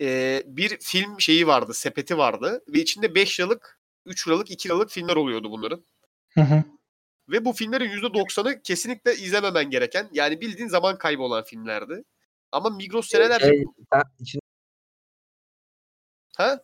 e, 0.00 0.42
bir 0.46 0.78
film 0.80 1.20
şeyi 1.20 1.46
vardı, 1.46 1.74
sepeti 1.74 2.18
vardı 2.18 2.64
ve 2.68 2.78
içinde 2.78 3.14
5 3.14 3.40
liralık, 3.40 3.80
3 4.06 4.28
liralık, 4.28 4.50
2 4.50 4.68
liralık 4.68 4.90
filmler 4.90 5.16
oluyordu 5.16 5.50
bunların. 5.50 5.84
Hı 6.34 6.40
hı. 6.40 6.64
Ve 7.28 7.44
bu 7.44 7.52
filmlerin 7.52 7.90
%90'ı 7.90 8.62
kesinlikle 8.62 9.14
izlememen 9.14 9.70
gereken, 9.70 10.08
yani 10.12 10.40
bildiğin 10.40 10.68
zaman 10.68 10.98
kaybı 10.98 11.22
olan 11.22 11.44
filmlerdi. 11.44 12.04
Ama 12.52 12.70
Migros 12.70 13.08
senelerce... 13.08 13.46
Şey, 13.46 13.64
içinde 14.20 14.40
Ha? 16.36 16.60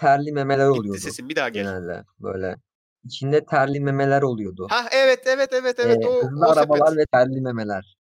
terli 0.00 0.32
memeler 0.32 0.68
Gitti 0.68 0.80
oluyordu 0.80 0.98
sesin 0.98 1.28
bir 1.28 1.36
daha 1.36 1.48
gel. 1.48 1.64
genelde 1.64 2.04
böyle. 2.20 2.56
İçinde 3.04 3.44
terli 3.44 3.80
memeler 3.80 4.22
oluyordu. 4.22 4.66
Ha 4.70 4.88
evet 4.92 5.22
evet 5.26 5.52
evet 5.52 5.78
evet 5.78 6.04
Ee, 6.04 6.08
o, 6.08 6.22
hızlı 6.22 6.46
o 6.46 6.54
sepet. 6.54 6.70
arabalar 6.70 6.96
ve 6.96 7.06
terli 7.06 7.40
memeler. 7.40 7.96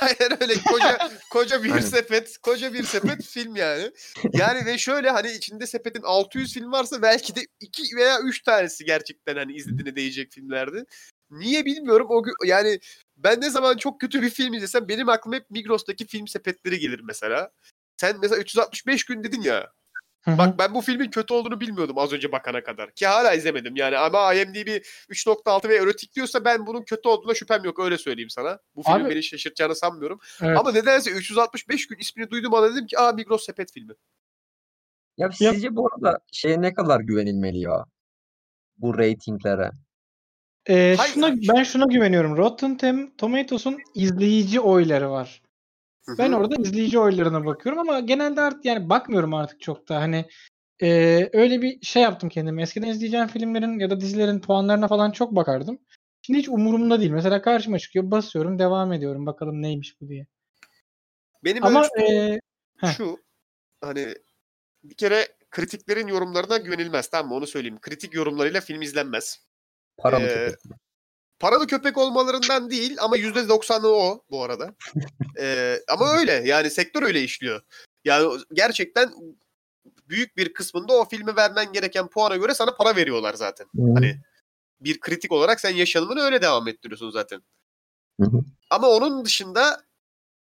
Aynen 0.00 0.42
öyle 0.42 0.54
koca 0.70 0.98
koca 1.30 1.64
bir 1.64 1.70
Aynen. 1.70 1.86
sepet, 1.86 2.38
koca 2.38 2.74
bir 2.74 2.84
sepet 2.84 3.24
film 3.24 3.56
yani. 3.56 3.92
Yani 4.32 4.66
ve 4.66 4.78
şöyle 4.78 5.10
hani 5.10 5.32
içinde 5.32 5.66
sepetin 5.66 6.02
600 6.02 6.54
film 6.54 6.72
varsa 6.72 7.02
belki 7.02 7.36
de 7.36 7.40
2 7.60 7.96
veya 7.96 8.20
3 8.20 8.42
tanesi 8.42 8.84
gerçekten 8.84 9.36
hani 9.36 9.52
izlediğine 9.52 9.96
değecek 9.96 10.32
filmlerdi. 10.32 10.84
Niye 11.30 11.64
bilmiyorum. 11.64 12.06
O 12.10 12.22
yani 12.44 12.80
ben 13.16 13.40
ne 13.40 13.50
zaman 13.50 13.76
çok 13.76 14.00
kötü 14.00 14.22
bir 14.22 14.30
film 14.30 14.54
izlesem 14.54 14.88
benim 14.88 15.08
aklıma 15.08 15.36
hep 15.36 15.50
Migros'taki 15.50 16.06
film 16.06 16.28
sepetleri 16.28 16.78
gelir 16.78 17.00
mesela. 17.04 17.50
Sen 18.00 18.16
mesela 18.20 18.40
365 18.40 19.04
gün 19.04 19.24
dedin 19.24 19.42
ya. 19.42 19.72
Hı 20.22 20.30
hı. 20.30 20.38
Bak 20.38 20.58
ben 20.58 20.74
bu 20.74 20.80
filmin 20.80 21.10
kötü 21.10 21.34
olduğunu 21.34 21.60
bilmiyordum 21.60 21.98
az 21.98 22.12
önce 22.12 22.32
bakana 22.32 22.62
kadar. 22.62 22.90
Ki 22.94 23.06
hala 23.06 23.34
izlemedim 23.34 23.76
yani 23.76 23.98
ama 23.98 24.34
IMDb 24.34 24.68
3.6 25.08 25.68
ve 25.68 25.76
erotik 25.76 26.14
diyorsa 26.14 26.44
ben 26.44 26.66
bunun 26.66 26.82
kötü 26.82 27.08
olduğuna 27.08 27.34
şüphem 27.34 27.64
yok 27.64 27.78
öyle 27.78 27.98
söyleyeyim 27.98 28.30
sana. 28.30 28.58
Bu 28.76 28.82
film 28.82 28.94
Abi- 28.94 29.10
beni 29.10 29.22
şaşırtacağını 29.22 29.74
sanmıyorum. 29.74 30.18
Evet. 30.42 30.58
Ama 30.58 30.72
nedense 30.72 31.10
365 31.10 31.86
gün 31.86 31.98
ismini 31.98 32.30
duydum 32.30 32.54
anda 32.54 32.72
dedim 32.72 32.86
ki 32.86 32.98
aa 32.98 33.12
Migros 33.12 33.46
sepet 33.46 33.72
filmi. 33.72 33.92
Ya 35.18 35.32
sizce 35.32 35.76
bu 35.76 35.88
arada 35.94 36.18
şeye 36.32 36.60
ne 36.62 36.74
kadar 36.74 37.00
güvenilmeli 37.00 37.58
ya? 37.58 37.84
Bu 38.78 38.98
reytinglere. 38.98 39.70
Ee, 40.68 40.94
Hayır, 40.98 41.12
şuna, 41.14 41.26
hayır. 41.26 41.48
ben 41.56 41.62
şuna 41.62 41.84
güveniyorum. 41.84 42.36
Rotten 42.36 42.76
Tom- 42.76 43.16
Tomatoes'un 43.16 43.78
izleyici 43.94 44.60
oyları 44.60 45.10
var. 45.10 45.41
Ben 46.18 46.32
orada 46.32 46.54
izleyici 46.62 46.98
oylarına 46.98 47.46
bakıyorum 47.46 47.78
ama 47.78 48.00
genelde 48.00 48.40
artık 48.40 48.64
yani 48.64 48.88
bakmıyorum 48.88 49.34
artık 49.34 49.60
çok 49.60 49.88
da 49.88 50.00
hani 50.00 50.24
e, 50.82 51.30
öyle 51.32 51.62
bir 51.62 51.82
şey 51.82 52.02
yaptım 52.02 52.28
kendime. 52.28 52.62
Eskiden 52.62 52.88
izleyeceğim 52.88 53.26
filmlerin 53.26 53.78
ya 53.78 53.90
da 53.90 54.00
dizilerin 54.00 54.40
puanlarına 54.40 54.88
falan 54.88 55.10
çok 55.10 55.36
bakardım. 55.36 55.78
Şimdi 56.22 56.38
hiç 56.38 56.48
umurumda 56.48 57.00
değil. 57.00 57.10
Mesela 57.10 57.42
karşıma 57.42 57.78
çıkıyor, 57.78 58.10
basıyorum, 58.10 58.58
devam 58.58 58.92
ediyorum. 58.92 59.26
Bakalım 59.26 59.62
neymiş 59.62 60.00
bu 60.00 60.08
diye. 60.08 60.26
Benim 61.44 61.64
Ama 61.64 61.80
ölçtüğüm 61.80 62.06
e, 62.06 62.40
şu 62.96 63.18
hani 63.80 64.14
bir 64.84 64.94
kere 64.94 65.28
kritiklerin 65.50 66.06
yorumlarına 66.06 66.56
güvenilmez 66.56 67.08
tamam 67.08 67.28
mı 67.28 67.34
onu 67.34 67.46
söyleyeyim. 67.46 67.78
Kritik 67.80 68.14
yorumlarıyla 68.14 68.60
film 68.60 68.82
izlenmez. 68.82 69.46
Paralı 69.96 70.22
Ee. 70.22 70.56
Paralı 71.42 71.66
köpek 71.66 71.98
olmalarından 71.98 72.70
değil 72.70 72.96
ama 73.00 73.16
%90'ı 73.16 73.88
o 73.88 74.24
bu 74.30 74.44
arada. 74.44 74.74
Ee, 75.38 75.78
ama 75.88 76.12
öyle 76.12 76.32
yani 76.32 76.70
sektör 76.70 77.02
öyle 77.02 77.22
işliyor. 77.22 77.62
Yani 78.04 78.40
gerçekten 78.52 79.10
büyük 80.08 80.36
bir 80.36 80.52
kısmında 80.52 80.92
o 80.92 81.08
filme 81.08 81.36
vermen 81.36 81.72
gereken 81.72 82.08
puana 82.08 82.36
göre 82.36 82.54
sana 82.54 82.74
para 82.74 82.96
veriyorlar 82.96 83.34
zaten. 83.34 83.64
Hı. 83.64 83.82
Hani 83.94 84.20
bir 84.80 85.00
kritik 85.00 85.32
olarak 85.32 85.60
sen 85.60 85.74
yaşamını 85.74 86.20
öyle 86.20 86.42
devam 86.42 86.68
ettiriyorsun 86.68 87.10
zaten. 87.10 87.42
Hı 88.20 88.26
hı. 88.26 88.40
Ama 88.70 88.88
onun 88.88 89.24
dışında 89.24 89.82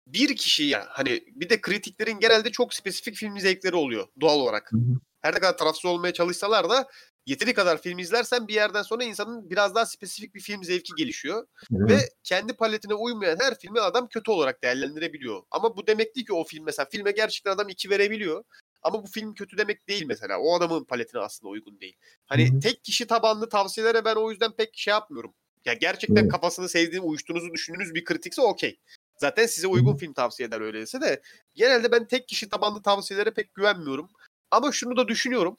bir 0.06 0.36
kişi 0.36 0.64
ya 0.64 0.86
hani 0.88 1.24
bir 1.34 1.48
de 1.48 1.60
kritiklerin 1.60 2.18
genelde 2.18 2.50
çok 2.50 2.74
spesifik 2.74 3.14
film 3.14 3.40
zevkleri 3.40 3.76
oluyor 3.76 4.06
doğal 4.20 4.40
olarak. 4.40 4.72
Hı 4.72 4.76
hı. 4.76 5.00
Her 5.20 5.34
ne 5.34 5.38
kadar 5.38 5.58
tarafsız 5.58 5.84
olmaya 5.84 6.12
çalışsalar 6.12 6.70
da 6.70 6.88
yeteri 7.26 7.54
kadar 7.54 7.82
film 7.82 7.98
izlersen 7.98 8.48
bir 8.48 8.54
yerden 8.54 8.82
sonra 8.82 9.04
insanın 9.04 9.50
biraz 9.50 9.74
daha 9.74 9.86
spesifik 9.86 10.34
bir 10.34 10.40
film 10.40 10.64
zevki 10.64 10.92
gelişiyor. 10.96 11.46
Hı. 11.70 11.88
Ve 11.88 11.98
kendi 12.22 12.52
paletine 12.52 12.94
uymayan 12.94 13.38
her 13.40 13.58
filmi 13.58 13.80
adam 13.80 14.08
kötü 14.08 14.30
olarak 14.30 14.62
değerlendirebiliyor. 14.62 15.42
Ama 15.50 15.76
bu 15.76 15.86
demek 15.86 16.16
değil 16.16 16.26
ki 16.26 16.32
o 16.32 16.44
film 16.44 16.64
mesela 16.64 16.86
filme 16.90 17.10
gerçekten 17.10 17.50
adam 17.50 17.68
2 17.68 17.90
verebiliyor. 17.90 18.44
Ama 18.82 19.02
bu 19.02 19.06
film 19.06 19.34
kötü 19.34 19.58
demek 19.58 19.88
değil 19.88 20.04
mesela. 20.06 20.38
O 20.38 20.56
adamın 20.56 20.84
paletine 20.84 21.20
aslında 21.20 21.50
uygun 21.50 21.80
değil. 21.80 21.96
Hani 22.26 22.50
Hı 22.50 22.54
hı. 22.54 22.60
tek 22.60 22.84
kişi 22.84 23.06
tabanlı 23.06 23.48
tavsiyelere 23.48 24.04
ben 24.04 24.14
o 24.14 24.30
yüzden 24.30 24.52
pek 24.52 24.70
şey 24.74 24.92
yapmıyorum. 24.92 25.34
Ya 25.64 25.72
gerçekten 25.72 26.24
Hı. 26.24 26.28
kafasını 26.28 26.68
sevdiğini, 26.68 27.04
uyuştuğunuzu 27.04 27.52
düşündüğünüz 27.52 27.94
bir 27.94 28.04
kritikse 28.04 28.42
okey. 28.42 28.78
Zaten 29.18 29.46
size 29.46 29.66
uygun 29.66 29.96
film 29.96 30.12
tavsiye 30.12 30.48
eder 30.48 30.60
öyleyse 30.60 31.00
de. 31.00 31.22
Genelde 31.54 31.92
ben 31.92 32.06
tek 32.06 32.28
kişi 32.28 32.48
tabanlı 32.48 32.82
tavsiyelere 32.82 33.30
pek 33.30 33.54
güvenmiyorum. 33.54 34.08
Ama 34.50 34.72
şunu 34.72 34.96
da 34.96 35.08
düşünüyorum. 35.08 35.56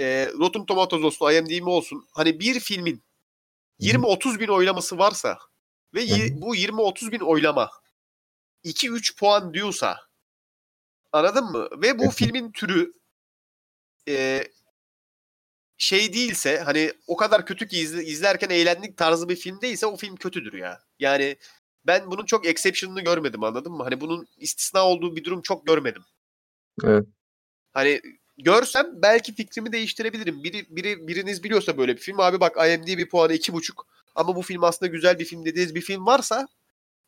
E, 0.00 0.32
Rotten 0.38 0.66
Tomatoes 0.66 1.04
olsun, 1.04 1.32
IMDb 1.32 1.66
olsun. 1.66 2.08
Hani 2.12 2.40
bir 2.40 2.60
filmin 2.60 3.02
20-30 3.80 4.40
bin 4.40 4.48
oylaması 4.48 4.98
varsa 4.98 5.38
ve 5.94 6.00
bu 6.40 6.56
20-30 6.56 7.12
bin 7.12 7.20
oylama 7.20 7.70
2-3 8.64 9.16
puan 9.16 9.54
diyorsa 9.54 10.00
anladın 11.12 11.44
mı? 11.44 11.68
Ve 11.82 11.98
bu 11.98 12.10
filmin 12.10 12.52
türü 12.52 12.92
e, 14.08 14.44
şey 15.78 16.12
değilse 16.12 16.58
hani 16.58 16.92
o 17.06 17.16
kadar 17.16 17.46
kötü 17.46 17.68
ki 17.68 17.76
izle- 17.76 18.04
izlerken 18.04 18.50
eğlendik 18.50 18.96
tarzı 18.96 19.28
bir 19.28 19.36
film 19.36 19.60
değilse 19.60 19.86
o 19.86 19.96
film 19.96 20.16
kötüdür 20.16 20.52
ya. 20.52 20.80
Yani 20.98 21.36
ben 21.86 22.10
bunun 22.10 22.24
çok 22.24 22.46
exception'ını 22.46 23.00
görmedim 23.00 23.44
anladın 23.44 23.72
mı? 23.72 23.82
Hani 23.82 24.00
bunun 24.00 24.26
istisna 24.36 24.86
olduğu 24.86 25.16
bir 25.16 25.24
durum 25.24 25.42
çok 25.42 25.66
görmedim. 25.66 26.04
Evet. 26.84 27.06
Hani 27.72 28.00
görsem 28.38 28.86
belki 29.02 29.34
fikrimi 29.34 29.72
değiştirebilirim. 29.72 30.44
Biri, 30.44 30.66
biri 30.76 31.08
biriniz 31.08 31.44
biliyorsa 31.44 31.78
böyle 31.78 31.96
bir 31.96 32.00
film 32.00 32.20
abi 32.20 32.40
bak 32.40 32.56
IMDb 32.68 33.08
puanı 33.10 33.32
iki 33.32 33.52
buçuk 33.52 33.86
ama 34.14 34.36
bu 34.36 34.42
film 34.42 34.64
aslında 34.64 34.92
güzel 34.92 35.18
bir 35.18 35.24
film 35.24 35.44
dediğiniz 35.44 35.74
bir 35.74 35.80
film 35.80 36.06
varsa 36.06 36.48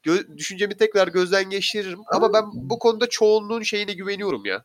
gö- 0.04 0.36
düşüncemi 0.38 0.76
tekrar 0.76 1.08
gözden 1.08 1.50
geçiririm. 1.50 2.00
Ama 2.12 2.32
ben 2.32 2.44
bu 2.54 2.78
konuda 2.78 3.08
çoğunluğun 3.08 3.62
şeyine 3.62 3.92
güveniyorum 3.92 4.44
ya 4.44 4.64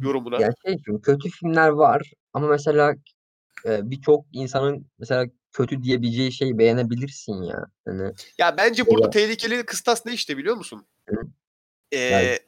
yorumuna. 0.00 0.40
Ya 0.40 0.50
şey 0.66 0.76
çünkü 0.86 1.02
kötü 1.02 1.30
filmler 1.30 1.68
var 1.68 2.10
ama 2.32 2.46
mesela 2.48 2.94
e, 3.64 3.90
birçok 3.90 4.24
insanın 4.32 4.86
mesela 4.98 5.26
kötü 5.52 5.82
diyebileceği 5.82 6.32
şeyi 6.32 6.58
beğenebilirsin 6.58 7.42
ya. 7.42 7.66
Hani 7.86 8.12
Ya 8.38 8.56
bence 8.56 8.86
burada 8.86 9.04
Evet. 9.04 9.12
tehlikeli 9.12 9.62
kıstas 9.66 10.06
ne 10.06 10.12
işte 10.12 10.36
biliyor 10.38 10.56
musun? 10.56 10.86
Ee, 11.92 11.98
Yani- 11.98 12.38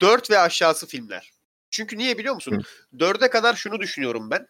4 0.00 0.30
ve 0.30 0.38
aşağısı 0.38 0.86
filmler. 0.86 1.30
Çünkü 1.70 1.98
niye 1.98 2.18
biliyor 2.18 2.34
musun? 2.34 2.62
4'e 2.98 3.30
kadar 3.30 3.54
şunu 3.54 3.80
düşünüyorum 3.80 4.30
ben. 4.30 4.46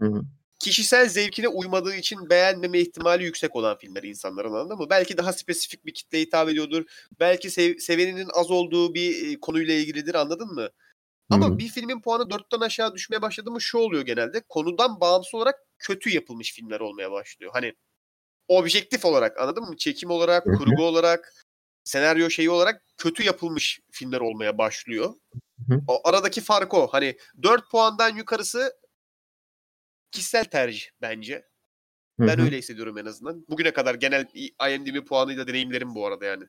Hı 0.00 0.06
hı. 0.06 0.22
Kişisel 0.58 1.08
zevkine 1.08 1.48
uymadığı 1.48 1.94
için 1.94 2.30
beğenmeme 2.30 2.78
ihtimali 2.78 3.24
yüksek 3.24 3.56
olan 3.56 3.78
filmler 3.78 4.02
insanların 4.02 4.52
anladın 4.52 4.78
mı? 4.78 4.86
Belki 4.90 5.16
daha 5.16 5.32
spesifik 5.32 5.86
bir 5.86 5.94
kitleye 5.94 6.24
hitap 6.24 6.48
ediyordur. 6.48 6.84
Belki 7.20 7.50
sev- 7.50 7.78
seveninin 7.78 8.28
az 8.34 8.50
olduğu 8.50 8.94
bir 8.94 9.32
e, 9.32 9.40
konuyla 9.40 9.74
ilgilidir 9.74 10.14
anladın 10.14 10.48
mı? 10.48 10.68
Ama 11.30 11.46
Hı. 11.46 11.58
bir 11.58 11.68
filmin 11.68 12.00
puanı 12.00 12.22
4'ten 12.22 12.60
aşağı 12.60 12.94
düşmeye 12.94 13.22
başladı 13.22 13.50
mı 13.50 13.60
şu 13.60 13.78
oluyor 13.78 14.02
genelde. 14.02 14.42
Konudan 14.48 15.00
bağımsız 15.00 15.34
olarak 15.34 15.54
kötü 15.78 16.10
yapılmış 16.10 16.52
filmler 16.52 16.80
olmaya 16.80 17.12
başlıyor. 17.12 17.52
Hani 17.54 17.74
objektif 18.48 19.04
olarak 19.04 19.40
anladın 19.40 19.64
mı? 19.64 19.76
Çekim 19.76 20.10
olarak, 20.10 20.44
kurgu 20.44 20.84
olarak 20.84 21.32
senaryo 21.84 22.30
şeyi 22.30 22.50
olarak 22.50 22.82
kötü 22.96 23.22
yapılmış 23.22 23.80
filmler 23.90 24.20
olmaya 24.20 24.58
başlıyor. 24.58 25.14
Hı. 25.68 25.80
O 25.88 26.08
aradaki 26.08 26.40
fark 26.40 26.74
o. 26.74 26.86
Hani 26.86 27.16
4 27.42 27.70
puandan 27.70 28.16
yukarısı 28.16 28.72
kişisel 30.10 30.44
tercih 30.44 30.86
bence. 31.02 31.48
Ben 32.18 32.38
hı. 32.38 32.42
öyle 32.42 32.58
hissediyorum 32.58 32.98
en 32.98 33.06
azından. 33.06 33.46
Bugüne 33.48 33.72
kadar 33.72 33.94
genel 33.94 34.26
IMDb 34.70 35.06
puanıyla 35.06 35.46
deneyimlerim 35.46 35.94
bu 35.94 36.06
arada 36.06 36.24
yani. 36.24 36.44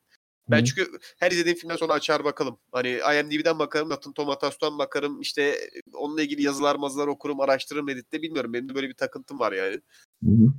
Ben 0.49 0.59
Hı. 0.59 0.65
çünkü 0.65 0.99
her 1.19 1.31
izlediğim 1.31 1.57
filmden 1.57 1.75
sonra 1.75 1.93
açar 1.93 2.23
bakalım. 2.23 2.59
Hani 2.71 2.89
IMDb'den 2.89 3.59
bakarım, 3.59 3.89
Rotten 3.89 4.13
Tomatoes'tan 4.13 4.77
bakarım. 4.77 5.21
İşte 5.21 5.55
onunla 5.93 6.21
ilgili 6.21 6.43
yazılar 6.43 6.75
mazılar 6.75 7.07
okurum, 7.07 7.39
araştırırım 7.39 7.89
editte 7.89 8.21
bilmiyorum. 8.21 8.53
Benim 8.53 8.69
de 8.69 8.75
böyle 8.75 8.89
bir 8.89 8.95
takıntım 8.95 9.39
var 9.39 9.51
yani. 9.51 9.81
Hı 10.23 10.31
hı. 10.31 10.53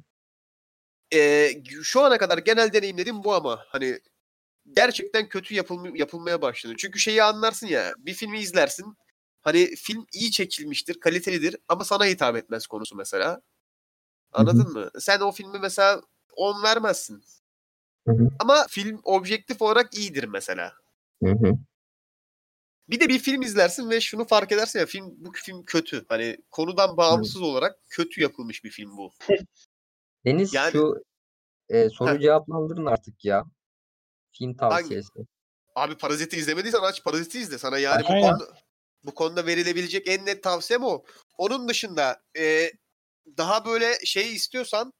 Ee, 1.15 1.63
şu 1.83 2.01
ana 2.01 2.19
kadar 2.19 2.39
genel 2.39 2.73
deneyimledim 2.73 3.25
bu 3.25 3.35
ama 3.35 3.65
hani 3.69 4.01
gerçekten 4.73 5.29
kötü 5.29 5.55
yapılm- 5.55 5.97
yapılmaya 5.97 6.43
başladı. 6.43 6.75
Çünkü 6.79 6.99
şeyi 6.99 7.23
anlarsın 7.23 7.67
ya 7.67 7.95
bir 7.99 8.15
filmi 8.15 8.41
izlersin. 8.41 8.97
Hani 9.43 9.75
film 9.77 10.07
iyi 10.13 10.31
çekilmiştir, 10.31 11.01
kalitelidir 11.01 11.57
ama 11.69 11.85
sana 11.85 12.07
hitap 12.07 12.37
etmez 12.37 12.67
konusu 12.67 12.97
mesela. 12.97 13.41
Anladın 14.33 14.73
mı? 14.73 14.91
Sen 14.99 15.21
o 15.21 15.33
filmi 15.33 15.59
mesela 15.59 16.01
10 16.37 16.63
vermezsin. 16.63 17.23
Hı 18.07 18.13
hı. 18.13 18.29
Ama 18.39 18.67
film 18.69 19.01
objektif 19.05 19.63
olarak 19.63 19.95
iyidir 19.99 20.25
mesela. 20.25 20.73
Hı 21.25 21.31
hı. 21.31 21.53
Bir 22.89 23.01
de 23.01 23.09
bir 23.09 23.19
film 23.19 23.43
izlersin 23.43 23.91
ve 23.91 24.01
şunu 24.01 24.25
fark 24.27 24.53
edersin 24.53 24.79
ya 24.79 24.87
film 24.87 25.15
bu 25.17 25.33
film 25.33 25.65
kötü. 25.65 26.05
Hani 26.09 26.37
konudan 26.51 26.97
bağımsız 26.97 27.43
olarak 27.43 27.79
kötü 27.91 28.21
yapılmış 28.23 28.65
bir 28.65 28.71
film 28.71 28.97
bu. 28.97 29.13
Deniz 30.25 30.55
Yani- 30.55 30.73
şu 30.73 31.05
e, 31.69 31.89
Heh. 32.01 32.21
cevaplandırın 32.21 32.87
artık 32.87 33.25
ya. 33.25 33.45
Film 34.39 34.57
tavsiyesi. 34.57 35.27
Abi 35.75 35.97
Parazit'i 35.97 36.37
izlemediysen 36.37 36.81
aç 36.81 37.05
Parazit'i 37.05 37.39
izle. 37.39 37.59
Sana 37.59 37.79
yani 37.79 38.03
bu 38.03 38.07
konuda, 38.07 38.55
bu 39.05 39.15
konuda 39.15 39.47
verilebilecek 39.47 40.09
en 40.09 40.27
net 40.27 40.43
tavsiyem 40.43 40.85
o. 40.85 41.05
Onun 41.39 41.69
dışında 41.69 42.23
e, 42.39 42.73
daha 43.37 43.65
böyle 43.65 43.95
şey 44.05 44.35
istiyorsan 44.35 44.93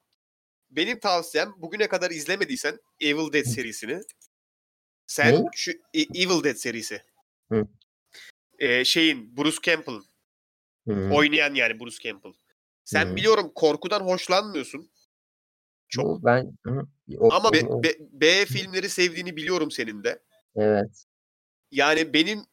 benim 0.71 1.01
tavsiyem 1.01 1.55
bugüne 1.57 1.89
kadar 1.89 2.11
izlemediysen 2.11 2.79
Evil 3.01 3.33
Dead 3.33 3.45
serisini 3.45 4.01
sen 5.07 5.35
Ne? 5.35 5.49
şu 5.55 5.71
E- 5.73 6.01
Evil 6.23 6.45
Dead 6.45 6.55
serisi 6.55 7.03
Hı. 7.49 7.67
E, 8.59 8.85
şeyin 8.85 9.37
Bruce 9.37 9.59
Campbell'ın 9.63 10.07
Hı. 10.89 11.15
oynayan 11.15 11.55
yani 11.55 11.81
Bruce 11.81 11.99
Campbell. 12.03 12.33
Sen 12.85 13.07
Hı. 13.11 13.17
biliyorum 13.17 13.53
korkudan 13.55 14.01
hoşlanmıyorsun. 14.01 14.91
Çok. 15.89 16.25
Ben 16.25 16.59
hı. 16.67 16.87
O- 17.19 17.33
Ama 17.33 17.53
B, 17.53 17.83
B- 17.83 17.97
B 18.13 18.45
filmleri 18.47 18.89
sevdiğini 18.89 19.37
biliyorum 19.37 19.71
senin 19.71 20.05
de. 20.05 20.23
evet. 20.57 21.05
Yani 21.71 22.13
benim 22.15 22.45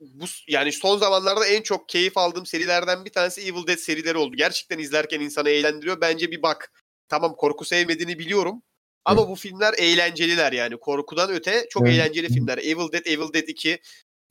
bu 0.00 0.24
yani 0.48 0.72
son 0.72 0.98
zamanlarda 0.98 1.46
en 1.46 1.62
çok 1.62 1.88
keyif 1.88 2.16
aldığım 2.18 2.46
serilerden 2.46 3.04
bir 3.04 3.10
tanesi 3.10 3.40
Evil 3.40 3.66
Dead 3.66 3.76
serileri 3.76 4.18
oldu. 4.18 4.36
Gerçekten 4.36 4.78
izlerken 4.78 5.20
insanı 5.20 5.50
eğlendiriyor. 5.50 6.00
Bence 6.00 6.30
bir 6.30 6.42
bak. 6.42 6.72
Tamam 7.08 7.36
korku 7.36 7.64
sevmediğini 7.64 8.18
biliyorum. 8.18 8.62
Ama 9.04 9.28
bu 9.28 9.34
filmler 9.36 9.74
eğlenceliler 9.78 10.52
yani. 10.52 10.76
Korkudan 10.76 11.30
öte 11.30 11.66
çok 11.70 11.86
Hı. 11.86 11.90
eğlenceli 11.90 12.28
filmler. 12.28 12.58
Evil 12.58 12.92
Dead, 12.92 13.06
Evil 13.06 13.32
Dead 13.32 13.48
2, 13.48 13.78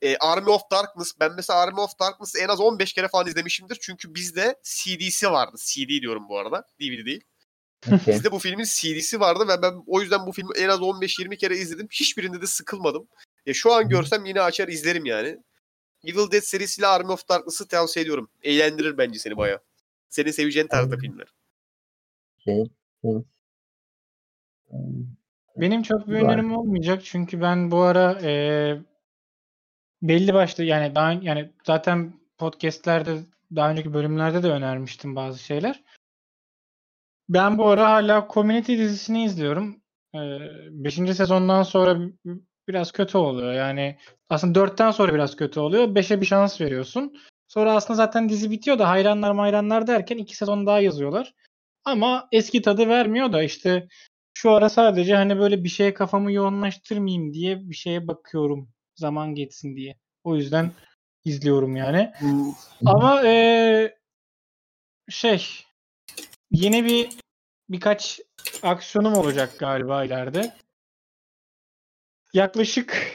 e, 0.02 0.16
Army 0.16 0.50
of 0.50 0.62
Darkness. 0.72 1.12
Ben 1.20 1.32
mesela 1.36 1.58
Army 1.58 1.80
of 1.80 1.98
Darkness'ı 2.00 2.38
en 2.38 2.48
az 2.48 2.60
15 2.60 2.92
kere 2.92 3.08
falan 3.08 3.26
izlemişimdir. 3.26 3.78
Çünkü 3.80 4.14
bizde 4.14 4.60
CD'si 4.62 5.30
vardı. 5.30 5.56
CD 5.58 5.88
diyorum 5.88 6.28
bu 6.28 6.38
arada. 6.38 6.66
DVD 6.80 7.06
değil. 7.06 7.24
Okey. 7.92 8.14
Bizde 8.14 8.32
bu 8.32 8.38
filmin 8.38 8.64
CD'si 8.64 9.20
vardı 9.20 9.44
ve 9.48 9.62
ben 9.62 9.82
o 9.86 10.00
yüzden 10.00 10.26
bu 10.26 10.32
filmi 10.32 10.50
en 10.56 10.68
az 10.68 10.80
15-20 10.80 11.36
kere 11.36 11.56
izledim. 11.56 11.88
Hiçbirinde 11.92 12.42
de 12.42 12.46
sıkılmadım. 12.46 13.08
Ya 13.46 13.54
şu 13.54 13.72
an 13.72 13.88
görsem 13.88 14.24
yine 14.24 14.40
açar 14.40 14.68
izlerim 14.68 15.04
yani. 15.04 15.38
Evil 16.04 16.30
Dead 16.32 16.40
serisiyle 16.40 16.86
Army 16.86 17.12
of 17.12 17.28
Darkness'ı 17.28 17.68
tavsiye 17.68 18.02
ediyorum. 18.02 18.30
Eğlendirir 18.42 18.98
bence 18.98 19.18
seni 19.18 19.36
baya. 19.36 19.60
Senin 20.08 20.30
seveceğin 20.30 20.66
tarzda 20.66 20.96
filmler. 20.96 21.26
Okey. 22.40 22.64
Hı. 23.04 23.24
Benim 25.56 25.82
çok 25.82 26.08
bir 26.08 26.14
önerim 26.14 26.56
olmayacak 26.56 27.04
çünkü 27.04 27.40
ben 27.40 27.70
bu 27.70 27.80
ara 27.80 28.20
eee, 28.20 28.82
belli 30.02 30.34
başlı 30.34 30.64
yani 30.64 30.94
daha 30.94 31.12
yani 31.12 31.52
zaten 31.64 32.20
podcast'lerde 32.38 33.18
daha 33.56 33.70
önceki 33.70 33.94
bölümlerde 33.94 34.42
de 34.42 34.48
önermiştim 34.48 35.16
bazı 35.16 35.38
şeyler. 35.38 35.82
Ben 37.28 37.58
bu 37.58 37.68
ara 37.68 37.90
hala 37.90 38.28
Community 38.34 38.78
dizisini 38.78 39.24
izliyorum. 39.24 39.82
5. 40.14 40.94
sezondan 41.14 41.62
sonra 41.62 41.98
biraz 42.68 42.92
kötü 42.92 43.18
oluyor. 43.18 43.52
Yani 43.52 43.98
aslında 44.28 44.54
4'ten 44.58 44.90
sonra 44.90 45.14
biraz 45.14 45.36
kötü 45.36 45.60
oluyor. 45.60 45.94
5'e 45.94 46.20
bir 46.20 46.26
şans 46.26 46.60
veriyorsun. 46.60 47.14
Sonra 47.48 47.72
aslında 47.72 47.96
zaten 47.96 48.28
dizi 48.28 48.50
bitiyor 48.50 48.78
da 48.78 48.88
hayranlar 48.88 49.32
mayranlar 49.32 49.86
derken 49.86 50.18
2 50.18 50.36
sezon 50.36 50.66
daha 50.66 50.80
yazıyorlar. 50.80 51.34
Ama 51.84 52.28
eski 52.32 52.62
tadı 52.62 52.88
vermiyor 52.88 53.32
da 53.32 53.42
işte 53.42 53.88
şu 54.34 54.50
ara 54.50 54.68
sadece 54.68 55.14
hani 55.14 55.38
böyle 55.38 55.64
bir 55.64 55.68
şeye 55.68 55.94
kafamı 55.94 56.32
yoğunlaştırmayayım 56.32 57.32
diye 57.32 57.70
bir 57.70 57.74
şeye 57.74 58.08
bakıyorum. 58.08 58.68
Zaman 58.94 59.34
geçsin 59.34 59.76
diye. 59.76 59.96
O 60.24 60.36
yüzden 60.36 60.70
izliyorum 61.24 61.76
yani. 61.76 62.12
Ama 62.86 63.22
eee, 63.22 63.98
şey 65.08 65.46
yeni 66.50 66.84
bir 66.84 67.08
birkaç 67.68 68.20
aksiyonum 68.62 69.14
olacak 69.14 69.58
galiba 69.58 70.04
ileride. 70.04 70.56
Yaklaşık 72.32 73.12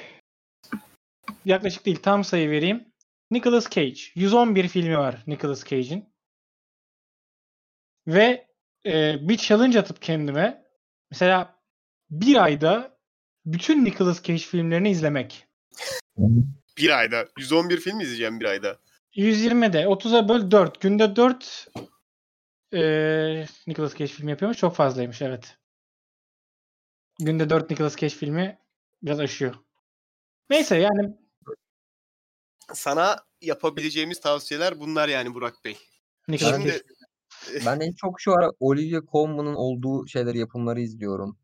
yaklaşık 1.45 1.85
değil 1.85 1.99
tam 2.03 2.23
sayı 2.23 2.49
vereyim. 2.49 2.93
Nicolas 3.31 3.69
Cage. 3.69 3.99
111 4.15 4.67
filmi 4.67 4.97
var 4.97 5.23
Nicolas 5.27 5.65
Cage'in. 5.65 6.09
Ve 8.07 8.47
eee, 8.85 9.19
bir 9.21 9.37
challenge 9.37 9.79
atıp 9.79 10.01
kendime 10.01 10.65
mesela 11.11 11.59
bir 12.09 12.43
ayda 12.43 12.97
bütün 13.45 13.85
Nicolas 13.85 14.23
Cage 14.23 14.39
filmlerini 14.39 14.89
izlemek. 14.89 15.47
Bir 16.77 16.97
ayda. 16.97 17.27
111 17.37 17.77
film 17.77 17.99
izleyeceğim 17.99 18.39
bir 18.39 18.45
ayda. 18.45 18.79
120'de 19.15 19.83
30'a 19.83 20.29
böl 20.29 20.51
4. 20.51 20.81
Günde 20.81 21.15
4 21.15 21.67
eee 22.71 23.47
Nicolas 23.67 23.95
Cage 23.95 24.11
filmi 24.11 24.31
yapıyormuş. 24.31 24.57
Çok 24.57 24.75
fazlaymış 24.75 25.21
evet. 25.21 25.57
Günde 27.19 27.49
4 27.49 27.69
Nicolas 27.69 27.95
Cage 27.95 28.15
filmi 28.15 28.59
biraz 29.03 29.19
aşıyor. 29.19 29.55
Neyse 30.49 30.77
yani 30.77 31.17
Sana 32.73 33.17
yapabileceğimiz 33.41 34.19
tavsiyeler 34.19 34.79
bunlar 34.79 35.09
yani 35.09 35.33
Burak 35.33 35.65
Bey. 35.65 35.77
Nicolas 36.27 36.53
Ben 36.53 36.59
Cage. 36.59 36.71
Şimdi 36.71 36.83
Ben 37.65 37.79
en 37.79 37.93
çok 37.93 38.21
şu 38.21 38.33
ara 38.33 38.51
Olivia 38.59 39.01
Colman'ın 39.11 39.55
olduğu 39.55 40.07
şeyleri, 40.07 40.37
yapımları 40.39 40.81
izliyorum. 40.81 41.37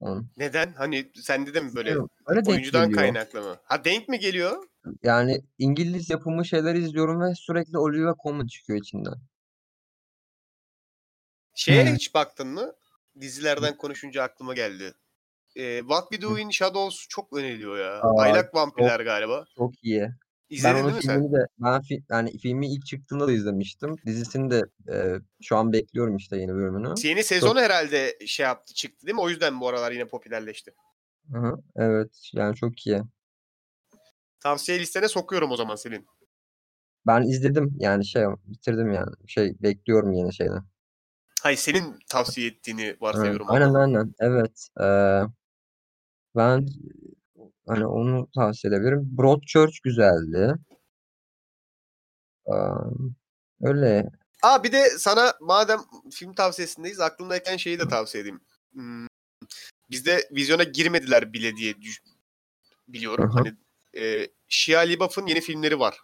Onun. 0.00 0.30
neden? 0.36 0.72
Hani 0.72 1.12
sende 1.14 1.54
de 1.54 1.60
mi 1.60 1.74
böyle 1.74 1.94
denk 2.28 2.48
oyuncudan 2.48 2.90
kaynaklı 2.90 3.42
mı? 3.42 3.56
Ha 3.64 3.84
denk 3.84 4.08
mi 4.08 4.18
geliyor? 4.18 4.64
Yani 5.02 5.40
İngiliz 5.58 6.10
yapımı 6.10 6.44
şeyler 6.44 6.74
izliyorum 6.74 7.20
ve 7.20 7.34
sürekli 7.34 7.78
Olivia 7.78 8.14
Colman 8.22 8.46
çıkıyor 8.46 8.78
içinden. 8.78 9.14
Şeye 11.58 11.86
Hmm. 11.86 11.94
hiç 11.94 12.14
baktın 12.14 12.48
mı? 12.48 12.72
Dizilerden 13.20 13.76
konuşunca 13.76 14.22
aklıma 14.22 14.54
geldi. 14.54 14.94
Ee, 15.56 15.78
What 15.78 16.10
We 16.10 16.22
Do 16.22 16.38
in 16.38 16.50
Shadows 16.50 17.06
çok 17.08 17.32
öneriliyor 17.32 17.78
ya. 17.78 18.00
Aa, 18.00 18.22
Aylak 18.22 18.54
Vampirler 18.54 19.00
galiba. 19.00 19.44
Çok 19.56 19.84
iyi. 19.84 20.08
İzledin 20.48 20.74
ben 20.74 20.82
onun 20.82 20.94
mi 20.94 21.02
sen? 21.02 21.14
filmini 21.14 21.32
de 21.32 21.46
ben 21.58 21.82
fi, 21.82 22.02
yani 22.10 22.38
filmi 22.38 22.72
ilk 22.72 22.86
çıktığında 22.86 23.28
da 23.28 23.32
izlemiştim. 23.32 23.96
Dizisini 24.06 24.50
de 24.50 24.62
e, 24.92 25.16
şu 25.42 25.56
an 25.56 25.72
bekliyorum 25.72 26.16
işte 26.16 26.36
yeni 26.36 26.54
bölümünü. 26.54 26.94
Yeni 27.02 27.24
sezon 27.24 27.56
herhalde 27.56 28.18
şey 28.26 28.46
yaptı 28.46 28.74
çıktı 28.74 29.06
değil 29.06 29.14
mi? 29.14 29.20
O 29.20 29.28
yüzden 29.28 29.60
bu 29.60 29.68
aralar 29.68 29.92
yine 29.92 30.04
popülerleşti. 30.04 30.74
Hı 31.32 31.38
hı, 31.38 31.56
evet 31.76 32.30
yani 32.32 32.56
çok 32.56 32.86
iyi. 32.86 33.02
Tavsiye 34.40 34.78
listene 34.78 35.08
sokuyorum 35.08 35.50
o 35.50 35.56
zaman 35.56 35.76
senin. 35.76 36.06
Ben 37.06 37.22
izledim 37.22 37.76
yani 37.78 38.06
şey 38.06 38.24
bitirdim 38.46 38.92
yani 38.92 39.10
şey 39.26 39.52
bekliyorum 39.62 40.12
yeni 40.12 40.34
şeyden. 40.34 40.64
Hayır 41.42 41.58
senin 41.58 41.98
tavsiye 42.08 42.48
ettiğini 42.48 42.82
Evet, 42.82 43.02
varsayıyorum. 43.02 43.46
aynen 43.50 43.68
orada. 43.68 43.78
aynen 43.78 44.14
evet. 44.18 44.68
Ee, 44.80 45.22
ben 46.36 46.66
hani 47.68 47.86
onu 47.86 48.28
tavsiye 48.34 48.72
edebilirim. 48.74 49.08
Broadchurch 49.18 49.78
güzeldi. 49.84 50.54
Ee, 52.46 52.52
öyle. 53.62 54.10
Aa 54.42 54.64
bir 54.64 54.72
de 54.72 54.90
sana 54.90 55.34
madem 55.40 55.80
film 56.10 56.34
tavsiyesindeyiz 56.34 57.00
aklımdayken 57.00 57.56
şeyi 57.56 57.78
de 57.78 57.88
tavsiye 57.88 58.22
edeyim. 58.22 58.40
Hmm, 58.72 59.06
bizde 59.90 60.28
vizyona 60.32 60.62
girmediler 60.62 61.32
bile 61.32 61.56
diye 61.56 61.74
biliyorum. 62.88 63.30
Hı. 63.30 63.34
Hani 63.38 63.54
e, 64.04 64.28
Shia 64.48 64.80
LaBeouf'un 64.80 65.26
yeni 65.26 65.40
filmleri 65.40 65.78
var. 65.80 65.98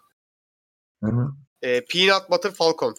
Hı 1.04 1.10
hı, 1.10 1.28
E, 1.62 1.84
Peanut 1.84 2.30
Butter 2.30 2.50
Falcon. 2.50 2.94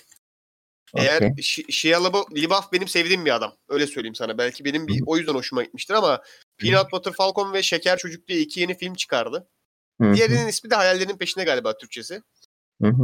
Eğer 0.95 1.33
Shia 1.69 2.03
LaBeouf, 2.03 2.71
benim 2.73 2.87
sevdiğim 2.87 3.25
bir 3.25 3.35
adam. 3.35 3.55
Öyle 3.69 3.87
söyleyeyim 3.87 4.15
sana. 4.15 4.37
Belki 4.37 4.65
benim 4.65 4.87
bir 4.87 5.03
o 5.05 5.17
yüzden 5.17 5.33
hoşuma 5.33 5.63
gitmiştir 5.63 5.93
ama 5.93 6.21
Peanut 6.57 6.91
Butter 6.91 7.13
Falcon 7.13 7.53
ve 7.53 7.63
Şeker 7.63 7.97
Çocuk 7.97 8.27
diye 8.27 8.39
iki 8.39 8.59
yeni 8.59 8.77
film 8.77 8.93
çıkardı. 8.93 9.47
Diğerinin 10.15 10.47
ismi 10.47 10.69
de 10.69 10.75
Hayallerinin 10.75 11.17
Peşinde 11.17 11.43
galiba 11.43 11.77
Türkçesi. 11.77 12.21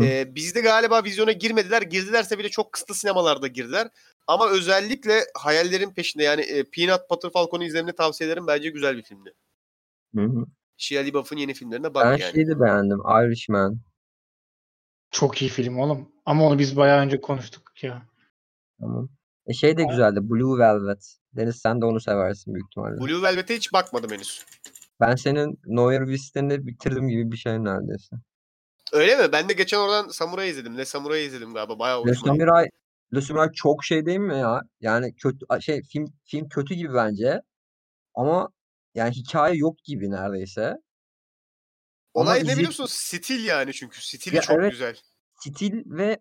Ee, 0.02 0.36
bizde 0.36 0.62
galiba 0.62 1.04
vizyona 1.04 1.32
girmediler. 1.32 1.82
Girdilerse 1.82 2.40
bile 2.40 2.50
çok 2.50 2.72
kısıtlı 2.72 2.96
sinemalarda 2.96 3.48
girdiler. 3.48 3.88
Ama 4.28 4.50
özellikle 4.50 5.20
Hayallerin 5.38 5.94
Peşinde 5.94 6.24
yani 6.24 6.42
e, 6.42 6.64
Peanut 6.64 7.10
Butter 7.10 7.32
Falcon'u 7.32 7.64
izlemeni 7.64 7.96
tavsiye 7.96 8.30
ederim. 8.30 8.48
Bence 8.48 8.70
güzel 8.70 8.98
bir 8.98 9.04
filmdi. 9.04 9.34
Shia 10.78 11.04
LaBeouf'un 11.04 11.38
yeni 11.38 11.54
filmlerine 11.54 11.94
bak 11.94 12.06
Ben 12.06 12.18
yani. 12.18 12.34
şeyi 12.34 12.48
de 12.48 12.60
beğendim. 12.60 13.00
Irishman. 13.00 13.80
Çok 15.12 15.42
iyi 15.42 15.50
film 15.50 15.80
oğlum. 15.80 16.12
Ama 16.26 16.46
onu 16.46 16.60
biz 16.60 16.78
bayağı 16.78 17.02
önce 17.02 17.22
konuştuk 17.22 17.84
ya. 17.84 18.02
Tamam. 18.80 19.10
E 19.46 19.54
şey 19.54 19.78
de 19.78 19.84
güzeldi. 19.84 20.20
Blue 20.22 20.60
Velvet. 20.60 21.18
Deniz 21.36 21.56
sen 21.56 21.82
de 21.82 21.86
onu 21.86 22.00
seversin 22.00 22.54
büyük 22.54 22.68
ihtimalle. 22.68 23.02
Blue 23.02 23.22
Velvet'e 23.22 23.56
hiç 23.56 23.74
bakmadım 23.74 24.12
henüz. 24.12 24.46
Ben 25.00 25.16
senin 25.16 25.60
Noir 25.66 26.08
listeni 26.08 26.68
bitirdim 26.68 27.08
gibi 27.08 27.32
bir 27.32 27.38
şey 27.38 27.54
neredeyse. 27.54 28.16
Öyle 28.94 29.16
mi? 29.16 29.32
Ben 29.32 29.50
de 29.50 29.54
geçen 29.54 29.78
oradan 29.78 30.08
Samurai 30.08 30.50
izledim. 30.50 30.78
Ne 30.78 30.86
Samurai 30.86 31.22
izledim 31.22 31.54
galiba. 31.54 31.80
Bayağı 31.80 32.06
Le 32.06 32.10
hoşuma 32.10 32.34
gitti. 32.34 32.46
Samurai, 32.46 32.70
Le 33.16 33.22
Samurai 33.22 33.50
çok 33.54 33.84
şey 33.86 34.06
değil 34.06 34.20
mi 34.20 34.38
ya? 34.38 34.62
Yani 34.80 35.16
kötü 35.16 35.46
şey 35.62 35.82
film 35.84 36.06
film 36.26 36.50
kötü 36.50 36.74
gibi 36.74 36.94
bence. 36.94 37.42
Ama 38.16 38.50
yani 38.96 39.12
hikaye 39.12 39.56
yok 39.56 39.78
gibi 39.84 40.12
neredeyse. 40.12 40.76
Olay 42.14 42.40
ne 42.40 42.42
izley- 42.44 42.54
biliyor 42.54 42.68
musun? 42.68 42.86
Stil 42.90 43.46
yani 43.46 43.74
çünkü. 43.74 44.02
Stili 44.06 44.36
Ya 44.36 44.42
çok 44.42 44.56
evet. 44.60 44.72
güzel. 44.72 44.98
Stil 45.36 45.84
ve 45.86 46.20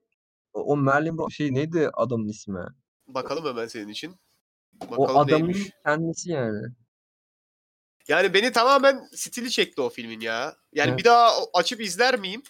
o 0.53 0.61
o 0.73 0.77
Marilyn 0.77 1.15
Monroe 1.15 1.31
şey 1.31 1.55
neydi 1.55 1.91
adamın 1.95 2.29
ismi? 2.29 2.61
Bakalım 3.07 3.45
hemen 3.47 3.67
senin 3.67 3.89
için. 3.89 4.17
O 4.89 4.91
Bakalım 4.91 5.17
adamın 5.17 5.49
neymiş. 5.49 5.71
kendisi 5.85 6.31
yani. 6.31 6.67
Yani 8.09 8.35
beni 8.35 8.53
tamamen 8.53 9.09
stili 9.15 9.51
çekti 9.51 9.81
o 9.81 9.89
filmin 9.91 10.21
ya. 10.21 10.57
Yani 10.73 10.89
Evet. 10.89 10.99
bir 10.99 11.05
daha 11.05 11.33
açıp 11.55 11.81
izler 11.81 12.19
miyim? 12.19 12.43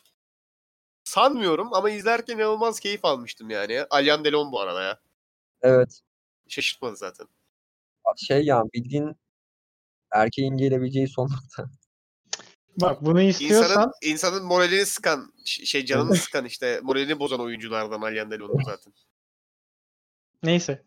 Sanmıyorum 1.05 1.75
ama 1.75 1.91
izlerken 1.91 2.37
inanılmaz 2.37 2.81
keyif 2.81 3.05
almıştım 3.05 3.51
yani. 3.51 3.85
Alyan 3.91 4.25
Delon 4.25 4.53
bu 4.53 4.61
arada 4.61 4.83
ya. 4.83 5.01
Evet. 5.63 6.01
Şaşırtmadı 6.49 6.97
zaten. 6.97 7.27
Şey 8.17 8.45
ya 8.45 8.63
bildiğin 8.75 9.17
erkeğin 10.13 10.57
gelebileceği 10.57 11.09
son 11.09 11.25
nokta. 11.31 11.71
Bak 12.77 13.05
bunu 13.05 13.21
istiyorsan 13.21 13.65
İnsanın, 13.71 13.93
insanın 14.03 14.45
moralini 14.45 14.87
sıkan, 14.87 15.33
şey 15.45 15.85
canını 15.85 16.17
sıkan 16.17 16.45
işte 16.45 16.81
moralini 16.83 17.19
bozan 17.19 17.41
oyunculardan 17.41 18.03
Alyan 18.03 18.31
Delon 18.31 18.63
zaten. 18.65 18.93
neyse. 20.43 20.83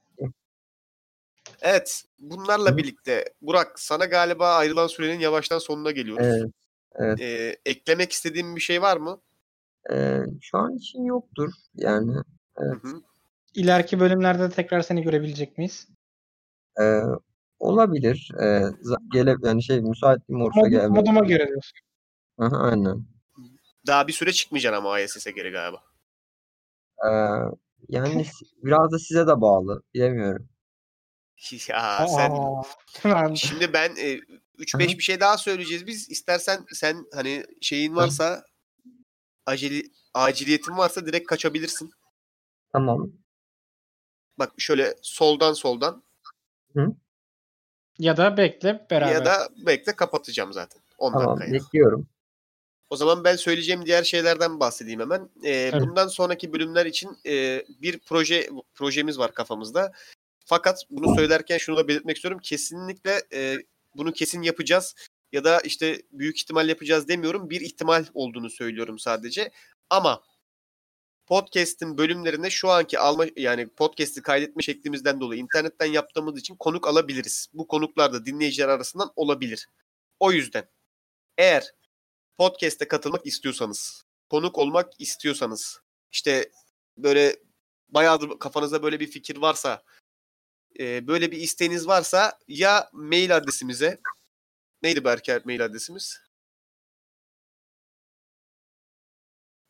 Evet. 1.62 2.04
Bunlarla 2.20 2.78
birlikte 2.78 3.34
Burak 3.42 3.80
sana 3.80 4.06
galiba 4.06 4.56
ayrılan 4.56 4.88
sürenin 4.88 5.20
yavaştan 5.20 5.60
sonuna 5.60 5.92
geliyoruz. 5.92 6.26
Evet. 6.28 6.52
Evet. 6.96 7.22
Ee, 7.22 7.58
eklemek 7.66 8.12
istediğin 8.12 8.56
bir 8.56 8.62
şey 8.62 8.82
var 8.82 8.98
mı? 8.98 9.22
Ee, 9.92 10.20
şu 10.42 10.58
an 10.58 10.76
için 10.76 11.04
yoktur. 11.04 11.52
Yani 11.76 12.14
Hı 12.58 12.72
hı. 12.82 13.02
İleriki 13.54 14.00
bölümlerde 14.00 14.50
tekrar 14.50 14.82
seni 14.82 15.02
görebilecek 15.02 15.58
miyiz? 15.58 15.88
e, 16.82 16.84
olabilir. 17.64 18.32
E, 18.40 18.46
za- 18.82 19.12
gele 19.14 19.36
yani 19.44 19.64
şey 19.64 19.82
müsaitliğim 19.82 20.42
olursa 20.42 20.60
Mod, 20.60 20.70
gelmek. 20.70 20.90
moduma 20.90 21.20
göre 21.20 21.48
diyorsun. 21.48 21.78
Aha, 22.38 22.58
aynen. 22.58 23.06
Daha 23.88 24.08
bir 24.08 24.14
süre 24.14 24.32
çıkmayacaksın 24.32 24.78
ama 24.78 25.00
ISS'e 25.00 25.32
geri 25.32 25.52
galiba. 25.52 25.84
Ee, 27.06 27.10
yani 27.90 28.26
biraz 28.64 28.92
da 28.92 29.00
size 29.00 29.28
de 29.28 29.42
bağlı. 29.42 29.84
Bilemiyorum. 29.94 30.50
ya 31.70 32.08
sen 32.08 32.32
Aa. 33.12 33.36
Şimdi 33.36 33.74
ben 33.74 33.96
e, 33.96 34.20
3-5 34.58 34.76
Aha. 34.76 34.98
bir 34.98 35.04
şey 35.04 35.20
daha 35.20 35.38
söyleyeceğiz 35.38 35.88
biz. 35.88 36.10
İstersen 36.12 36.66
sen 36.74 37.06
hani 37.14 37.46
şeyin 37.62 37.96
varsa 37.96 38.46
aceli 39.46 39.92
aciliyetin 40.14 40.78
varsa 40.78 41.06
direkt 41.06 41.28
kaçabilirsin. 41.28 41.92
Tamam. 42.74 43.12
Bak 44.40 44.52
şöyle 44.58 44.96
soldan 45.02 45.54
soldan 45.54 46.04
ya 48.00 48.18
da 48.18 48.38
bekle 48.38 48.86
beraber. 48.92 49.14
ya 49.14 49.26
da 49.26 49.50
bekle 49.58 49.96
kapatacağım 49.96 50.54
zaten. 50.54 50.82
10 50.98 51.12
Tamam. 51.12 51.40
dakikaya. 51.40 51.54
Bekliyorum. 51.54 52.08
O 52.90 52.96
zaman 52.96 53.24
ben 53.24 53.36
söyleyeceğim 53.36 53.86
diğer 53.86 54.04
şeylerden 54.04 54.60
bahsedeyim 54.60 55.00
hemen. 55.00 55.30
Ee, 55.44 55.72
Tabii. 55.72 55.82
bundan 55.82 56.08
sonraki 56.08 56.54
bölümler 56.54 56.86
için 56.86 57.18
e, 57.26 57.66
bir 57.82 58.00
proje 58.00 58.50
projemiz 58.76 59.20
var 59.20 59.34
kafamızda. 59.34 59.92
Fakat 60.46 60.84
bunu 60.90 61.16
söylerken 61.16 61.58
şunu 61.58 61.78
da 61.78 61.88
belirtmek 61.88 62.16
istiyorum. 62.16 62.40
Kesinlikle 62.44 63.22
e, 63.34 63.58
bunu 63.96 64.14
kesin 64.14 64.42
yapacağız 64.42 64.96
ya 65.32 65.44
da 65.44 65.60
işte 65.60 66.02
büyük 66.12 66.38
ihtimal 66.38 66.70
yapacağız 66.70 67.08
demiyorum. 67.08 67.50
Bir 67.50 67.62
ihtimal 67.62 68.06
olduğunu 68.14 68.50
söylüyorum 68.50 69.00
sadece. 69.00 69.52
Ama 69.90 70.22
podcast'in 71.28 71.98
bölümlerine 71.98 72.50
şu 72.50 72.70
anki 72.70 73.00
alma 73.00 73.26
yani 73.36 73.70
podcast'i 73.70 74.22
kaydetme 74.22 74.64
şeklimizden 74.64 75.20
dolayı 75.20 75.42
internetten 75.42 75.86
yaptığımız 75.86 76.40
için 76.40 76.56
konuk 76.56 76.88
alabiliriz. 76.88 77.48
Bu 77.54 77.68
konuklar 77.68 78.14
da 78.14 78.26
dinleyiciler 78.26 78.68
arasından 78.68 79.12
olabilir. 79.16 79.68
O 80.20 80.32
yüzden 80.32 80.70
eğer 81.38 81.74
podcast'e 82.38 82.88
katılmak 82.88 83.26
istiyorsanız, 83.26 84.04
konuk 84.30 84.58
olmak 84.58 84.94
istiyorsanız, 85.00 85.80
işte 86.12 86.52
böyle 86.98 87.36
bayağıdır 87.90 88.40
kafanızda 88.40 88.84
böyle 88.84 89.00
bir 89.00 89.08
fikir 89.08 89.38
varsa, 89.38 89.84
e, 90.80 91.08
böyle 91.08 91.32
bir 91.32 91.38
isteğiniz 91.38 91.88
varsa 91.88 92.40
ya 92.48 92.90
mail 92.94 93.36
adresimize, 93.36 94.02
neydi 94.82 95.04
Berker 95.04 95.42
mail 95.46 95.66
adresimiz? 95.66 96.23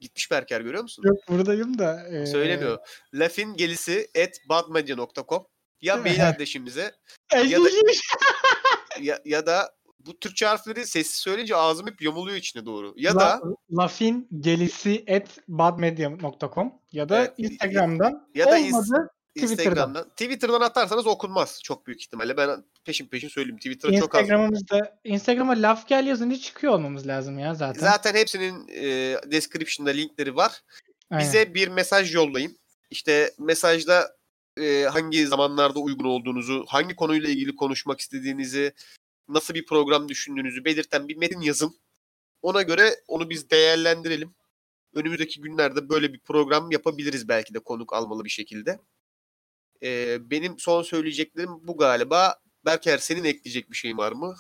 Gitmiş 0.04 0.32
Berker 0.32 0.62
görüyor 0.62 0.84
musun? 0.84 1.04
Yok 1.06 1.18
buradayım 1.30 1.78
da. 1.78 2.08
e, 2.08 2.26
Söylemiyor. 2.26 2.78
Lafin 3.14 3.54
gelisi 3.54 4.08
at 4.24 4.30
badmedia.com 4.49 5.45
ya 5.82 5.97
mail 5.97 6.30
adresimize 6.30 6.91
Ya 7.34 7.60
da- 7.60 7.70
ya, 9.01 9.20
ya 9.26 9.45
da 9.45 9.74
bu 9.99 10.20
Türkçe 10.20 10.45
harfleri 10.45 10.86
sessiz 10.88 11.16
söyleyince 11.16 11.56
ağzım 11.56 11.88
hep 11.88 12.01
yamuluyor 12.01 12.38
içine 12.38 12.66
doğru. 12.66 12.93
Ya 12.97 13.16
La- 13.16 13.20
da 13.20 13.41
Lafin 13.72 14.28
gelisi 14.39 15.06
at 15.16 15.39
badmedia.com 15.47 16.74
ya 16.91 17.10
da 17.10 17.20
Evet, 17.20 17.34
Instagram'dan 17.38 18.28
ya 18.36 18.45
da 18.45 18.49
olmadı 18.58 19.10
Twitter'dan. 19.36 19.51
Instagram'dan. 19.64 20.10
Twitter'dan 20.10 20.62
atarsanız 20.62 21.08
okunmaz 21.08 21.60
çok 21.64 21.88
büyük 21.88 22.01
ihtimalle. 22.01 22.38
Ben 22.38 22.64
peşin 22.86 23.07
peşin 23.07 23.27
söyleyeyim. 23.27 23.57
Twitter'a 23.57 23.99
çok 23.99 24.15
az. 24.15 24.21
Instagram'ımızda 24.21 24.99
Instagram'a 25.03 25.53
laf 25.53 25.88
gel 25.88 26.07
yazınca 26.07 26.38
çıkıyor 26.38 26.73
olmamız 26.73 27.07
lazım 27.07 27.39
ya 27.39 27.53
zaten. 27.53 27.81
Zaten 27.81 28.15
hepsinin 28.15 28.67
e, 28.67 28.81
description'da 29.31 29.91
linkleri 29.91 30.36
var. 30.36 30.61
Aynen. 31.09 31.25
Bize 31.25 31.53
bir 31.53 31.67
mesaj 31.67 32.15
yollayın. 32.15 32.57
İşte 32.89 33.31
mesajda 33.39 34.17
e, 34.57 34.84
hangi 34.84 35.27
zamanlarda 35.27 35.79
uygun 35.79 36.05
olduğunuzu, 36.05 36.65
hangi 36.67 36.95
konuyla 36.95 37.29
ilgili 37.29 37.55
konuşmak 37.55 37.99
istediğinizi, 37.99 38.73
nasıl 39.27 39.53
bir 39.53 39.65
program 39.65 40.09
düşündüğünüzü 40.09 40.65
belirten 40.65 41.07
bir 41.07 41.17
metin 41.17 41.41
yazın. 41.41 41.75
Ona 42.41 42.61
göre 42.61 42.95
onu 43.07 43.29
biz 43.29 43.49
değerlendirelim. 43.49 44.36
Önümüzdeki 44.95 45.41
günlerde 45.41 45.89
böyle 45.89 46.13
bir 46.13 46.19
program 46.19 46.71
yapabiliriz 46.71 47.27
belki 47.27 47.53
de 47.53 47.59
konuk 47.59 47.93
almalı 47.93 48.25
bir 48.25 48.29
şekilde. 48.29 48.79
E, 49.84 50.17
benim 50.29 50.59
son 50.59 50.81
söyleyeceklerim 50.81 51.67
bu 51.67 51.77
galiba. 51.77 52.36
Berker 52.66 52.97
senin 52.97 53.24
ekleyecek 53.24 53.72
bir 53.72 53.76
şeyin 53.76 53.97
var 53.97 54.11
mı? 54.11 54.36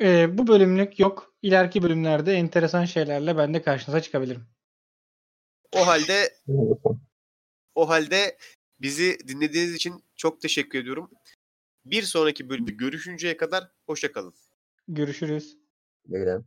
E, 0.00 0.38
bu 0.38 0.46
bölümlük 0.46 0.98
yok. 0.98 1.34
İleriki 1.42 1.82
bölümlerde 1.82 2.32
enteresan 2.32 2.84
şeylerle 2.84 3.36
ben 3.36 3.54
de 3.54 3.62
karşınıza 3.62 4.00
çıkabilirim. 4.00 4.46
O 5.72 5.86
halde 5.86 6.34
O 7.74 7.88
halde 7.88 8.38
bizi 8.80 9.18
dinlediğiniz 9.28 9.74
için 9.74 10.04
çok 10.16 10.40
teşekkür 10.40 10.78
ediyorum. 10.78 11.10
Bir 11.84 12.02
sonraki 12.02 12.48
bölümde 12.48 12.72
görüşünceye 12.72 13.36
kadar 13.36 13.70
hoşça 13.86 14.12
kalın. 14.12 14.34
Görüşürüz. 14.88 15.58
Güle 16.04 16.18
güle. 16.18 16.38